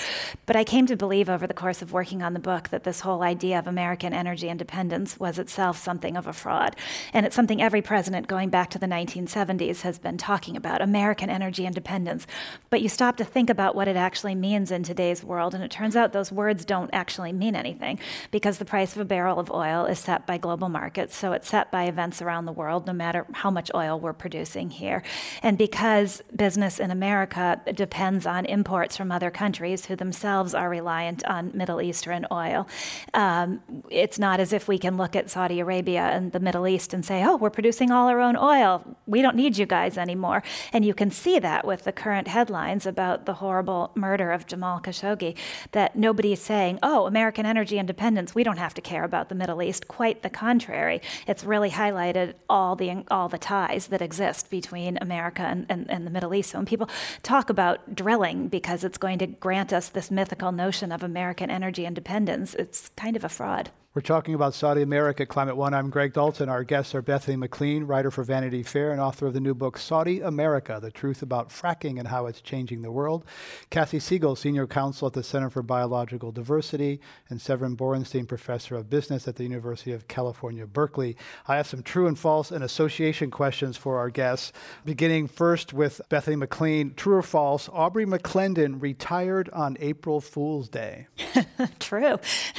But 0.47 0.57
I 0.57 0.65
came 0.65 0.87
to 0.87 0.97
believe 0.97 1.29
over 1.29 1.47
the 1.47 1.55
course 1.55 1.83
of 1.83 1.93
working 1.93 2.23
on 2.23 2.33
the 2.33 2.41
book 2.41 2.69
that 2.71 2.85
this 2.85 3.01
whole 3.01 3.23
idea 3.23 3.59
of 3.59 3.67
American 3.67 4.13
energy 4.13 4.49
independence 4.49 5.19
was 5.19 5.39
itself 5.39 5.79
something 5.79 6.17
of 6.17 6.27
a 6.27 6.33
fraud. 6.33 6.77
And 7.13 7.27
it's 7.27 7.37
something 7.37 7.61
every 7.61 7.83
president 7.83 8.27
going 8.27 8.51
back 8.51 8.71
to 8.71 8.79
the 8.79 8.87
1970s 8.87 9.83
has 9.83 9.99
been 9.99 10.17
talking 10.17 10.57
about, 10.57 10.81
American 10.81 11.31
energy 11.31 11.67
independence. 11.67 12.27
But 12.71 12.81
you 12.81 12.89
stop 12.89 13.17
to 13.19 13.25
think 13.25 13.51
about 13.51 13.75
what 13.75 13.89
it 13.89 13.97
actually 13.97 14.35
means 14.35 14.71
in 14.71 14.85
today's 14.87 15.23
world. 15.23 15.55
And 15.55 15.63
it 15.63 15.71
turns 15.71 15.97
out 15.97 16.13
those 16.13 16.33
words 16.33 16.65
don't 16.65 16.91
actually 16.93 17.33
mean 17.33 17.55
anything 17.55 17.99
because 18.31 18.57
the 18.57 18.65
price 18.65 18.95
of 18.95 19.03
a 19.03 19.05
barrel 19.05 19.39
of 19.39 19.51
oil 19.51 19.85
is 19.85 19.99
set 19.99 20.27
by 20.27 20.39
global 20.39 20.71
markets. 20.71 21.15
So 21.15 21.33
it's 21.33 21.49
set 21.49 21.71
by 21.71 21.85
events 21.85 22.23
around 22.23 22.47
the 22.47 22.53
world, 22.53 22.87
no 22.87 22.93
matter 22.93 23.27
how 23.33 23.51
much 23.51 23.71
oil 23.75 24.01
we're 24.01 24.13
producing 24.13 24.71
here. 24.71 25.03
And 25.43 25.59
because 25.59 26.23
business 26.35 26.81
in 26.81 26.91
America 26.91 27.61
depends 27.75 28.25
on 28.27 28.47
imports 28.47 28.97
from 28.97 29.13
other 29.13 29.31
countries 29.31 29.87
who 29.87 29.97
themselves 29.97 30.55
are 30.55 30.71
reliant 30.71 31.25
on 31.27 31.51
Middle 31.55 31.83
Eastern 31.83 32.27
oil, 32.33 32.67
um, 33.15 33.61
it's 33.91 34.19
not 34.19 34.41
as 34.41 34.53
if 34.53 34.69
we 34.69 34.79
can 34.79 34.97
look 34.97 35.17
at 35.17 35.29
Saudi 35.29 35.61
Arabia 35.61 36.03
and 36.03 36.33
the 36.33 36.41
Middle 36.41 36.67
East 36.67 36.95
and 36.95 37.05
say, 37.05 37.25
oh, 37.25 37.37
we're 37.37 37.51
producing 37.51 37.91
all 37.91 38.09
our 38.09 38.21
own 38.21 38.37
oil. 38.37 38.97
We 39.07 39.23
don't 39.23 39.37
need 39.37 39.59
you 39.59 39.67
guys 39.67 39.99
anymore. 39.99 40.43
And 40.73 40.85
you 40.85 40.95
can 40.95 41.11
see 41.11 41.39
that 41.39 41.67
with 41.67 41.85
the 41.85 41.93
current 41.93 42.29
headlines 42.29 42.87
about 42.87 43.27
the 43.27 43.35
horrible 43.35 43.91
murder 43.95 44.31
of 44.33 44.47
Jamal 44.47 44.76
Khashoggi, 44.81 45.37
that 45.73 45.97
nobody 45.97 46.33
is 46.33 46.41
saying, 46.41 46.79
oh, 46.83 47.07
American 47.07 47.47
energy 47.47 47.79
independence, 47.79 48.35
we 48.35 48.43
don't 48.43 48.59
have 48.59 48.75
to 48.75 48.81
care 48.81 49.05
about 49.05 49.29
the 49.29 49.35
Middle 49.35 49.63
East. 49.63 49.89
Quite 49.89 50.23
the 50.23 50.31
contrary. 50.31 51.01
It's 51.27 51.45
really 51.45 51.71
highlighted 51.71 52.35
all 52.49 52.77
the, 52.77 53.05
all 53.11 53.29
the 53.29 53.39
ties 53.39 53.89
that 53.89 54.03
exist 54.03 54.51
between 54.51 54.99
America 55.01 55.43
and, 55.43 55.67
and, 55.69 55.91
and 55.91 56.07
the 56.07 56.11
Middle 56.11 56.35
East. 56.35 56.51
So 56.51 56.59
when 56.59 56.67
people 56.67 56.89
talk 57.23 57.51
about 57.51 57.95
drilling 57.95 58.49
because 58.49 58.85
it's 58.85 58.99
going 58.99 59.19
to 59.19 59.27
grant 59.27 59.73
us 59.73 59.89
this 59.89 60.11
mythical 60.11 60.53
notion 60.53 60.93
of 60.93 61.03
American 61.03 61.51
energy 61.51 61.87
independence, 61.87 62.55
it's 62.55 62.91
kind 62.97 63.17
of 63.17 63.25
a 63.25 63.29
fraud. 63.29 63.71
We're 63.97 64.03
talking 64.03 64.35
about 64.35 64.53
Saudi 64.53 64.83
America 64.83 65.25
Climate 65.25 65.57
One. 65.57 65.73
I'm 65.73 65.89
Greg 65.89 66.13
Dalton. 66.13 66.51
Our 66.51 66.65
guests 66.65 66.95
are 66.95 67.01
Bethany 67.01 67.39
McLean, 67.39 67.85
writer 67.85 68.11
for 68.11 68.25
Vanity 68.25 68.63
Fair 68.63 68.93
and 68.93 69.01
author 69.01 69.27
of 69.27 69.33
the 69.33 69.41
new 69.41 69.55
book 69.55 69.79
Saudi 69.79 70.21
America 70.21 70.79
The 70.83 70.91
Truth 70.91 71.23
About 71.23 71.49
Fracking 71.49 71.99
and 71.99 72.09
How 72.09 72.27
It's 72.27 72.43
Changing 72.43 72.83
the 72.83 72.91
World. 72.91 73.25
Kassie 73.71 74.03
Siegel, 74.03 74.37
Senior 74.37 74.67
Counsel 74.67 75.07
at 75.07 75.15
the 75.15 75.23
Center 75.23 75.49
for 75.49 75.63
Biological 75.63 76.31
Diversity, 76.31 77.01
and 77.31 77.41
Severin 77.41 77.75
Borenstein, 77.75 78.29
Professor 78.29 78.77
of 78.77 78.91
Business 78.91 79.27
at 79.27 79.37
the 79.37 79.45
University 79.45 79.93
of 79.93 80.09
California, 80.09 80.67
Berkeley. 80.67 81.17
I 81.49 81.57
have 81.57 81.67
some 81.67 81.83
true 81.83 82.07
and 82.07 82.19
false 82.19 82.51
and 82.51 82.63
association 82.63 83.31
questions 83.31 83.79
for 83.79 83.97
our 83.97 84.11
guests, 84.11 84.53
beginning 84.85 85.29
first 85.29 85.73
with 85.73 86.03
Bethany 86.11 86.37
McLean. 86.37 86.93
True 86.97 87.17
or 87.17 87.23
false, 87.23 87.71
Aubrey 87.73 88.05
McClendon 88.05 88.83
retired 88.83 89.49
on 89.55 89.79
April 89.81 90.21
Fool's 90.21 90.69
Day? 90.69 91.07
true. 91.79 92.19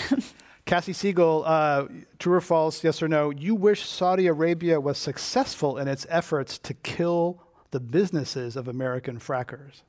Kassie 0.67 0.93
Siegel, 0.93 1.43
uh, 1.45 1.86
true 2.19 2.34
or 2.34 2.41
false, 2.41 2.84
yes 2.84 3.01
or 3.01 3.08
no, 3.08 3.30
you 3.30 3.56
wish 3.56 3.88
Saudi 3.88 4.27
Arabia 4.27 4.80
was 4.82 4.97
successful 4.97 5.77
in 5.77 5.88
its 5.88 6.06
efforts 6.10 6.58
to 6.60 6.73
kill 6.73 7.41
the 7.71 7.80
businesses 7.80 8.56
of 8.56 8.67
American 8.67 9.17
frackers? 9.17 9.82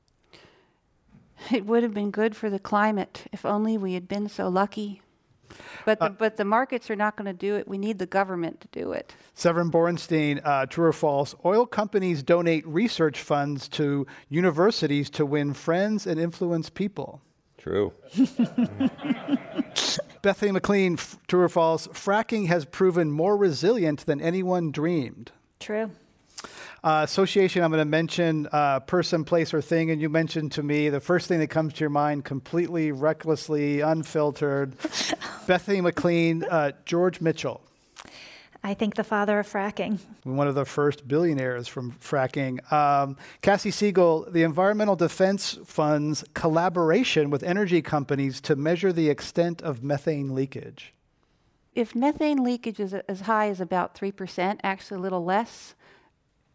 It 1.53 1.67
would 1.67 1.83
have 1.83 1.95
been 1.95 2.11
good 2.11 2.37
for 2.37 2.49
the 2.49 2.59
climate 2.59 3.25
if 3.33 3.45
only 3.45 3.77
we 3.77 3.95
had 3.95 4.09
been 4.09 4.29
so 4.29 4.49
lucky. 4.49 5.03
But 5.85 5.99
the, 5.99 6.07
uh, 6.07 6.09
but 6.11 6.37
the 6.37 6.45
markets 6.45 6.91
are 6.91 6.97
not 6.97 7.17
going 7.17 7.27
to 7.27 7.33
do 7.33 7.57
it. 7.57 7.67
We 7.67 7.79
need 7.79 7.99
the 7.99 8.07
government 8.07 8.61
to 8.61 8.69
do 8.71 8.93
it. 8.93 9.14
Severin 9.35 9.71
Borenstein, 9.71 10.41
uh, 10.45 10.67
true 10.67 10.87
or 10.87 10.93
false? 10.93 11.35
Oil 11.45 11.67
companies 11.67 12.23
donate 12.23 12.67
research 12.67 13.21
funds 13.21 13.69
to 13.71 14.07
universities 14.29 15.11
to 15.11 15.25
win 15.25 15.55
friends 15.55 16.07
and 16.07 16.21
influence 16.21 16.71
people. 16.71 17.23
True. 17.57 17.93
Bethany 20.23 20.53
McLean, 20.53 20.95
f- 20.95 21.19
true 21.29 21.43
or 21.43 21.49
false? 21.49 21.87
Fracking 21.89 22.47
has 22.49 22.65
proven 22.65 23.11
more 23.11 23.37
resilient 23.37 24.07
than 24.07 24.21
anyone 24.21 24.71
dreamed. 24.71 25.33
True. 25.61 25.91
Uh, 26.85 27.03
association, 27.05 27.63
I'm 27.63 27.71
going 27.71 27.81
to 27.81 27.85
mention 27.85 28.49
uh, 28.53 28.81
person, 28.81 29.25
place, 29.25 29.53
or 29.53 29.61
thing, 29.61 29.91
and 29.91 30.01
you 30.01 30.09
mentioned 30.09 30.53
to 30.53 30.63
me 30.63 30.89
the 30.89 31.01
first 31.01 31.27
thing 31.27 31.41
that 31.41 31.49
comes 31.49 31.75
to 31.75 31.81
your 31.81 31.91
mind, 31.91 32.25
completely, 32.25 32.93
recklessly, 32.93 33.81
unfiltered. 33.81 34.77
Bethany 35.47 35.81
McLean, 35.81 36.45
uh, 36.45 36.73
George 36.85 37.21
Mitchell. 37.21 37.61
I 38.62 38.75
think 38.75 38.97
the 38.97 39.05
father 39.05 39.38
of 39.38 39.47
fracking. 39.47 39.99
One 40.25 40.49
of 40.49 40.55
the 40.55 40.64
first 40.64 41.07
billionaires 41.07 41.68
from 41.68 41.92
fracking. 41.92 42.61
Um, 42.73 43.16
Kassie 43.42 43.73
Siegel, 43.73 44.27
the 44.29 44.42
Environmental 44.42 44.97
Defense 44.97 45.59
Fund's 45.64 46.25
collaboration 46.35 47.31
with 47.31 47.42
energy 47.42 47.83
companies 47.83 48.40
to 48.42 48.57
measure 48.57 48.92
the 48.92 49.09
extent 49.09 49.62
of 49.62 49.83
methane 49.85 50.35
leakage. 50.35 50.92
If 51.75 51.94
methane 51.94 52.42
leakage 52.42 52.81
is 52.81 52.94
as 52.94 53.23
high 53.23 53.49
as 53.49 53.61
about 53.61 53.94
3%, 53.94 54.59
actually 54.64 54.99
a 54.99 55.01
little 55.01 55.25
less, 55.25 55.77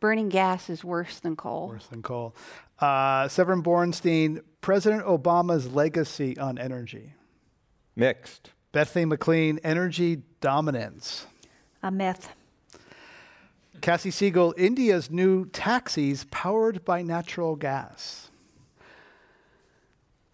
burning 0.01 0.27
gas 0.27 0.69
is 0.69 0.83
worse 0.83 1.19
than 1.19 1.37
coal. 1.37 1.69
Worse 1.69 1.87
than 1.87 2.01
coal. 2.01 2.35
Uh, 2.79 3.29
Severin 3.29 3.63
Borenstein, 3.63 4.41
President 4.59 5.05
Obama's 5.05 5.71
legacy 5.71 6.37
on 6.37 6.57
energy. 6.57 7.13
Mixed. 7.95 8.51
Bethany 8.73 9.05
McLean, 9.05 9.59
energy 9.63 10.23
dominance 10.41 11.27
a 11.83 11.91
myth. 11.91 12.29
Kassie 13.81 14.13
Siegel, 14.13 14.55
India's 14.57 15.11
new 15.11 15.45
taxis 15.45 16.25
powered 16.31 16.85
by 16.85 17.01
natural 17.01 17.57
gas. 17.57 18.31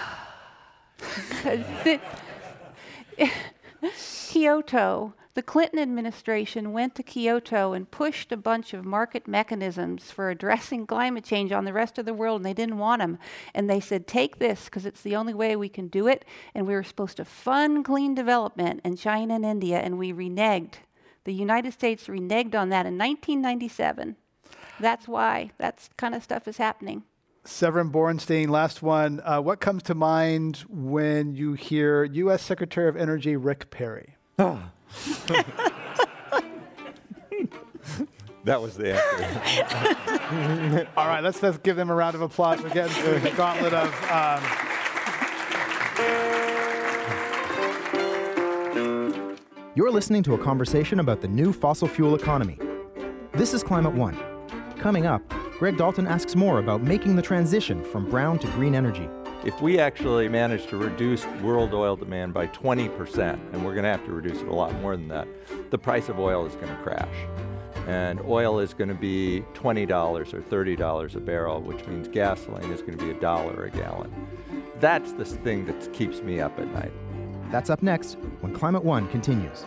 Kyoto, 4.28 5.14
the 5.34 5.42
Clinton 5.42 5.78
administration 5.78 6.72
went 6.72 6.96
to 6.96 7.04
Kyoto 7.04 7.72
and 7.72 7.88
pushed 7.88 8.32
a 8.32 8.36
bunch 8.36 8.74
of 8.74 8.84
market 8.84 9.28
mechanisms 9.28 10.10
for 10.10 10.30
addressing 10.30 10.84
climate 10.84 11.22
change 11.22 11.52
on 11.52 11.64
the 11.64 11.72
rest 11.72 11.96
of 11.96 12.06
the 12.06 12.12
world, 12.12 12.40
and 12.40 12.46
they 12.46 12.52
didn't 12.52 12.78
want 12.78 12.98
them. 12.98 13.18
And 13.54 13.70
they 13.70 13.78
said, 13.78 14.08
take 14.08 14.40
this, 14.40 14.64
because 14.64 14.84
it's 14.84 15.02
the 15.02 15.14
only 15.14 15.34
way 15.34 15.54
we 15.54 15.68
can 15.68 15.86
do 15.86 16.08
it. 16.08 16.24
And 16.56 16.66
we 16.66 16.74
were 16.74 16.82
supposed 16.82 17.18
to 17.18 17.24
fund 17.24 17.84
clean 17.84 18.16
development 18.16 18.80
in 18.84 18.96
China 18.96 19.36
and 19.36 19.44
India, 19.44 19.78
and 19.78 19.96
we 19.96 20.12
reneged. 20.12 20.74
The 21.24 21.34
United 21.34 21.72
States 21.72 22.06
reneged 22.06 22.54
on 22.54 22.68
that 22.70 22.86
in 22.86 22.96
1997. 22.96 24.16
That's 24.80 25.08
why 25.08 25.50
that 25.58 25.88
kind 25.96 26.14
of 26.14 26.22
stuff 26.22 26.46
is 26.48 26.56
happening. 26.58 27.02
Severin 27.44 27.90
Borenstein, 27.90 28.48
last 28.48 28.82
one. 28.82 29.20
Uh, 29.24 29.40
what 29.40 29.60
comes 29.60 29.82
to 29.84 29.94
mind 29.94 30.64
when 30.68 31.34
you 31.34 31.54
hear 31.54 32.04
U.S. 32.04 32.42
Secretary 32.42 32.88
of 32.88 32.96
Energy 32.96 33.36
Rick 33.36 33.70
Perry? 33.70 34.16
that 34.36 34.62
was 38.60 38.76
the 38.76 38.94
answer. 38.94 40.88
All 40.96 41.06
right, 41.06 41.22
let's, 41.22 41.42
let's 41.42 41.58
give 41.58 41.76
them 41.76 41.90
a 41.90 41.94
round 41.94 42.14
of 42.14 42.22
applause 42.22 42.60
for 42.60 42.68
getting 42.68 42.92
through 42.92 43.20
the 43.20 43.30
gauntlet 43.30 43.72
of. 43.72 43.88
Um, 44.10 44.44
You're 49.78 49.92
listening 49.92 50.24
to 50.24 50.34
a 50.34 50.38
conversation 50.38 50.98
about 50.98 51.20
the 51.20 51.28
new 51.28 51.52
fossil 51.52 51.86
fuel 51.86 52.16
economy. 52.16 52.58
This 53.34 53.54
is 53.54 53.62
Climate 53.62 53.94
One. 53.94 54.18
Coming 54.76 55.06
up, 55.06 55.22
Greg 55.56 55.76
Dalton 55.76 56.04
asks 56.04 56.34
more 56.34 56.58
about 56.58 56.82
making 56.82 57.14
the 57.14 57.22
transition 57.22 57.84
from 57.84 58.10
brown 58.10 58.40
to 58.40 58.48
green 58.48 58.74
energy. 58.74 59.08
If 59.44 59.62
we 59.62 59.78
actually 59.78 60.28
manage 60.28 60.66
to 60.70 60.76
reduce 60.76 61.24
world 61.44 61.74
oil 61.74 61.94
demand 61.94 62.34
by 62.34 62.48
20%, 62.48 63.18
and 63.52 63.64
we're 63.64 63.74
going 63.74 63.84
to 63.84 63.90
have 63.90 64.04
to 64.06 64.10
reduce 64.10 64.38
it 64.42 64.48
a 64.48 64.52
lot 64.52 64.74
more 64.80 64.96
than 64.96 65.06
that, 65.10 65.28
the 65.70 65.78
price 65.78 66.08
of 66.08 66.18
oil 66.18 66.44
is 66.44 66.56
going 66.56 66.76
to 66.76 66.82
crash. 66.82 67.14
And 67.86 68.20
oil 68.22 68.58
is 68.58 68.74
going 68.74 68.88
to 68.88 68.96
be 68.96 69.44
$20 69.54 69.88
or 70.34 70.40
$30 70.40 71.14
a 71.14 71.20
barrel, 71.20 71.60
which 71.60 71.86
means 71.86 72.08
gasoline 72.08 72.72
is 72.72 72.80
going 72.80 72.98
to 72.98 73.04
be 73.04 73.12
a 73.12 73.20
dollar 73.20 73.66
a 73.66 73.70
gallon. 73.70 74.12
That's 74.80 75.12
the 75.12 75.24
thing 75.24 75.66
that 75.66 75.92
keeps 75.92 76.20
me 76.20 76.40
up 76.40 76.58
at 76.58 76.66
night. 76.72 76.92
That's 77.50 77.70
up 77.70 77.82
next 77.82 78.18
when 78.40 78.54
Climate 78.54 78.84
One 78.84 79.08
continues. 79.08 79.64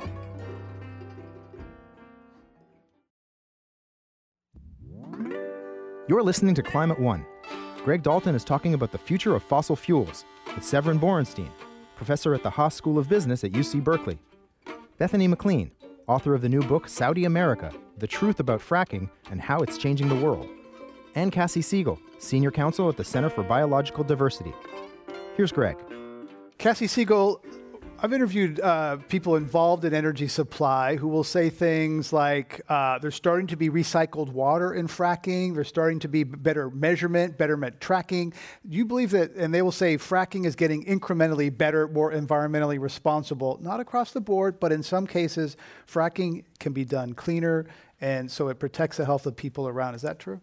You're 6.08 6.24
listening 6.24 6.56
to 6.56 6.64
Climate 6.64 7.00
One. 7.00 7.26
Greg 7.84 8.04
Dalton 8.04 8.36
is 8.36 8.44
talking 8.44 8.74
about 8.74 8.92
the 8.92 8.98
future 8.98 9.36
of 9.36 9.44
fossil 9.44 9.76
fuels 9.76 10.26
with 10.54 10.64
Severin 10.64 11.00
Borenstein, 11.00 11.50
professor 11.96 12.34
at 12.34 12.44
the 12.44 12.50
Haas 12.50 12.76
School 12.76 13.00
of 13.00 13.10
Business 13.10 13.44
at 13.44 13.54
UC 13.54 13.84
Berkeley. 13.84 14.20
Bethany 14.98 15.28
McLean, 15.28 15.72
author 16.08 16.36
of 16.36 16.42
the 16.42 16.50
new 16.50 16.62
book 16.62 16.88
Saudi 16.88 17.26
America 17.26 17.72
The 17.98 18.08
Truth 18.08 18.40
About 18.40 18.60
Fracking 18.60 19.10
and 19.32 19.42
How 19.42 19.62
It's 19.62 19.78
Changing 19.78 20.10
the 20.10 20.16
World. 20.16 20.48
And 21.16 21.32
Kassie 21.32 21.64
Siegel, 21.64 22.00
senior 22.20 22.52
counsel 22.52 22.90
at 22.90 22.98
the 22.98 23.04
Center 23.04 23.30
for 23.30 23.44
Biological 23.44 24.04
Diversity. 24.04 24.54
Here's 25.36 25.52
Greg. 25.52 25.78
Kassie 26.60 26.90
Siegel, 26.90 27.42
I've 28.04 28.14
interviewed 28.14 28.60
uh, 28.60 28.98
people 29.10 29.36
involved 29.36 29.86
in 29.86 29.94
energy 29.94 30.28
supply 30.28 30.96
who 30.96 31.08
will 31.08 31.24
say 31.24 31.52
things 31.52 32.12
like 32.12 32.60
uh, 32.68 32.98
there's 32.98 33.14
starting 33.14 33.46
to 33.46 33.56
be 33.56 33.70
recycled 33.70 34.30
water 34.30 34.74
in 34.74 34.88
fracking, 34.88 35.54
there's 35.54 35.68
starting 35.68 36.00
to 36.00 36.08
be 36.08 36.24
better 36.24 36.72
measurement, 36.72 37.38
betterment 37.38 37.80
tracking. 37.80 38.34
Do 38.68 38.76
you 38.76 38.86
believe 38.86 39.12
that, 39.12 39.36
and 39.36 39.54
they 39.54 39.62
will 39.62 39.72
say 39.72 40.00
fracking 40.00 40.48
is 40.48 40.56
getting 40.56 40.84
incrementally 40.86 41.56
better, 41.56 41.88
more 41.88 42.12
environmentally 42.12 42.80
responsible, 42.80 43.60
not 43.62 43.80
across 43.80 44.14
the 44.14 44.22
board, 44.22 44.60
but 44.60 44.72
in 44.72 44.82
some 44.82 45.06
cases, 45.06 45.56
fracking 45.86 46.44
can 46.58 46.74
be 46.74 46.84
done 46.84 47.14
cleaner, 47.14 47.68
and 48.02 48.32
so 48.32 48.48
it 48.48 48.58
protects 48.58 48.98
the 48.98 49.06
health 49.06 49.28
of 49.28 49.36
people 49.36 49.68
around. 49.68 49.94
Is 49.94 50.02
that 50.02 50.18
true? 50.18 50.42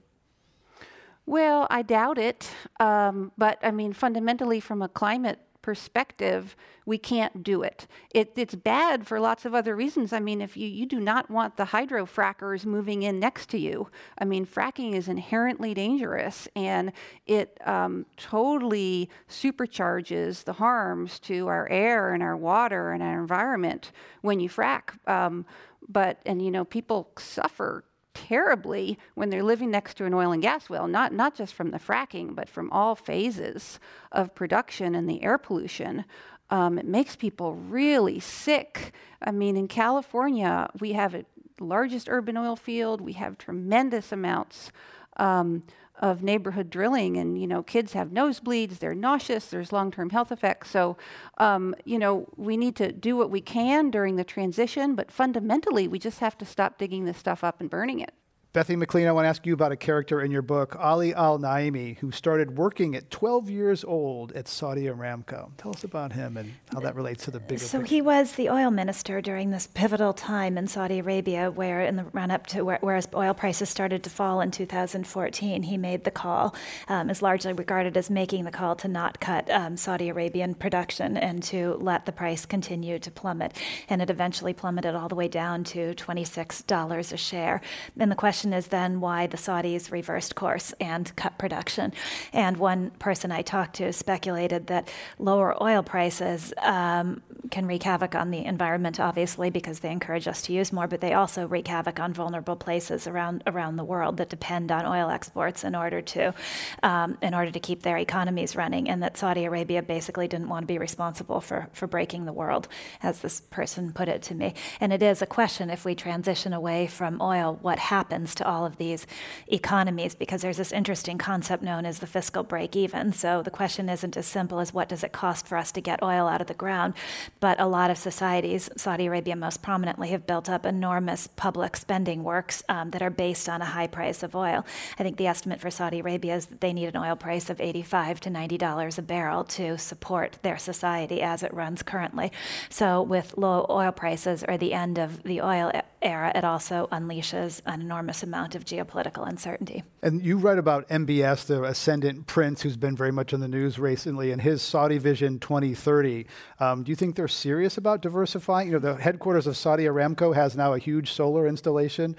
Well, 1.27 1.67
I 1.71 1.83
doubt 1.83 2.19
it. 2.19 2.53
Um, 2.79 3.33
but 3.37 3.59
I 3.65 3.73
mean, 3.73 3.93
fundamentally, 3.93 4.61
from 4.61 4.81
a 4.81 4.89
climate 4.89 5.41
perspective, 5.69 6.57
we 6.87 6.97
can't 6.97 7.43
do 7.43 7.63
it. 7.63 7.87
it. 8.15 8.33
It's 8.37 8.55
bad 8.55 9.07
for 9.07 9.21
lots 9.21 9.45
of 9.45 9.55
other 9.55 9.77
reasons. 9.77 10.15
I 10.15 10.19
mean, 10.19 10.41
if 10.41 10.57
you, 10.57 10.67
you 10.67 10.87
do 10.87 10.99
not 10.99 11.31
want 11.31 11.59
the 11.59 11.67
hydrofrackers 11.67 12.65
moving 12.65 13.03
in 13.03 13.21
next 13.21 13.51
to 13.51 13.59
you, 13.59 13.91
I 14.17 14.25
mean, 14.25 14.47
fracking 14.47 14.95
is 14.95 15.09
inherently 15.09 15.75
dangerous 15.75 16.49
and 16.57 16.91
it 17.27 17.59
um, 17.67 18.07
totally 18.17 19.11
supercharges 19.29 20.45
the 20.45 20.55
harms 20.55 21.19
to 21.19 21.49
our 21.49 21.69
air 21.69 22.15
and 22.15 22.23
our 22.23 22.35
water 22.39 22.93
and 22.93 23.03
our 23.03 23.21
environment 23.21 23.93
when 24.23 24.41
you 24.41 24.49
frack. 24.49 25.07
Um, 25.07 25.45
but, 25.87 26.19
and 26.25 26.41
you 26.41 26.51
know, 26.51 26.65
people 26.65 27.11
suffer 27.19 27.85
terribly 28.27 28.99
when 29.15 29.31
they're 29.31 29.43
living 29.43 29.71
next 29.71 29.97
to 29.97 30.05
an 30.05 30.15
oil 30.15 30.33
and 30.33 30.43
gas 30.43 30.69
well, 30.69 30.89
not, 30.89 31.13
not 31.13 31.35
just 31.35 31.55
from 31.55 31.71
the 31.71 31.79
fracking, 31.79 32.35
but 32.35 32.49
from 32.49 32.71
all 32.71 32.95
phases 32.95 33.79
of 34.13 34.35
production 34.35 34.95
and 34.95 35.09
the 35.09 35.23
air 35.23 35.39
pollution. 35.39 36.05
Um, 36.51 36.79
it 36.79 36.87
makes 36.87 37.15
people 37.15 37.55
really 37.55 38.21
sick. 38.21 38.93
I 39.23 39.31
mean, 39.31 39.57
in 39.57 39.69
California, 39.69 40.71
we 40.81 40.93
have 40.93 41.13
the 41.13 41.25
largest 41.61 42.09
urban 42.09 42.37
oil 42.37 42.57
field, 42.57 43.01
we 43.01 43.13
have 43.15 43.39
tremendous 43.39 44.13
amounts. 44.13 44.73
Um, 45.17 45.63
of 45.99 46.23
neighborhood 46.23 46.71
drilling 46.71 47.17
and 47.17 47.41
you 47.41 47.47
know 47.47 47.63
kids 47.63 47.93
have 47.93 48.09
nosebleeds 48.09 48.79
they're 48.79 48.95
nauseous 48.95 49.47
there's 49.47 49.73
long-term 49.73 50.11
health 50.11 50.31
effects. 50.31 50.71
So 50.71 50.97
um, 51.39 51.75
you 51.85 51.99
know 51.99 52.27
we 52.37 52.57
need 52.57 52.77
to 52.77 52.93
do 52.93 53.17
what 53.17 53.31
we 53.31 53.41
can 53.41 53.91
during 53.91 54.17
the 54.17 54.25
transition 54.25 54.95
but 54.95 55.11
fundamentally 55.11 55.89
we 55.89 55.99
just 55.99 56.21
have 56.21 56.39
to 56.39 56.45
stop 56.45 56.79
digging 56.79 57.05
this 57.05 57.19
stuff 57.19 57.43
up 57.43 57.61
and 57.61 57.69
burning 57.71 58.01
it 58.01 58.15
Bethany 58.55 58.77
McLean, 58.77 59.07
I 59.07 59.13
want 59.13 59.27
to 59.27 59.29
ask 59.29 59.45
you 59.45 59.53
about 59.53 59.73
a 59.73 59.77
character 59.77 60.23
in 60.23 60.31
your 60.31 60.41
book, 60.41 60.75
Ali 60.81 61.13
Al 61.15 61.39
Naimi, 61.39 61.99
who 61.99 62.11
started 62.11 62.57
working 62.57 62.97
at 62.97 63.11
12 63.11 63.51
years 63.51 63.85
old 63.85 64.33
at 64.33 64.49
Saudi 64.49 64.85
Aramco. 64.85 65.51
Tell 65.59 65.71
us 65.73 65.85
about 65.85 66.13
him 66.13 66.39
and 66.39 66.55
how 66.73 66.81
that 66.81 66.95
relates 66.95 67.27
to 67.27 67.31
the 67.31 67.41
bigger 67.41 67.59
So 67.63 67.81
picture. 67.81 67.95
he 67.97 68.01
was 68.01 68.33
the 68.33 68.49
oil 68.49 68.71
minister 68.71 69.21
during 69.21 69.51
this 69.51 69.67
pivotal 69.67 70.15
time 70.15 70.57
in 70.57 70.67
Saudi 70.67 70.99
Arabia, 71.01 71.51
where 71.51 71.83
in 71.83 71.97
the 71.97 72.05
run 72.05 72.31
up 72.31 72.47
to 72.49 72.63
where, 72.65 72.79
where 72.81 72.99
oil 73.15 73.35
prices 73.35 73.69
started 73.69 74.03
to 74.05 74.11
fall 74.11 74.41
in 74.41 74.51
2014, 74.51 75.65
he 75.65 75.77
made 75.77 76.05
the 76.05 76.11
call, 76.11 76.55
um, 76.89 77.11
is 77.11 77.21
largely 77.21 77.53
regarded 77.53 77.99
as 77.99 78.09
making 78.09 78.45
the 78.45 78.51
call 78.51 78.75
to 78.77 78.89
not 78.89 79.21
cut 79.21 79.49
um, 79.51 79.77
Saudi 79.77 80.09
Arabian 80.09 80.55
production 80.55 81.19
and 81.19 81.43
to 81.43 81.77
let 81.81 82.07
the 82.07 82.13
price 82.13 82.47
continue 82.47 82.99
to 82.99 83.11
plummet. 83.11 83.53
And 83.91 84.01
it 84.01 84.09
eventually 84.09 84.55
plummeted 84.55 84.95
all 84.95 85.09
the 85.09 85.15
way 85.15 85.29
down 85.29 85.65
to 85.65 85.93
$26 85.95 87.13
a 87.13 87.17
share. 87.19 87.61
And 87.99 88.11
the 88.11 88.17
question 88.17 88.38
question 88.39 88.53
is 88.53 88.69
then 88.69 89.01
why 89.01 89.27
the 89.27 89.37
Saudis 89.37 89.91
reversed 89.91 90.37
course 90.37 90.73
and 90.81 91.11
cut 91.17 91.37
production. 91.39 91.93
And 92.33 92.57
one 92.57 92.91
person 92.91 93.33
I 93.33 93.43
talked 93.43 93.75
to 93.77 93.93
speculated 93.93 94.69
that 94.69 94.89
lower 95.19 95.61
oil 95.61 95.83
prices 95.83 96.55
um, 96.59 97.21
can 97.51 97.67
wreak 97.67 97.83
havoc 97.83 98.15
on 98.15 98.31
the 98.31 98.45
environment, 98.45 99.01
obviously, 99.01 99.51
because 99.51 99.81
they 99.81 99.91
encourage 99.91 100.29
us 100.29 100.43
to 100.43 100.53
use 100.53 100.73
more, 100.73 100.87
but 100.87 101.01
they 101.01 101.13
also 101.13 101.47
wreak 101.47 101.69
havoc 101.69 102.01
on 102.01 102.13
vulnerable 102.13 102.57
places 102.57 103.07
around 103.07 103.43
around 103.47 103.77
the 103.77 103.85
world 103.85 104.17
that 104.17 104.29
depend 104.29 104.71
on 104.71 104.87
oil 104.87 105.11
exports 105.11 105.65
in 105.65 105.75
order 105.75 106.01
to 106.01 106.35
um, 106.83 107.17
in 107.23 107.35
order 107.35 107.51
to 107.51 107.61
keep 107.61 107.83
their 107.83 107.99
economies 107.99 108.57
running. 108.57 108.89
And 108.89 109.03
that 109.03 109.17
Saudi 109.17 109.45
Arabia 109.45 109.83
basically 109.83 110.29
didn't 110.29 110.49
want 110.49 110.65
to 110.65 110.67
be 110.67 110.79
responsible 110.79 111.41
for 111.41 111.69
for 111.73 111.87
breaking 111.87 112.25
the 112.25 112.33
world, 112.33 112.69
as 113.03 113.21
this 113.21 113.41
person 113.41 113.93
put 113.93 114.09
it 114.09 114.23
to 114.23 114.35
me. 114.35 114.55
And 114.81 114.93
it 114.93 115.03
is 115.03 115.23
a 115.23 115.27
question 115.27 115.71
if 115.71 115.85
we 115.85 115.95
transition 115.95 116.53
away 116.53 116.87
from 116.87 117.21
oil, 117.21 117.59
what 117.63 117.79
happens 117.79 118.35
to 118.37 118.47
all 118.47 118.67
of 118.67 118.77
these 118.77 119.07
economies 119.47 120.15
because 120.15 120.43
there's 120.43 120.57
this 120.57 120.73
interesting 120.73 121.19
concept 121.19 121.63
known 121.63 121.87
as 121.87 121.99
the 121.99 122.07
fiscal 122.07 122.43
break 122.43 122.77
even. 122.77 123.13
So 123.13 123.43
the 123.43 123.51
question 123.51 123.89
isn't 123.89 124.17
as 124.17 124.27
simple 124.27 124.61
as 124.61 124.75
what 124.75 124.89
does 124.89 125.05
it 125.05 125.13
cost 125.13 125.47
for 125.47 125.57
us 125.57 125.73
to 125.73 125.81
get 125.81 126.03
oil 126.03 126.27
out 126.27 126.41
of 126.41 126.47
the 126.47 126.55
ground, 126.55 126.95
but 127.41 127.61
a 127.61 127.67
lot 127.67 127.91
of 127.91 127.99
societies, 127.99 128.71
Saudi 128.77 129.07
Arabia 129.07 129.37
most 129.37 129.63
prominently, 129.63 130.09
have 130.09 130.27
built 130.27 130.49
up 130.49 130.67
enormous 130.67 131.27
public 131.27 131.77
spending 131.77 132.25
works 132.25 132.63
um, 132.69 132.91
that 132.91 133.03
are 133.03 133.11
based 133.11 133.49
on 133.49 133.63
a 133.63 133.67
high 133.67 133.87
price 133.87 134.23
of 134.23 134.35
oil. 134.35 134.65
I 134.99 135.03
think 135.03 135.17
the 135.17 135.27
estimate 135.27 135.61
for 135.61 135.71
Saudi 135.71 136.01
Arabia 136.01 136.37
is 136.37 136.47
that 136.47 136.61
they 136.61 136.73
need 136.73 136.87
an 136.87 136.97
oil 136.97 137.17
price 137.17 137.51
of 137.51 137.61
85 137.61 138.21
to 138.21 138.31
90 138.31 138.59
dollars 138.59 138.99
a 138.99 139.03
barrel 139.03 139.45
to 139.45 139.79
support 139.79 140.39
their 140.43 140.59
society 140.59 141.23
as 141.23 141.43
it 141.43 141.53
runs 141.55 141.83
currently. 141.83 142.33
So 142.69 143.03
with 143.03 143.37
low 143.37 143.67
oil 143.69 143.93
prices 143.93 144.45
or 144.47 144.57
the 144.57 144.73
end 144.73 144.99
of 144.99 145.23
the 145.23 145.41
oil 145.41 145.71
era, 146.03 146.33
it 146.35 146.45
also 146.45 146.89
unleashes 146.93 147.61
an 147.67 147.81
enormous 147.81 148.23
amount 148.23 148.55
of 148.55 148.65
geopolitical 148.65 149.27
uncertainty. 149.27 149.83
And 150.03 150.25
you 150.25 150.39
write 150.39 150.59
about 150.59 150.89
MBS, 150.89 151.47
the 151.47 151.65
ascendant 151.65 152.27
prince 152.27 152.63
who's 152.63 152.77
been 152.77 152.97
very 152.97 153.13
much 153.13 153.33
in 153.33 153.41
the 153.41 153.49
news 153.49 153.79
recently, 153.79 154.31
and 154.31 154.41
his 154.41 154.63
Saudi 154.63 154.99
Vision 154.99 155.39
2030. 155.39 156.27
Um, 156.61 156.85
do 156.85 156.91
you 156.91 156.97
think 156.97 157.17
they're 157.29 157.35
serious 157.35 157.77
about 157.77 158.01
diversifying? 158.01 158.69
You 158.69 158.75
know, 158.75 158.79
the 158.79 158.97
headquarters 158.97 159.47
of 159.47 159.57
Saudi 159.57 159.85
Aramco 159.85 160.35
has 160.35 160.57
now 160.57 160.73
a 160.73 160.79
huge 160.79 161.13
solar 161.13 161.47
installation 161.47 162.17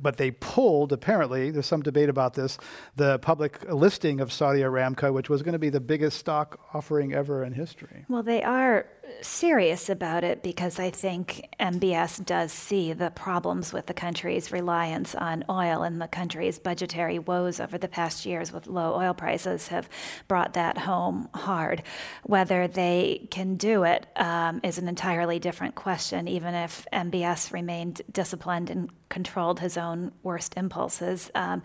but 0.00 0.16
they 0.16 0.30
pulled, 0.30 0.92
apparently, 0.92 1.50
there's 1.50 1.66
some 1.66 1.82
debate 1.82 2.08
about 2.08 2.32
this, 2.32 2.56
the 2.96 3.18
public 3.18 3.62
listing 3.70 4.20
of 4.20 4.32
Saudi 4.32 4.60
Aramco, 4.60 5.12
which 5.12 5.28
was 5.28 5.42
going 5.42 5.52
to 5.52 5.58
be 5.58 5.68
the 5.68 5.80
biggest 5.80 6.18
stock 6.18 6.60
offering 6.72 7.12
ever 7.12 7.44
in 7.44 7.52
history. 7.52 8.06
Well, 8.08 8.22
they 8.22 8.42
are 8.42 8.86
serious 9.20 9.88
about 9.88 10.24
it 10.24 10.42
because 10.42 10.78
I 10.78 10.90
think 10.90 11.48
MBS 11.60 12.24
does 12.24 12.52
see 12.52 12.92
the 12.92 13.10
problems 13.10 13.72
with 13.72 13.86
the 13.86 13.94
country's 13.94 14.50
reliance 14.50 15.14
on 15.14 15.44
oil 15.48 15.82
and 15.82 16.00
the 16.00 16.08
country's 16.08 16.58
budgetary 16.58 17.18
woes 17.18 17.60
over 17.60 17.78
the 17.78 17.88
past 17.88 18.24
years 18.24 18.52
with 18.52 18.66
low 18.66 18.94
oil 18.94 19.14
prices 19.14 19.68
have 19.68 19.88
brought 20.28 20.54
that 20.54 20.78
home 20.78 21.28
hard. 21.34 21.82
Whether 22.24 22.68
they 22.68 23.28
can 23.30 23.56
do 23.56 23.84
it 23.84 24.06
um, 24.16 24.60
is 24.62 24.78
an 24.78 24.88
entirely 24.88 25.38
different 25.38 25.74
question, 25.74 26.28
even 26.28 26.54
if 26.54 26.86
MBS 26.92 27.52
remained 27.52 28.02
disciplined 28.10 28.70
and 28.70 28.90
controlled 29.12 29.60
his 29.60 29.76
own 29.76 30.10
worst 30.22 30.54
impulses, 30.56 31.30
um, 31.34 31.62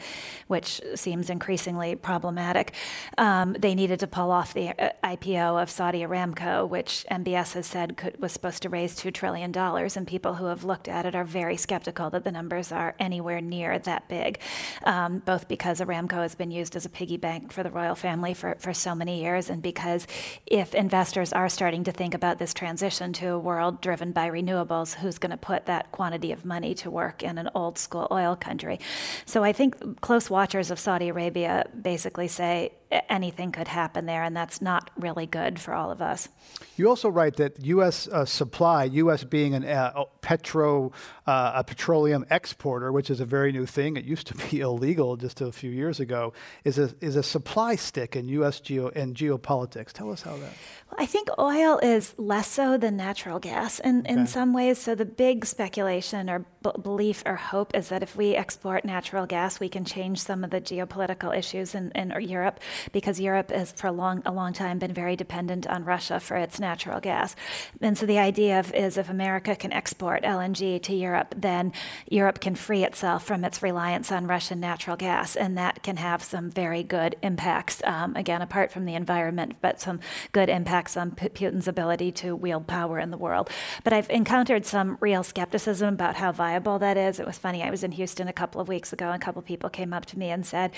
which 0.48 0.82
seems 0.96 1.30
increasingly 1.30 1.96
problematic. 1.96 2.74
Um, 3.18 3.56
they 3.58 3.74
needed 3.74 4.02
to 4.02 4.08
pull 4.08 4.32
off 4.32 4.54
the 4.54 4.70
uh, 4.78 4.90
IPO 5.02 5.62
of 5.62 5.70
Saudi 5.70 6.02
Aramco, 6.02 6.68
which 6.68 7.06
MBS 7.10 7.37
has 7.38 7.66
said 7.66 7.98
could, 7.98 8.20
was 8.20 8.32
supposed 8.32 8.62
to 8.64 8.70
raise 8.70 8.96
$2 8.96 9.14
trillion, 9.14 9.56
and 9.56 10.08
people 10.08 10.36
who 10.36 10.46
have 10.46 10.64
looked 10.64 10.88
at 10.88 11.06
it 11.06 11.16
are 11.16 11.24
very 11.24 11.58
skeptical 11.58 12.10
that 12.10 12.24
the 12.24 12.32
numbers 12.32 12.72
are 12.72 12.96
anywhere 13.00 13.42
near 13.42 13.78
that 13.80 14.08
big, 14.08 14.40
um, 14.84 15.20
both 15.20 15.48
because 15.48 15.80
Aramco 15.80 16.22
has 16.22 16.36
been 16.36 16.52
used 16.52 16.76
as 16.76 16.86
a 16.86 16.90
piggy 16.90 17.18
bank 17.18 17.52
for 17.52 17.64
the 17.64 17.72
royal 17.72 17.96
family 17.96 18.34
for, 18.34 18.56
for 18.60 18.74
so 18.74 18.96
many 18.96 19.22
years, 19.22 19.50
and 19.50 19.62
because 19.62 20.08
if 20.46 20.74
investors 20.74 21.34
are 21.34 21.50
starting 21.50 21.84
to 21.84 21.92
think 21.92 22.14
about 22.14 22.40
this 22.40 22.54
transition 22.54 23.14
to 23.14 23.30
a 23.30 23.40
world 23.40 23.82
driven 23.82 24.12
by 24.12 24.30
renewables, 24.30 24.96
who's 24.96 25.18
going 25.18 25.32
to 25.32 25.38
put 25.38 25.66
that 25.66 25.92
quantity 25.92 26.32
of 26.32 26.46
money 26.46 26.74
to 26.76 26.90
work 26.90 27.24
in 27.24 27.38
an 27.38 27.50
old 27.54 27.78
school 27.78 28.08
oil 28.12 28.36
country? 28.36 28.80
So 29.26 29.44
I 29.44 29.54
think 29.54 30.02
close 30.02 30.30
watchers 30.30 30.72
of 30.72 30.80
Saudi 30.80 31.10
Arabia 31.10 31.66
basically 31.82 32.28
say 32.28 32.74
anything 33.10 33.52
could 33.52 33.68
happen 33.68 34.06
there, 34.06 34.24
and 34.24 34.36
that's 34.36 34.62
not 34.62 34.90
really 34.98 35.26
good 35.26 35.60
for 35.60 35.74
all 35.74 35.92
of 35.92 36.02
us. 36.02 36.30
You 36.78 36.88
also 36.90 37.10
write 37.18 37.36
that 37.38 37.66
U.S. 37.66 38.08
Uh, 38.08 38.26
supply, 38.26 38.84
U.S. 39.02 39.24
being 39.24 39.56
an 39.56 39.66
uh, 39.66 40.04
petro, 40.22 40.92
uh, 41.28 41.52
a 41.56 41.64
petroleum 41.64 42.26
exporter, 42.32 42.92
which 42.92 43.10
is 43.10 43.20
a 43.20 43.26
very 43.26 43.52
new 43.52 43.66
thing. 43.66 43.98
It 43.98 44.06
used 44.06 44.28
to 44.28 44.36
be 44.50 44.60
illegal 44.62 45.18
just 45.18 45.42
a 45.42 45.52
few 45.52 45.70
years 45.70 46.00
ago. 46.00 46.34
Is 46.64 46.80
a 46.80 46.96
is 47.02 47.16
a 47.16 47.24
supply 47.24 47.76
stick 47.76 48.16
in 48.16 48.30
U.S. 48.30 48.60
geo 48.60 48.90
and 48.90 49.16
geopolitics. 49.16 49.92
Tell 49.92 50.12
us 50.12 50.22
how 50.22 50.38
that. 50.38 50.54
Well, 50.90 51.00
I 51.00 51.06
think 51.06 51.28
oil 51.38 51.80
is 51.80 52.16
less 52.18 52.48
so 52.48 52.78
than 52.78 52.96
natural 52.96 53.40
gas 53.40 53.80
in, 53.80 54.00
okay. 54.02 54.14
in 54.14 54.28
some 54.28 54.54
ways. 54.54 54.78
So 54.78 54.96
the 54.96 55.06
big 55.06 55.46
speculation 55.46 56.30
or 56.30 56.46
b- 56.64 56.72
belief 56.82 57.24
or 57.26 57.36
hope 57.36 57.76
is 57.76 57.90
that 57.90 58.04
if 58.04 58.16
we 58.16 58.36
export 58.36 58.86
natural 58.86 59.26
gas, 59.26 59.60
we 59.60 59.68
can 59.68 59.84
change 59.84 60.22
some 60.22 60.46
of 60.46 60.50
the 60.50 60.62
geopolitical 60.62 61.38
issues 61.38 61.76
in, 61.76 61.92
in 61.92 62.14
Europe 62.22 62.62
because 62.94 63.20
Europe 63.20 63.52
has 63.52 63.74
for 63.74 63.88
a 63.88 63.92
long, 63.92 64.22
a 64.26 64.32
long 64.32 64.54
time 64.54 64.80
been 64.80 64.94
very 64.94 65.18
dependent 65.18 65.68
on 65.68 65.84
Russia 65.84 66.22
for 66.22 66.38
its 66.38 66.58
natural 66.58 67.02
gas. 67.02 67.36
And 67.82 67.98
so 67.98 68.06
the 68.06 68.20
idea 68.20 68.60
of, 68.60 68.74
is 68.74 68.98
if 68.98 69.10
America 69.10 69.58
can 69.58 69.74
export 69.74 70.24
LNG 70.24 70.82
to 70.84 70.96
Europe, 70.96 71.17
then 71.36 71.74
Europe 72.10 72.40
can 72.40 72.56
free 72.56 72.84
itself 72.84 73.24
from 73.24 73.44
its 73.44 73.62
reliance 73.62 74.12
on 74.12 74.28
Russian 74.28 74.60
natural 74.60 74.96
gas. 74.98 75.36
And 75.36 75.58
that 75.58 75.84
can 75.84 75.98
have 75.98 76.24
some 76.24 76.50
very 76.50 76.84
good 76.84 77.16
impacts, 77.22 77.82
um, 77.84 78.16
again, 78.16 78.42
apart 78.42 78.72
from 78.72 78.86
the 78.86 78.96
environment, 78.96 79.56
but 79.62 79.80
some 79.80 80.00
good 80.32 80.50
impacts 80.50 80.98
on 80.98 81.12
P- 81.12 81.30
Putin's 81.30 81.68
ability 81.68 82.12
to 82.14 82.36
wield 82.36 82.68
power 82.68 83.00
in 83.00 83.12
the 83.12 83.18
world. 83.18 83.50
But 83.84 83.94
I've 83.94 84.10
encountered 84.10 84.66
some 84.66 84.98
real 85.00 85.24
skepticism 85.24 85.94
about 85.94 86.16
how 86.16 86.32
viable 86.32 86.80
that 86.80 86.98
is. 86.98 87.20
It 87.20 87.26
was 87.26 87.38
funny. 87.38 87.64
I 87.64 87.70
was 87.70 87.84
in 87.84 87.92
Houston 87.94 88.28
a 88.28 88.34
couple 88.34 88.62
of 88.62 88.68
weeks 88.68 88.94
ago, 88.94 89.08
and 89.08 89.22
a 89.22 89.26
couple 89.26 89.40
of 89.40 89.46
people 89.46 89.70
came 89.70 89.94
up 89.94 90.06
to 90.08 90.20
me 90.20 90.30
and 90.30 90.46
said 90.46 90.72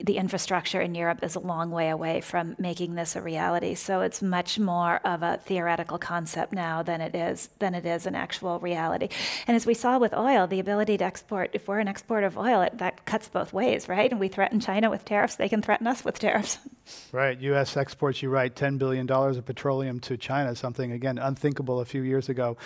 the 0.00 0.16
infrastructure 0.16 0.80
in 0.80 0.94
Europe 0.94 1.22
is 1.22 1.34
a 1.34 1.40
long 1.40 1.70
way 1.70 1.88
away 1.88 2.20
from 2.20 2.54
making 2.58 2.94
this 2.94 3.16
a 3.16 3.22
reality. 3.22 3.74
So 3.74 4.00
it's 4.00 4.22
much 4.22 4.58
more 4.58 5.00
of 5.04 5.22
a 5.22 5.38
theoretical 5.44 5.98
concept 5.98 6.52
now 6.52 6.82
than 6.82 7.00
it 7.00 7.14
is 7.14 7.50
than 7.58 7.74
it 7.74 7.86
is 7.86 8.06
an 8.06 8.14
actual 8.14 8.58
reality. 8.60 9.08
And 9.46 9.56
as 9.56 9.66
we 9.66 9.74
saw 9.82 9.98
with 9.98 10.14
oil, 10.14 10.46
the 10.46 10.60
ability 10.60 10.96
to 10.96 11.04
export, 11.04 11.50
if 11.54 11.66
we're 11.66 11.80
an 11.80 11.88
exporter 11.88 12.26
of 12.26 12.38
oil, 12.38 12.62
it, 12.62 12.78
that 12.78 13.04
cuts 13.04 13.28
both 13.28 13.52
ways, 13.52 13.88
right? 13.88 14.10
And 14.10 14.20
we 14.20 14.28
threaten 14.28 14.60
China 14.60 14.88
with 14.88 15.04
tariffs, 15.04 15.34
they 15.34 15.48
can 15.48 15.60
threaten 15.60 15.86
us 15.86 16.04
with 16.04 16.18
tariffs. 16.18 16.58
Right. 17.12 17.38
U.S. 17.40 17.76
exports, 17.76 18.22
you 18.22 18.28
write, 18.28 18.56
$10 18.56 18.76
billion 18.76 19.08
of 19.08 19.44
petroleum 19.44 20.00
to 20.00 20.16
China, 20.16 20.56
something, 20.56 20.90
again, 20.90 21.16
unthinkable 21.16 21.80
a 21.80 21.84
few 21.84 22.02
years 22.02 22.28
ago. 22.28 22.56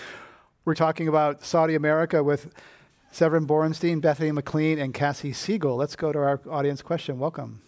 We're 0.65 0.75
talking 0.75 1.07
about 1.07 1.45
Saudi 1.45 1.75
America 1.75 2.25
with 2.25 2.53
Severin 3.13 3.47
Borenstein, 3.47 4.01
Bethany 4.01 4.33
McLean, 4.33 4.79
and 4.79 4.95
Kassie 4.95 5.35
Siegel. 5.35 5.77
Let's 5.77 5.97
go 5.97 6.13
to 6.13 6.19
our 6.19 6.41
audience 6.51 6.81
question. 6.81 7.19
Welcome. 7.19 7.61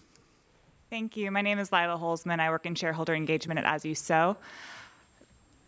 Thank 0.89 1.17
you. 1.19 1.31
My 1.31 1.43
name 1.43 1.59
is 1.59 1.71
Lila 1.71 1.99
Holzman. 1.99 2.41
I 2.41 2.49
work 2.49 2.65
in 2.65 2.75
shareholder 2.75 3.15
engagement 3.15 3.59
at 3.59 3.67
As 3.67 3.85
You 3.85 3.95
Sow. 3.95 4.37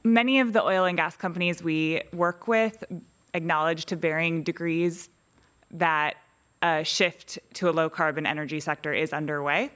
Many 0.02 0.40
of 0.40 0.54
the 0.54 0.64
oil 0.64 0.86
and 0.86 0.96
gas 0.96 1.14
companies 1.14 1.62
we 1.62 2.02
work 2.14 2.48
with 2.48 2.82
acknowledge 3.34 3.86
to 3.86 3.96
varying 3.96 4.42
degrees 4.42 5.08
that 5.72 6.16
a 6.62 6.84
shift 6.84 7.38
to 7.54 7.68
a 7.68 7.72
low 7.72 7.88
carbon 7.88 8.26
energy 8.26 8.60
sector 8.60 8.92
is 8.92 9.12
underway. 9.12 9.70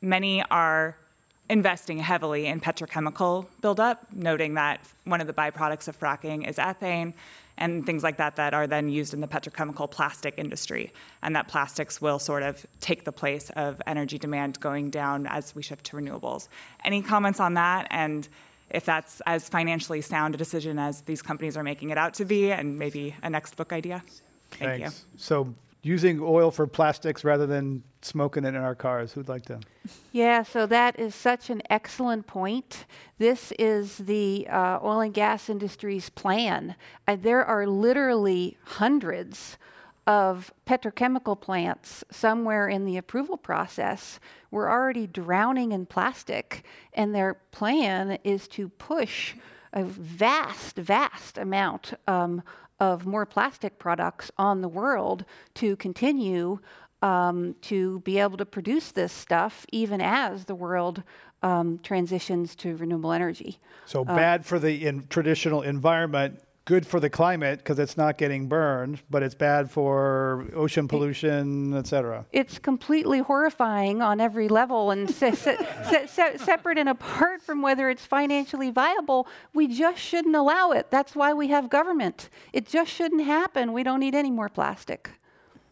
Many 0.00 0.42
are 0.50 0.96
investing 1.48 1.98
heavily 1.98 2.46
in 2.46 2.60
petrochemical 2.60 3.46
buildup, 3.60 4.06
noting 4.12 4.54
that 4.54 4.80
one 5.04 5.20
of 5.20 5.26
the 5.26 5.32
byproducts 5.32 5.88
of 5.88 5.98
fracking 5.98 6.48
is 6.48 6.56
ethane 6.56 7.14
and 7.56 7.84
things 7.84 8.04
like 8.04 8.18
that 8.18 8.36
that 8.36 8.54
are 8.54 8.66
then 8.66 8.88
used 8.88 9.12
in 9.14 9.20
the 9.20 9.26
petrochemical 9.26 9.90
plastic 9.90 10.34
industry. 10.36 10.92
And 11.22 11.34
that 11.34 11.48
plastics 11.48 12.00
will 12.00 12.18
sort 12.18 12.44
of 12.44 12.64
take 12.80 13.04
the 13.04 13.12
place 13.12 13.50
of 13.56 13.82
energy 13.86 14.18
demand 14.18 14.60
going 14.60 14.90
down 14.90 15.26
as 15.26 15.54
we 15.54 15.62
shift 15.62 15.84
to 15.86 15.96
renewables. 15.96 16.48
Any 16.84 17.02
comments 17.02 17.40
on 17.40 17.54
that? 17.54 17.88
And 17.90 18.28
if 18.70 18.84
that's 18.84 19.20
as 19.26 19.48
financially 19.48 20.00
sound 20.00 20.34
a 20.34 20.38
decision 20.38 20.78
as 20.78 21.02
these 21.02 21.22
companies 21.22 21.56
are 21.56 21.62
making 21.62 21.90
it 21.90 21.98
out 21.98 22.14
to 22.14 22.24
be, 22.24 22.52
and 22.52 22.78
maybe 22.78 23.14
a 23.22 23.30
next 23.30 23.56
book 23.56 23.72
idea? 23.72 24.02
Thank 24.50 24.82
Thanks. 24.82 25.04
you. 25.12 25.18
So 25.18 25.54
using 25.82 26.20
oil 26.20 26.50
for 26.50 26.66
plastics 26.66 27.24
rather 27.24 27.46
than 27.46 27.82
smoking 28.02 28.44
it 28.44 28.48
in 28.48 28.56
our 28.56 28.74
cars. 28.74 29.12
Who'd 29.12 29.28
like 29.28 29.44
to? 29.46 29.60
Yeah, 30.12 30.42
so 30.42 30.66
that 30.66 30.98
is 30.98 31.14
such 31.14 31.50
an 31.50 31.62
excellent 31.70 32.26
point. 32.26 32.84
This 33.18 33.52
is 33.58 33.98
the 33.98 34.46
uh, 34.48 34.78
oil 34.82 35.00
and 35.00 35.14
gas 35.14 35.48
industry's 35.48 36.10
plan. 36.10 36.76
Uh, 37.06 37.16
there 37.16 37.44
are 37.44 37.66
literally 37.66 38.56
hundreds 38.64 39.56
of 40.08 40.54
petrochemical 40.66 41.38
plants 41.38 42.02
somewhere 42.10 42.66
in 42.66 42.86
the 42.86 42.96
approval 42.96 43.36
process 43.36 44.18
We're 44.50 44.70
already 44.70 45.06
drowning 45.06 45.72
in 45.72 45.84
plastic, 45.84 46.64
and 46.94 47.14
their 47.14 47.34
plan 47.52 48.18
is 48.24 48.48
to 48.48 48.70
push 48.70 49.34
a 49.74 49.84
vast, 49.84 50.76
vast 50.76 51.36
amount 51.36 51.92
um, 52.06 52.42
of 52.80 53.04
more 53.04 53.26
plastic 53.26 53.78
products 53.78 54.30
on 54.38 54.62
the 54.62 54.68
world 54.68 55.26
to 55.56 55.76
continue 55.76 56.58
um, 57.02 57.54
to 57.60 58.00
be 58.00 58.18
able 58.18 58.38
to 58.38 58.46
produce 58.46 58.92
this 58.92 59.12
stuff 59.12 59.66
even 59.72 60.00
as 60.00 60.46
the 60.46 60.54
world 60.54 61.02
um, 61.42 61.78
transitions 61.82 62.56
to 62.56 62.76
renewable 62.76 63.12
energy. 63.12 63.58
So 63.84 64.00
uh, 64.00 64.04
bad 64.04 64.46
for 64.46 64.58
the 64.58 64.86
in 64.86 65.06
traditional 65.08 65.60
environment, 65.60 66.40
good 66.68 66.86
for 66.86 67.00
the 67.00 67.08
climate 67.08 67.58
because 67.60 67.78
it's 67.78 67.96
not 67.96 68.18
getting 68.18 68.46
burned, 68.46 69.00
but 69.08 69.22
it's 69.22 69.34
bad 69.34 69.70
for 69.70 70.46
ocean 70.54 70.86
pollution, 70.86 71.72
et 71.74 71.86
cetera. 71.86 72.26
It's 72.30 72.58
completely 72.58 73.20
horrifying 73.20 74.02
on 74.02 74.20
every 74.20 74.48
level 74.48 74.90
and 74.90 75.08
se- 75.10 75.36
se- 75.36 75.56
se- 76.06 76.36
separate 76.36 76.76
and 76.76 76.90
apart 76.90 77.40
from 77.40 77.62
whether 77.62 77.88
it's 77.88 78.04
financially 78.04 78.70
viable. 78.70 79.26
We 79.54 79.66
just 79.66 79.98
shouldn't 79.98 80.36
allow 80.36 80.72
it. 80.72 80.90
That's 80.90 81.16
why 81.16 81.32
we 81.32 81.48
have 81.48 81.70
government. 81.70 82.28
It 82.52 82.68
just 82.68 82.92
shouldn't 82.92 83.24
happen. 83.24 83.72
We 83.72 83.82
don't 83.82 84.00
need 84.00 84.14
any 84.14 84.30
more 84.30 84.50
plastic. 84.50 85.10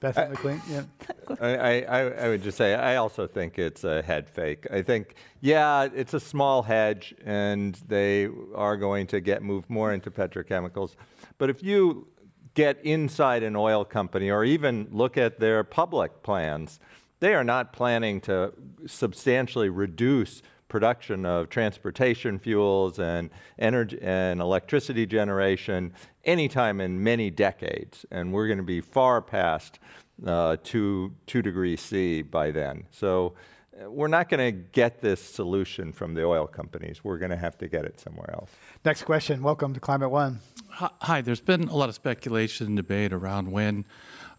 Beth 0.00 0.16
McLean, 0.16 0.60
yeah. 0.68 0.82
I, 1.40 1.82
I, 1.82 2.00
I, 2.24 2.28
would 2.28 2.42
just 2.42 2.58
say 2.58 2.74
I 2.74 2.96
also 2.96 3.26
think 3.26 3.58
it's 3.58 3.84
a 3.84 4.02
head 4.02 4.28
fake. 4.28 4.66
I 4.70 4.82
think, 4.82 5.14
yeah, 5.40 5.88
it's 5.94 6.14
a 6.14 6.20
small 6.20 6.62
hedge, 6.62 7.14
and 7.24 7.74
they 7.88 8.28
are 8.54 8.76
going 8.76 9.06
to 9.08 9.20
get 9.20 9.42
moved 9.42 9.70
more 9.70 9.92
into 9.92 10.10
petrochemicals. 10.10 10.96
But 11.38 11.50
if 11.50 11.62
you 11.62 12.08
get 12.54 12.78
inside 12.84 13.42
an 13.42 13.56
oil 13.56 13.84
company 13.84 14.30
or 14.30 14.44
even 14.44 14.88
look 14.90 15.16
at 15.16 15.40
their 15.40 15.64
public 15.64 16.22
plans, 16.22 16.78
they 17.20 17.34
are 17.34 17.44
not 17.44 17.72
planning 17.72 18.20
to 18.22 18.52
substantially 18.86 19.68
reduce 19.68 20.42
production 20.68 21.24
of 21.24 21.48
transportation 21.48 22.38
fuels 22.38 22.98
and 22.98 23.30
energy 23.58 23.98
and 24.02 24.40
electricity 24.40 25.06
generation 25.06 25.92
anytime 26.24 26.80
in 26.80 27.02
many 27.02 27.30
decades. 27.30 28.04
And 28.10 28.32
we're 28.32 28.46
going 28.46 28.58
to 28.58 28.64
be 28.64 28.80
far 28.80 29.22
past 29.22 29.78
uh, 30.26 30.56
two, 30.62 31.14
two 31.26 31.42
degrees 31.42 31.80
C 31.80 32.22
by 32.22 32.50
then. 32.50 32.84
So 32.90 33.34
uh, 33.80 33.90
we're 33.90 34.08
not 34.08 34.28
going 34.28 34.52
to 34.52 34.58
get 34.72 35.00
this 35.00 35.20
solution 35.20 35.92
from 35.92 36.14
the 36.14 36.24
oil 36.24 36.46
companies. 36.46 37.04
We're 37.04 37.18
going 37.18 37.30
to 37.30 37.36
have 37.36 37.58
to 37.58 37.68
get 37.68 37.84
it 37.84 38.00
somewhere 38.00 38.30
else. 38.32 38.50
Next 38.84 39.02
question. 39.02 39.42
Welcome 39.42 39.74
to 39.74 39.80
Climate 39.80 40.10
One. 40.10 40.40
Hi. 40.70 41.20
There's 41.20 41.40
been 41.40 41.68
a 41.68 41.76
lot 41.76 41.88
of 41.88 41.94
speculation 41.94 42.66
and 42.66 42.76
debate 42.76 43.12
around 43.12 43.50
when 43.50 43.84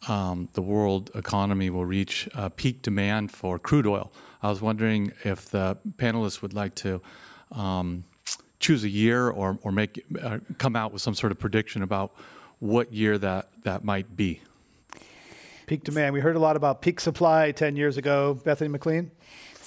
um, 0.07 0.49
the 0.53 0.61
world 0.61 1.09
economy 1.15 1.69
will 1.69 1.86
reach 1.86 2.30
uh, 2.36 2.49
peak 2.49 2.82
demand 2.82 3.32
for 3.32 3.57
crude 3.57 3.88
oil. 3.88 4.11
I 4.41 4.49
was 4.49 4.61
wondering 4.61 5.13
if 5.23 5.49
the 5.49 5.77
panelists 5.97 6.41
would 6.41 6.53
like 6.53 6.75
to 6.75 7.01
um, 7.51 8.03
choose 8.59 8.83
a 8.83 8.89
year 8.89 9.29
or, 9.29 9.57
or 9.63 9.71
make 9.71 10.03
uh, 10.21 10.39
come 10.57 10.75
out 10.75 10.93
with 10.93 11.01
some 11.01 11.15
sort 11.15 11.31
of 11.31 11.39
prediction 11.39 11.81
about 11.81 12.13
what 12.59 12.93
year 12.93 13.17
that, 13.17 13.49
that 13.63 13.83
might 13.83 14.15
be. 14.15 14.41
Peak 15.65 15.83
demand. 15.83 16.13
We 16.13 16.21
heard 16.21 16.35
a 16.35 16.39
lot 16.39 16.55
about 16.55 16.81
peak 16.81 16.99
supply 16.99 17.51
10 17.51 17.75
years 17.75 17.97
ago. 17.97 18.39
Bethany 18.45 18.69
McLean? 18.69 19.11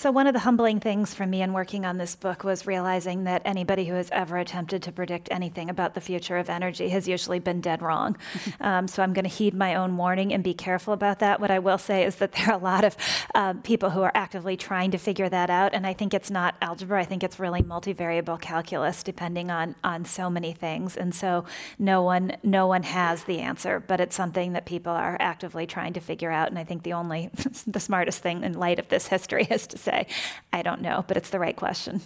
So, 0.01 0.11
one 0.11 0.27
of 0.27 0.33
the 0.33 0.41
humbling 0.41 0.81
things 0.81 1.13
for 1.13 1.27
me 1.27 1.43
in 1.43 1.53
working 1.53 1.85
on 1.85 1.99
this 1.99 2.17
book 2.17 2.43
was 2.43 2.67
realizing 2.67 3.25
that 3.25 3.43
anybody 3.45 3.85
who 3.85 3.93
has 3.93 4.09
ever 4.13 4.39
attempted 4.39 4.83
to 4.85 4.93
predict 4.93 5.29
anything 5.31 5.69
about 5.69 5.93
the 5.93 6.01
future 6.01 6.39
of 6.39 6.49
energy 6.49 6.89
has 6.89 7.07
usually 7.07 7.39
been 7.39 7.61
dead 7.61 7.83
wrong. 7.83 8.17
um, 8.63 8.89
so, 8.89 9.03
I'm 9.03 9.13
going 9.13 9.27
to 9.27 9.29
heed 9.29 9.53
my 9.53 9.75
own 9.75 9.99
warning 9.99 10.33
and 10.33 10.43
be 10.43 10.55
careful 10.55 10.95
about 10.95 11.19
that. 11.19 11.39
What 11.39 11.51
I 11.51 11.59
will 11.59 11.77
say 11.77 12.03
is 12.03 12.17
that 12.17 12.33
there 12.37 12.49
are 12.49 12.55
a 12.59 12.63
lot 12.63 12.83
of 12.83 12.97
uh, 13.35 13.53
people 13.63 13.91
who 13.91 14.01
are 14.01 14.11
actively 14.15 14.57
trying 14.57 14.91
to 14.93 14.97
figure 14.97 15.29
that 15.29 15.51
out. 15.51 15.75
And 15.75 15.87
I 15.87 15.93
think 15.93 16.15
it's 16.15 16.31
not 16.31 16.55
algebra, 16.63 16.99
I 16.99 17.05
think 17.05 17.23
it's 17.23 17.39
really 17.39 17.61
multivariable 17.61 18.41
calculus, 18.41 19.03
depending 19.03 19.51
on, 19.51 19.75
on 19.85 20.07
so 20.07 20.31
many 20.31 20.55
things. 20.55 20.97
And 20.97 21.15
so, 21.15 21.45
no 21.79 22.03
one, 22.03 22.39
no 22.43 22.67
one 22.67 22.85
has 22.85 23.25
the 23.25 23.41
answer, 23.41 23.81
but 23.81 24.01
it's 24.01 24.17
something 24.17 24.55
that 24.55 24.65
people 24.65 24.93
are 24.93 25.19
actively 25.21 25.67
trying 25.67 25.93
to 25.93 26.01
figure 26.01 26.31
out. 26.31 26.49
And 26.49 26.59
I 26.59 26.65
think 26.65 26.85
the 26.85 26.95
only, 26.95 27.29
the 27.67 27.81
smartest 27.81 28.23
thing 28.23 28.45
in 28.45 28.55
light 28.55 28.79
of 28.79 28.89
this 28.89 29.07
history 29.07 29.47
is 29.51 29.67
to 29.67 29.77
say, 29.77 29.90
say, 29.91 30.07
I 30.53 30.63
don't 30.63 30.81
know, 30.81 31.05
but 31.07 31.17
it's 31.17 31.31
the 31.31 31.39
right 31.39 31.57
question. 31.57 32.01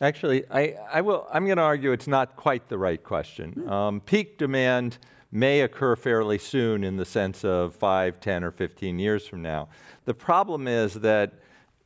Actually, 0.00 0.44
I, 0.50 0.74
I 0.92 1.00
will, 1.00 1.26
I'm 1.32 1.46
going 1.46 1.56
to 1.56 1.62
argue 1.62 1.92
it's 1.92 2.06
not 2.06 2.36
quite 2.36 2.68
the 2.68 2.78
right 2.78 3.02
question. 3.02 3.54
Mm. 3.56 3.70
Um, 3.70 4.00
peak 4.00 4.38
demand 4.38 4.98
may 5.32 5.62
occur 5.62 5.96
fairly 5.96 6.38
soon 6.38 6.84
in 6.84 6.96
the 6.96 7.04
sense 7.04 7.44
of 7.44 7.74
5, 7.74 8.20
10, 8.20 8.44
or 8.44 8.50
15 8.50 8.98
years 8.98 9.26
from 9.26 9.42
now. 9.42 9.68
The 10.04 10.14
problem 10.14 10.68
is 10.68 10.94
that 10.94 11.32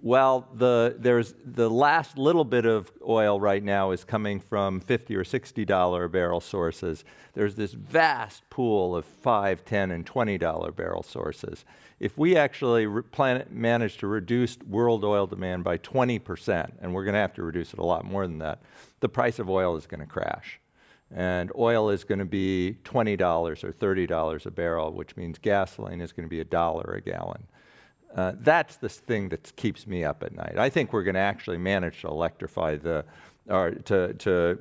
well, 0.02 0.48
the, 0.54 0.96
there's 0.98 1.34
the 1.44 1.68
last 1.68 2.16
little 2.16 2.44
bit 2.44 2.64
of 2.64 2.90
oil 3.06 3.38
right 3.38 3.62
now 3.62 3.90
is 3.90 4.02
coming 4.02 4.40
from 4.40 4.80
50 4.80 5.14
or 5.14 5.24
60 5.24 5.64
dollar 5.66 6.08
barrel 6.08 6.40
sources. 6.40 7.04
There's 7.34 7.54
this 7.54 7.72
vast 7.72 8.48
pool 8.48 8.96
of 8.96 9.04
5, 9.04 9.64
10, 9.64 9.90
and 9.90 10.06
20 10.06 10.38
dollar 10.38 10.72
barrel 10.72 11.02
sources. 11.02 11.64
If 12.00 12.16
we 12.16 12.34
actually 12.34 12.86
re- 12.86 13.44
manage 13.50 13.98
to 13.98 14.06
reduce 14.06 14.56
world 14.66 15.04
oil 15.04 15.26
demand 15.26 15.64
by 15.64 15.76
20%, 15.76 16.70
and 16.80 16.94
we're 16.94 17.04
going 17.04 17.14
to 17.14 17.20
have 17.20 17.34
to 17.34 17.42
reduce 17.42 17.74
it 17.74 17.78
a 17.78 17.84
lot 17.84 18.06
more 18.06 18.26
than 18.26 18.38
that, 18.38 18.62
the 19.00 19.08
price 19.08 19.38
of 19.38 19.50
oil 19.50 19.76
is 19.76 19.86
going 19.86 20.00
to 20.00 20.06
crash. 20.06 20.58
And 21.14 21.52
oil 21.58 21.90
is 21.90 22.04
going 22.04 22.20
to 22.20 22.24
be 22.24 22.78
$20 22.84 23.64
or 23.64 23.72
$30 23.72 24.46
a 24.46 24.50
barrel, 24.50 24.92
which 24.92 25.14
means 25.16 25.38
gasoline 25.38 26.00
is 26.00 26.12
going 26.12 26.24
to 26.24 26.30
be 26.30 26.40
a 26.40 26.44
dollar 26.44 26.94
a 26.94 27.00
gallon. 27.02 27.46
Uh, 28.14 28.32
that's 28.36 28.76
the 28.76 28.88
thing 28.88 29.28
that 29.28 29.54
keeps 29.56 29.86
me 29.86 30.02
up 30.02 30.22
at 30.22 30.34
night. 30.34 30.56
I 30.56 30.70
think 30.70 30.92
we're 30.92 31.02
going 31.02 31.14
to 31.14 31.20
actually 31.20 31.58
manage 31.58 32.00
to 32.00 32.08
electrify 32.08 32.76
the, 32.76 33.04
or 33.46 33.72
to, 33.72 34.14
to 34.14 34.58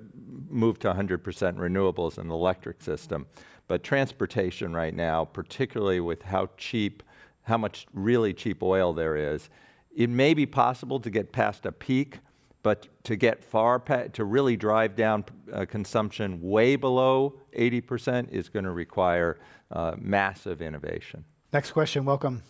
move 0.49 0.77
to 0.79 0.93
100% 0.93 1.21
renewables 1.21 2.19
in 2.19 2.27
the 2.27 2.35
electric 2.35 2.81
system. 2.81 3.27
But 3.67 3.83
transportation 3.83 4.73
right 4.73 4.93
now, 4.93 5.25
particularly 5.25 5.99
with 5.99 6.23
how 6.23 6.49
cheap, 6.57 7.03
how 7.49 7.57
much 7.57 7.85
really 7.93 8.33
cheap 8.33 8.63
oil 8.63 8.93
there 8.93 9.17
is, 9.17 9.49
it 9.95 10.09
may 10.09 10.33
be 10.33 10.45
possible 10.45 10.99
to 11.01 11.09
get 11.09 11.31
past 11.33 11.65
a 11.65 11.71
peak, 11.71 12.19
but 12.63 12.87
to 13.03 13.15
get 13.15 13.43
far, 13.43 13.79
pa- 13.79 14.07
to 14.13 14.23
really 14.23 14.55
drive 14.55 14.95
down 14.95 15.25
uh, 15.51 15.65
consumption 15.65 16.41
way 16.41 16.75
below 16.75 17.39
80% 17.57 18.29
is 18.31 18.47
going 18.47 18.65
to 18.65 18.71
require 18.71 19.37
uh, 19.71 19.95
massive 19.97 20.61
innovation. 20.61 21.25
Next 21.51 21.71
question, 21.71 22.05
welcome. 22.05 22.43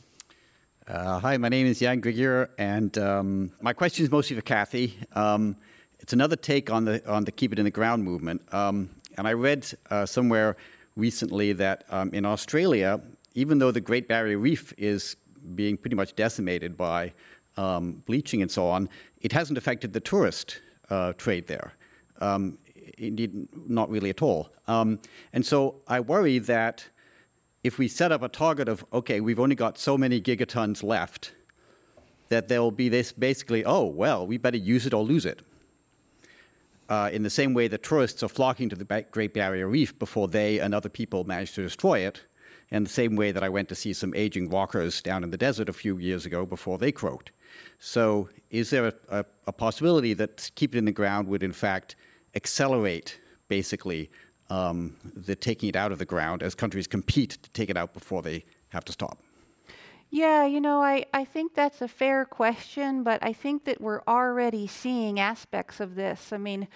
Uh, 0.88 1.20
hi, 1.20 1.38
my 1.38 1.50
name 1.50 1.68
is 1.68 1.80
Jan 1.80 2.02
Grigir, 2.02 2.50
and 2.58 2.98
um, 2.98 3.52
my 3.62 3.74
question 3.74 4.04
is 4.04 4.12
mostly 4.12 4.36
for 4.36 4.42
Kassie. 4.42 4.94
Um, 5.16 5.56
it's 6.00 6.14
another 6.14 6.36
take 6.36 6.72
on 6.72 6.86
the 6.86 7.08
on 7.08 7.26
the 7.26 7.32
keep 7.32 7.54
it 7.54 7.60
in 7.60 7.66
the 7.66 7.72
ground 7.72 8.04
movement. 8.04 8.42
Um, 8.54 8.90
and 9.18 9.28
I 9.28 9.34
read 9.34 9.72
uh, 9.90 10.06
somewhere 10.06 10.56
recently 10.96 11.54
that 11.54 11.84
um, 11.90 12.10
in 12.14 12.26
Australia, 12.26 13.02
even 13.34 13.60
though 13.60 13.72
the 13.72 13.82
Great 13.82 14.08
Barrier 14.08 14.38
Reef 14.38 14.74
is 14.78 15.16
being 15.56 15.78
pretty 15.78 15.96
much 15.96 16.16
decimated 16.16 16.78
by 16.78 17.14
um, 17.58 18.04
bleaching 18.06 18.42
and 18.42 18.52
so 18.52 18.68
on, 18.68 18.90
it 19.22 19.32
hasn't 19.32 19.58
affected 19.58 19.94
the 19.94 20.00
tourist 20.00 20.62
uh, 20.90 21.14
trade 21.14 21.48
there. 21.48 21.74
Um, 22.20 22.58
indeed, 22.98 23.48
not 23.68 23.90
really 23.90 24.10
at 24.10 24.22
all. 24.22 24.50
and 24.68 25.00
so 25.44 25.82
I 25.88 26.00
worry 26.00 26.40
that 26.40 26.86
if 27.64 27.78
we 27.78 27.88
set 27.88 28.12
up 28.12 28.22
a 28.22 28.30
target 28.30 28.70
of, 28.70 28.86
okay, 28.94 29.20
we've 29.20 29.40
only 29.40 29.56
got 29.56 29.78
so 29.78 29.98
many 29.98 30.22
gigatons 30.22 30.84
left, 30.84 31.34
that 32.30 32.48
there 32.48 32.62
will 32.62 32.72
be 32.72 32.90
this 32.90 33.12
basically, 33.12 33.66
oh, 33.66 33.86
well, 33.86 34.26
we 34.26 34.38
better 34.38 34.58
use 34.58 34.86
it 34.86 34.94
or 34.94 35.04
lose 35.04 35.26
it. 35.26 35.42
Uh, 36.88 37.10
in 37.12 37.22
the 37.22 37.30
same 37.30 37.54
way 37.54 37.68
that 37.68 37.84
tourists 37.84 38.24
are 38.24 38.30
flocking 38.30 38.70
to 38.70 38.76
the 38.76 39.06
Great 39.12 39.34
Barrier 39.34 39.68
Reef 39.68 39.98
before 40.00 40.28
they 40.28 40.60
and 40.60 40.74
other 40.74 40.90
people 40.90 41.24
manage 41.24 41.54
to 41.54 41.62
destroy 41.62 42.00
it, 42.00 42.22
and 42.72 42.86
the 42.86 42.92
same 42.92 43.16
way 43.16 43.32
that 43.32 43.44
I 43.44 43.50
went 43.50 43.70
to 43.70 43.76
see 43.76 43.94
some 43.94 44.14
aging 44.16 44.50
walkers 44.50 45.02
down 45.02 45.24
in 45.24 45.32
the 45.32 45.38
desert 45.38 45.70
a 45.70 45.74
few 45.74 45.98
years 45.98 46.26
ago 46.26 46.46
before 46.46 46.78
they 46.78 46.92
croaked. 46.92 47.32
So, 47.80 48.30
is 48.52 48.70
there 48.70 48.88
a, 48.88 48.94
a, 49.10 49.26
a 49.48 49.54
possibility 49.54 50.14
that 50.14 50.52
keeping 50.56 50.78
it 50.78 50.80
in 50.80 50.86
the 50.86 50.92
ground 50.92 51.28
would, 51.28 51.44
in 51.44 51.54
fact, 51.54 51.96
accelerate 52.36 53.20
basically 53.48 54.10
um, 54.50 54.96
the 55.16 55.36
taking 55.36 55.70
it 55.70 55.76
out 55.76 55.92
of 55.92 56.00
the 56.00 56.06
ground 56.06 56.44
as 56.44 56.56
countries 56.56 56.88
compete 56.88 57.38
to 57.42 57.50
take 57.52 57.70
it 57.70 57.78
out 57.78 57.94
before 57.94 58.22
they 58.22 58.46
have 58.70 58.86
to 58.86 58.92
stop? 58.92 59.20
Yeah, 60.12 60.46
you 60.46 60.60
know, 60.60 60.82
I, 60.82 61.06
I 61.14 61.24
think 61.24 61.54
that's 61.54 61.82
a 61.82 61.88
fair 61.88 62.26
question, 62.26 63.04
but 63.04 63.24
I 63.24 63.32
think 63.32 63.66
that 63.66 63.80
we're 63.80 64.02
already 64.08 64.66
seeing 64.66 65.20
aspects 65.20 65.80
of 65.80 65.94
this. 65.94 66.34
I 66.34 66.38
mean, 66.38 66.68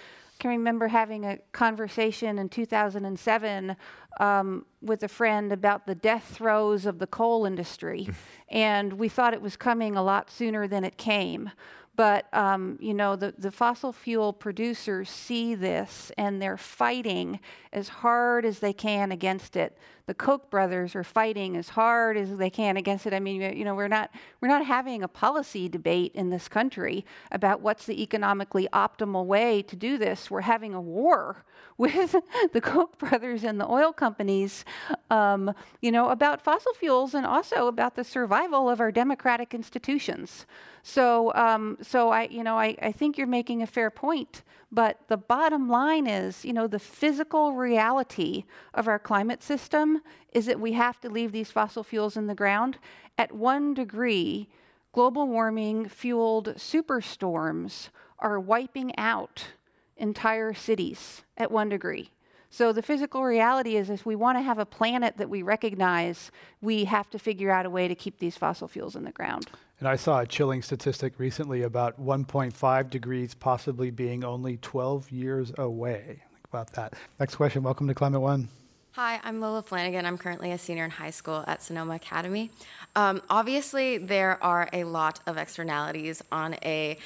can 0.44 0.50
remember 0.50 0.90
having 0.90 1.24
a 1.24 1.38
conversation 1.54 2.38
in 2.38 2.50
2007 2.50 3.78
um, 4.20 4.66
with 4.82 5.02
a 5.04 5.08
friend 5.08 5.54
about 5.54 5.88
the 5.88 5.96
death 5.96 6.32
throes 6.36 6.86
of 6.86 7.00
the 7.00 7.08
coal 7.08 7.46
industry, 7.46 8.10
and 8.50 8.92
we 8.92 9.08
thought 9.08 9.34
it 9.34 9.42
was 9.42 9.56
coming 9.56 9.96
a 9.96 10.04
lot 10.04 10.30
sooner 10.30 10.68
than 10.68 10.84
it 10.84 10.98
came. 10.98 11.50
But 11.96 12.34
um, 12.34 12.78
you 12.82 12.94
know, 12.94 13.16
the, 13.16 13.34
the 13.38 13.52
fossil 13.52 13.94
fuel 13.94 14.34
producers 14.34 15.10
see 15.10 15.54
this 15.54 16.12
and 16.18 16.42
they're 16.42 16.58
fighting 16.58 17.40
as 17.72 17.88
hard 17.88 18.46
as 18.46 18.60
they 18.60 18.74
can 18.74 19.12
against 19.12 19.56
it. 19.56 19.78
The 20.06 20.14
Koch 20.14 20.50
brothers 20.50 20.96
are 20.96 21.04
fighting 21.04 21.56
as 21.56 21.70
hard 21.70 22.18
as 22.18 22.36
they 22.36 22.50
can 22.50 22.78
against 22.78 23.06
it. 23.06 23.14
I 23.14 23.20
mean, 23.20 23.42
you 23.56 23.64
know, 23.64 23.74
we're 23.74 23.88
not 23.88 24.10
we're 24.42 24.50
not 24.50 24.66
having 24.66 25.04
a 25.04 25.08
policy 25.08 25.70
debate 25.70 26.12
in 26.16 26.30
this 26.30 26.50
country 26.50 27.06
about 27.32 27.62
what's 27.62 27.86
the 27.86 28.02
economically 28.02 28.68
optimal 28.74 29.26
way 29.26 29.62
to 29.62 29.76
do 29.76 29.98
this. 29.98 30.30
We're 30.32 30.42
having 30.42 30.74
a 30.74 30.82
war 30.82 31.46
with 31.78 32.16
the 32.54 32.62
Koch 32.62 32.98
brothers 32.98 33.44
and 33.44 33.62
the 33.62 33.70
oil 33.70 33.94
companies, 33.94 34.66
um, 35.10 35.54
you 35.82 35.92
know, 35.92 36.10
about 36.10 36.42
fossil 36.42 36.74
fuels 36.74 37.14
and 37.14 37.26
also 37.26 37.68
about 37.68 37.96
the 37.96 38.04
survival 38.04 38.70
of 38.70 38.80
our 38.82 38.92
democratic 38.92 39.54
institutions. 39.54 40.46
So, 40.86 41.34
um, 41.34 41.78
so 41.82 42.10
I, 42.10 42.24
you 42.24 42.44
know, 42.44 42.60
I, 42.60 42.76
I 42.82 42.92
think 42.92 43.18
you're 43.18 43.26
making 43.26 43.62
a 43.64 43.68
fair 43.68 43.90
point. 43.90 44.44
But 44.70 45.00
the 45.08 45.18
bottom 45.18 45.70
line 45.70 46.08
is, 46.08 46.44
you 46.44 46.52
know, 46.52 46.68
the 46.68 46.80
physical 46.80 47.54
reality 47.54 48.44
of 48.74 48.88
our 48.88 49.00
climate 49.00 49.42
system 49.42 50.02
is 50.34 50.46
that 50.48 50.60
we 50.60 50.74
have 50.74 51.00
to 51.02 51.10
leave 51.10 51.32
these 51.32 51.52
fossil 51.52 51.84
fuels 51.84 52.18
in 52.18 52.28
the 52.28 52.36
ground. 52.36 52.80
At 53.18 53.32
one 53.32 53.74
degree, 53.74 54.50
global 54.92 55.28
warming 55.28 55.88
fueled 55.88 56.56
superstorms 56.56 57.90
are 58.20 58.40
wiping 58.40 58.98
out 58.98 59.48
entire 59.96 60.54
cities 60.54 61.24
at 61.38 61.52
one 61.52 61.70
degree. 61.70 62.12
So 62.50 62.74
the 62.74 62.82
physical 62.82 63.24
reality 63.24 63.78
is 63.78 63.90
if 63.90 64.06
we 64.06 64.16
want 64.16 64.38
to 64.38 64.44
have 64.44 64.60
a 64.60 64.66
planet 64.66 65.18
that 65.18 65.30
we 65.30 65.44
recognize, 65.44 66.32
we 66.62 66.86
have 66.86 67.10
to 67.12 67.20
figure 67.20 67.52
out 67.52 67.66
a 67.66 67.70
way 67.70 67.88
to 67.88 67.96
keep 67.96 68.20
these 68.20 68.38
fossil 68.38 68.68
fuels 68.68 68.96
in 68.96 69.06
the 69.06 69.12
ground. 69.12 69.48
And 69.80 69.88
I 69.88 69.96
saw 69.96 70.20
a 70.20 70.26
chilling 70.26 70.62
statistic 70.62 71.20
recently 71.20 71.64
about 71.64 72.00
1.5 72.00 72.90
degrees 72.90 73.34
possibly 73.34 73.92
being 73.92 74.24
only 74.24 74.58
12 74.58 75.12
years 75.12 75.52
away. 75.58 76.22
Think 76.32 76.48
about 76.50 76.74
that. 76.74 76.94
Next 77.20 77.36
question. 77.36 77.64
Welcome 77.64 77.88
to 77.88 77.94
Climate 77.94 78.22
One. 78.22 78.50
Hi, 78.96 79.20
I'm 79.24 79.42
Lola 79.42 79.64
Flanagan. 79.64 80.06
I'm 80.06 80.20
currently 80.20 80.52
a 80.52 80.58
senior 80.60 80.86
in 80.86 80.92
high 80.92 81.10
school 81.10 81.44
at 81.48 81.64
Sonoma 81.64 81.96
Academy. 81.96 82.52
Um, 82.96 83.24
obviously, 83.28 83.98
there 83.98 84.42
are 84.44 84.70
a 84.72 84.84
lot 84.84 85.20
of 85.26 85.38
externalities 85.38 86.22
on 86.32 86.54
a 86.64 87.00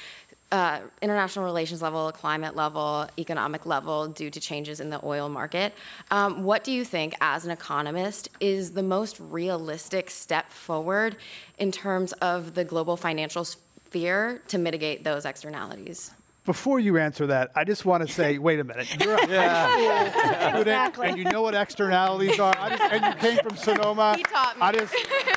uh, 0.50 0.80
international 1.02 1.44
relations 1.44 1.82
level, 1.82 2.10
climate 2.12 2.56
level, 2.56 3.06
economic 3.18 3.66
level 3.66 4.08
due 4.08 4.30
to 4.30 4.40
changes 4.40 4.80
in 4.80 4.90
the 4.90 5.04
oil 5.04 5.28
market. 5.28 5.74
Um, 6.10 6.42
what 6.42 6.64
do 6.64 6.72
you 6.72 6.84
think, 6.84 7.14
as 7.20 7.44
an 7.44 7.50
economist, 7.50 8.30
is 8.40 8.72
the 8.72 8.82
most 8.82 9.20
realistic 9.20 10.10
step 10.10 10.50
forward 10.50 11.16
in 11.58 11.70
terms 11.70 12.12
of 12.14 12.54
the 12.54 12.64
global 12.64 12.96
financial 12.96 13.44
sphere 13.44 14.42
to 14.48 14.58
mitigate 14.58 15.04
those 15.04 15.26
externalities? 15.26 16.12
Before 16.46 16.80
you 16.80 16.96
answer 16.96 17.26
that, 17.26 17.50
I 17.54 17.64
just 17.64 17.84
want 17.84 18.06
to 18.06 18.12
say, 18.20 18.38
wait 18.38 18.58
a 18.58 18.64
minute. 18.64 18.88
You're 19.04 19.16
a 19.16 19.28
yeah. 19.28 20.58
exactly. 20.58 21.08
And 21.08 21.18
you 21.18 21.24
know 21.24 21.42
what 21.42 21.54
externalities 21.54 22.40
are. 22.40 22.54
Just, 22.54 22.82
and 22.90 23.04
you 23.04 23.20
came 23.20 23.38
from 23.46 23.56
Sonoma. 23.56 24.16
He 24.16 24.22
taught 24.22 24.56
me. 24.56 24.62
I 24.62 24.72
just, 24.72 24.94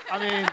I 0.09 0.19
mean, 0.29 0.49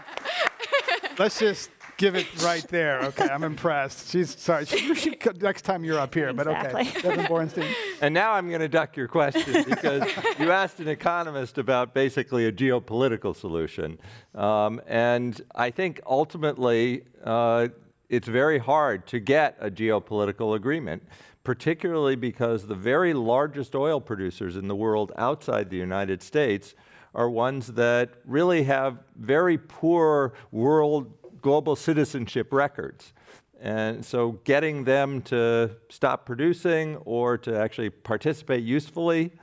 let's 1.17 1.39
just 1.39 1.69
give 1.99 2.15
it 2.15 2.25
right 2.41 2.65
there. 2.69 3.01
Okay, 3.01 3.29
I'm 3.29 3.43
impressed. 3.43 4.09
She's 4.09 4.39
sorry. 4.39 4.65
She, 4.65 4.95
she, 4.95 5.17
next 5.39 5.61
time 5.63 5.83
you're 5.83 5.99
up 5.99 6.15
here, 6.15 6.29
exactly. 6.29 6.83
but 6.83 6.87
okay. 6.87 7.01
Severin 7.01 7.25
Borenstein. 7.27 7.71
And 8.01 8.13
now 8.13 8.31
I'm 8.31 8.47
going 8.47 8.61
to 8.61 8.69
duck 8.69 8.97
your 8.97 9.07
question 9.07 9.65
because 9.67 10.09
you 10.39 10.51
asked 10.51 10.79
an 10.79 10.87
economist 10.87 11.59
about 11.59 11.93
basically 11.93 12.47
a 12.47 12.51
geopolitical 12.51 13.35
solution, 13.35 13.99
um, 14.33 14.81
and 14.87 15.39
I 15.53 15.69
think 15.69 16.01
ultimately. 16.07 17.03
Uh, 17.23 17.67
it's 18.07 18.27
very 18.27 18.57
hard 18.57 19.05
to 19.05 19.19
get 19.19 19.55
a 19.59 19.69
geopolitical 19.69 20.55
agreement, 20.55 21.03
particularly 21.43 22.15
because 22.15 22.65
the 22.65 22.73
very 22.73 23.13
largest 23.13 23.75
oil 23.75 24.01
producers 24.01 24.55
in 24.55 24.67
the 24.67 24.75
world 24.75 25.11
outside 25.15 25.69
the 25.69 25.77
United 25.77 26.23
States 26.23 26.73
are 27.13 27.29
ones 27.29 27.67
that 27.67 28.09
really 28.25 28.63
have 28.63 28.99
very 29.15 29.59
poor 29.59 30.33
world 30.51 31.18
global 31.41 31.75
citizenship 31.75 32.53
records. 32.53 33.13
And 33.61 34.05
so 34.05 34.33
getting 34.43 34.85
them 34.85 35.21
to 35.23 35.71
stop 35.89 36.25
producing 36.25 36.95
or 36.97 37.37
to 37.39 37.59
actually 37.59 37.89
participate 37.89 38.63
usefully, 38.63 39.33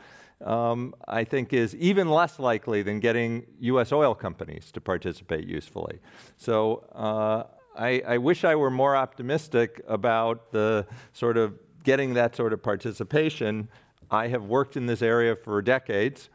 um, 0.44 0.94
I 1.06 1.24
think, 1.24 1.52
is 1.52 1.74
even 1.76 2.08
less 2.08 2.38
likely 2.38 2.82
than 2.82 3.00
getting 3.00 3.46
U.S. 3.60 3.92
oil 3.92 4.14
companies 4.14 4.70
to 4.72 4.80
participate 4.80 5.46
usefully. 5.46 6.00
So 6.36 6.86
uh, 6.94 7.44
I, 7.76 8.02
I, 8.06 8.18
wish 8.18 8.44
I 8.44 8.54
were 8.54 8.70
more 8.70 8.96
optimistic 8.96 9.82
about 9.86 10.50
the 10.50 10.86
sort 11.12 11.36
of 11.36 11.58
getting 11.84 12.14
that 12.14 12.34
sort 12.34 12.52
of 12.52 12.62
participation. 12.62 13.68
I 14.10 14.28
have 14.28 14.44
worked 14.44 14.76
in 14.76 14.86
this 14.86 15.02
area 15.02 15.36
for 15.36 15.60
decades. 15.60 16.30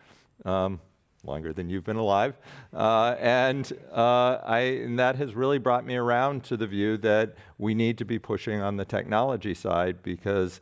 Um, 0.46 0.80
longer 1.24 1.54
than 1.54 1.70
you've 1.70 1.86
been 1.86 1.98
alive. 1.98 2.36
Uh, 2.74 3.16
and, 3.20 3.72
uh, 3.92 4.38
I, 4.44 4.60
and 4.60 4.98
that 5.00 5.16
has 5.18 5.36
really 5.36 5.60
brought 5.60 5.86
me 5.86 5.96
around 5.96 6.44
to 6.46 6.58
the 6.58 6.68
view 6.68 6.98
that 6.98 7.36
we 7.58 7.74
need 7.76 7.98
to 8.00 8.06
be 8.06 8.18
pushing 8.18 8.62
on 8.62 8.78
the 8.78 8.86
technology 8.86 9.54
side 9.54 10.02
because 10.02 10.62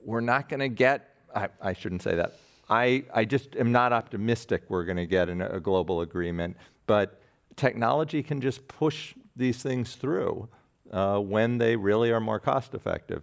we're 0.00 0.20
not 0.20 0.48
going 0.48 0.60
to 0.60 0.68
get, 0.68 1.14
I, 1.34 1.48
I, 1.60 1.72
shouldn't 1.72 2.02
say 2.02 2.14
that. 2.16 2.34
I, 2.68 3.04
I 3.14 3.24
just 3.24 3.56
am 3.56 3.72
not 3.72 3.92
optimistic 3.92 4.64
we're 4.68 4.84
going 4.84 4.98
to 4.98 5.06
get 5.06 5.28
an, 5.28 5.40
a 5.40 5.60
global 5.60 6.02
agreement, 6.02 6.56
but 6.86 7.20
technology 7.56 8.22
can 8.22 8.40
just 8.40 8.68
push 8.68 9.14
these 9.36 9.62
things 9.62 9.94
through 9.94 10.48
uh, 10.90 11.18
when 11.18 11.58
they 11.58 11.76
really 11.76 12.10
are 12.10 12.20
more 12.20 12.38
cost 12.40 12.74
effective. 12.74 13.22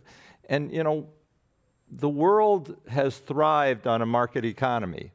And, 0.49 0.71
you 0.71 0.83
know, 0.83 1.07
the 1.91 2.09
world 2.09 2.75
has 2.89 3.17
thrived 3.17 3.85
on 3.87 4.01
a 4.01 4.05
market 4.05 4.45
economy. 4.45 5.11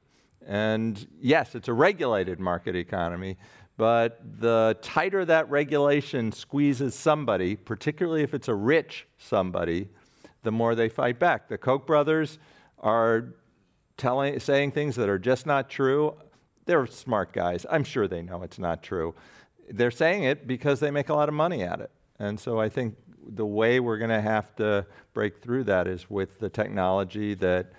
And 0.50 1.06
yes, 1.20 1.54
it's 1.54 1.68
a 1.68 1.72
regulated 1.72 2.40
market 2.40 2.74
economy, 2.74 3.36
but 3.76 4.20
the 4.40 4.76
tighter 4.82 5.24
that 5.24 5.48
regulation 5.48 6.32
squeezes 6.32 6.96
somebody, 6.96 7.54
particularly 7.54 8.24
if 8.24 8.34
it's 8.34 8.48
a 8.48 8.54
rich 8.54 9.06
somebody, 9.16 9.86
the 10.42 10.50
more 10.50 10.74
they 10.74 10.88
fight 10.88 11.20
back. 11.20 11.48
The 11.48 11.56
Koch 11.56 11.86
brothers 11.86 12.40
are 12.80 13.34
telling, 13.96 14.40
saying 14.40 14.72
things 14.72 14.96
that 14.96 15.08
are 15.08 15.20
just 15.20 15.46
not 15.46 15.70
true. 15.70 16.16
They're 16.66 16.84
smart 16.88 17.32
guys. 17.32 17.64
I'm 17.70 17.84
sure 17.84 18.08
they 18.08 18.20
know 18.20 18.42
it's 18.42 18.58
not 18.58 18.82
true. 18.82 19.14
They're 19.70 19.92
saying 19.92 20.24
it 20.24 20.48
because 20.48 20.80
they 20.80 20.90
make 20.90 21.10
a 21.10 21.14
lot 21.14 21.28
of 21.28 21.34
money 21.36 21.62
at 21.62 21.80
it. 21.80 21.92
And 22.18 22.40
so 22.40 22.58
I 22.58 22.68
think 22.68 22.96
the 23.24 23.46
way 23.46 23.78
we're 23.78 23.98
going 23.98 24.10
to 24.10 24.20
have 24.20 24.56
to 24.56 24.84
break 25.14 25.40
through 25.40 25.64
that 25.64 25.86
is 25.86 26.10
with 26.10 26.40
the 26.40 26.48
technology 26.48 27.34
that 27.34 27.70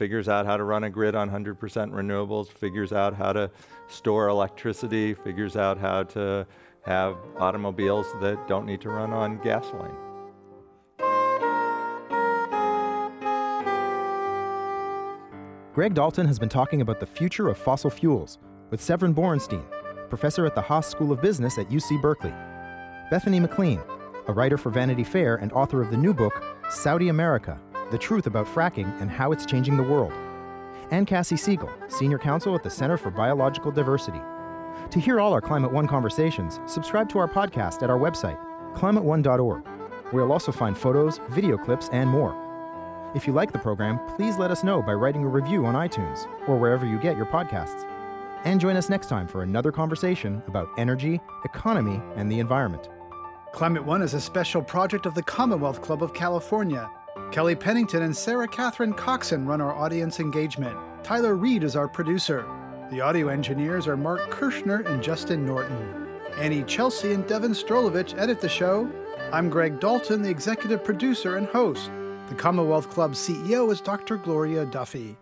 figures 0.00 0.30
out 0.30 0.46
how 0.46 0.56
to 0.56 0.64
run 0.64 0.84
a 0.84 0.88
grid 0.88 1.14
on 1.14 1.28
100% 1.28 1.58
renewables, 1.58 2.48
figures 2.48 2.90
out 2.90 3.12
how 3.14 3.34
to 3.34 3.50
store 3.86 4.28
electricity, 4.28 5.12
figures 5.12 5.56
out 5.56 5.76
how 5.76 6.02
to 6.02 6.46
have 6.86 7.18
automobiles 7.38 8.06
that 8.18 8.48
don't 8.48 8.64
need 8.64 8.80
to 8.80 8.88
run 8.88 9.12
on 9.12 9.38
gasoline. 9.42 9.94
Greg 15.74 15.92
Dalton 15.92 16.26
has 16.26 16.38
been 16.38 16.48
talking 16.48 16.80
about 16.80 16.98
the 16.98 17.04
future 17.04 17.50
of 17.50 17.58
fossil 17.58 17.90
fuels 17.90 18.38
with 18.70 18.80
Severin 18.80 19.14
Borenstein, 19.14 19.64
professor 20.08 20.46
at 20.46 20.54
the 20.54 20.62
Haas 20.62 20.88
School 20.88 21.12
of 21.12 21.20
Business 21.20 21.58
at 21.58 21.68
UC 21.68 22.00
Berkeley, 22.00 22.32
Bethany 23.10 23.38
McLean, 23.38 23.82
a 24.28 24.32
writer 24.32 24.56
for 24.56 24.70
Vanity 24.70 25.04
Fair 25.04 25.36
and 25.36 25.52
author 25.52 25.82
of 25.82 25.90
the 25.90 25.96
new 25.98 26.14
book, 26.14 26.42
Saudi 26.70 27.10
America 27.10 27.60
the 27.90 27.98
truth 27.98 28.26
about 28.26 28.46
fracking 28.46 29.00
and 29.00 29.10
how 29.10 29.32
it's 29.32 29.46
changing 29.46 29.76
the 29.76 29.82
world. 29.82 30.12
And 30.90 31.06
Kassie 31.06 31.38
Siegel, 31.38 31.70
Senior 31.88 32.18
Counsel 32.18 32.54
at 32.54 32.62
the 32.62 32.70
Center 32.70 32.96
for 32.96 33.10
Biological 33.10 33.70
Diversity. 33.70 34.20
To 34.90 34.98
hear 34.98 35.20
all 35.20 35.32
our 35.32 35.40
Climate 35.40 35.72
One 35.72 35.86
conversations, 35.86 36.58
subscribe 36.66 37.08
to 37.10 37.18
our 37.18 37.28
podcast 37.28 37.82
at 37.82 37.90
our 37.90 37.98
website, 37.98 38.38
climateone.org, 38.74 39.66
where 40.10 40.24
you'll 40.24 40.32
also 40.32 40.50
find 40.50 40.76
photos, 40.76 41.20
video 41.30 41.56
clips, 41.56 41.88
and 41.92 42.08
more. 42.08 42.34
If 43.14 43.26
you 43.26 43.32
like 43.32 43.52
the 43.52 43.58
program, 43.58 44.00
please 44.16 44.36
let 44.36 44.50
us 44.50 44.64
know 44.64 44.82
by 44.82 44.94
writing 44.94 45.24
a 45.24 45.28
review 45.28 45.66
on 45.66 45.74
iTunes 45.74 46.26
or 46.48 46.56
wherever 46.56 46.86
you 46.86 46.98
get 46.98 47.16
your 47.16 47.26
podcasts. 47.26 47.84
And 48.44 48.60
join 48.60 48.76
us 48.76 48.88
next 48.88 49.08
time 49.08 49.28
for 49.28 49.42
another 49.42 49.70
conversation 49.70 50.42
about 50.46 50.68
energy, 50.78 51.20
economy, 51.44 52.00
and 52.16 52.30
the 52.30 52.38
environment. 52.38 52.88
Climate 53.52 53.84
One 53.84 54.00
is 54.00 54.14
a 54.14 54.20
special 54.20 54.62
project 54.62 55.06
of 55.06 55.14
the 55.14 55.22
Commonwealth 55.22 55.82
Club 55.82 56.02
of 56.02 56.14
California 56.14 56.88
Kelly 57.32 57.54
Pennington 57.54 58.02
and 58.02 58.16
Sarah 58.16 58.48
Catherine 58.48 58.92
Coxon 58.92 59.46
run 59.46 59.60
our 59.60 59.74
audience 59.74 60.20
engagement. 60.20 60.76
Tyler 61.02 61.36
Reed 61.36 61.64
is 61.64 61.76
our 61.76 61.88
producer. 61.88 62.44
The 62.90 63.00
audio 63.00 63.28
engineers 63.28 63.86
are 63.86 63.96
Mark 63.96 64.30
Kirschner 64.30 64.80
and 64.80 65.02
Justin 65.02 65.46
Norton. 65.46 66.18
Annie 66.38 66.64
Chelsea 66.64 67.12
and 67.12 67.26
Devin 67.26 67.52
Strolovich 67.52 68.18
edit 68.18 68.40
the 68.40 68.48
show. 68.48 68.90
I'm 69.32 69.48
Greg 69.48 69.78
Dalton, 69.78 70.22
the 70.22 70.30
executive 70.30 70.82
producer 70.82 71.36
and 71.36 71.46
host. 71.46 71.90
The 72.28 72.34
Commonwealth 72.34 72.90
Club 72.90 73.12
CEO 73.12 73.70
is 73.70 73.80
Dr. 73.80 74.16
Gloria 74.16 74.66
Duffy. 74.66 75.16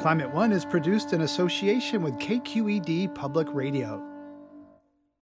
Climate 0.00 0.32
One 0.32 0.50
is 0.50 0.64
produced 0.64 1.12
in 1.12 1.20
association 1.20 2.02
with 2.02 2.18
KQED 2.18 3.14
Public 3.14 3.46
Radio. 3.52 4.11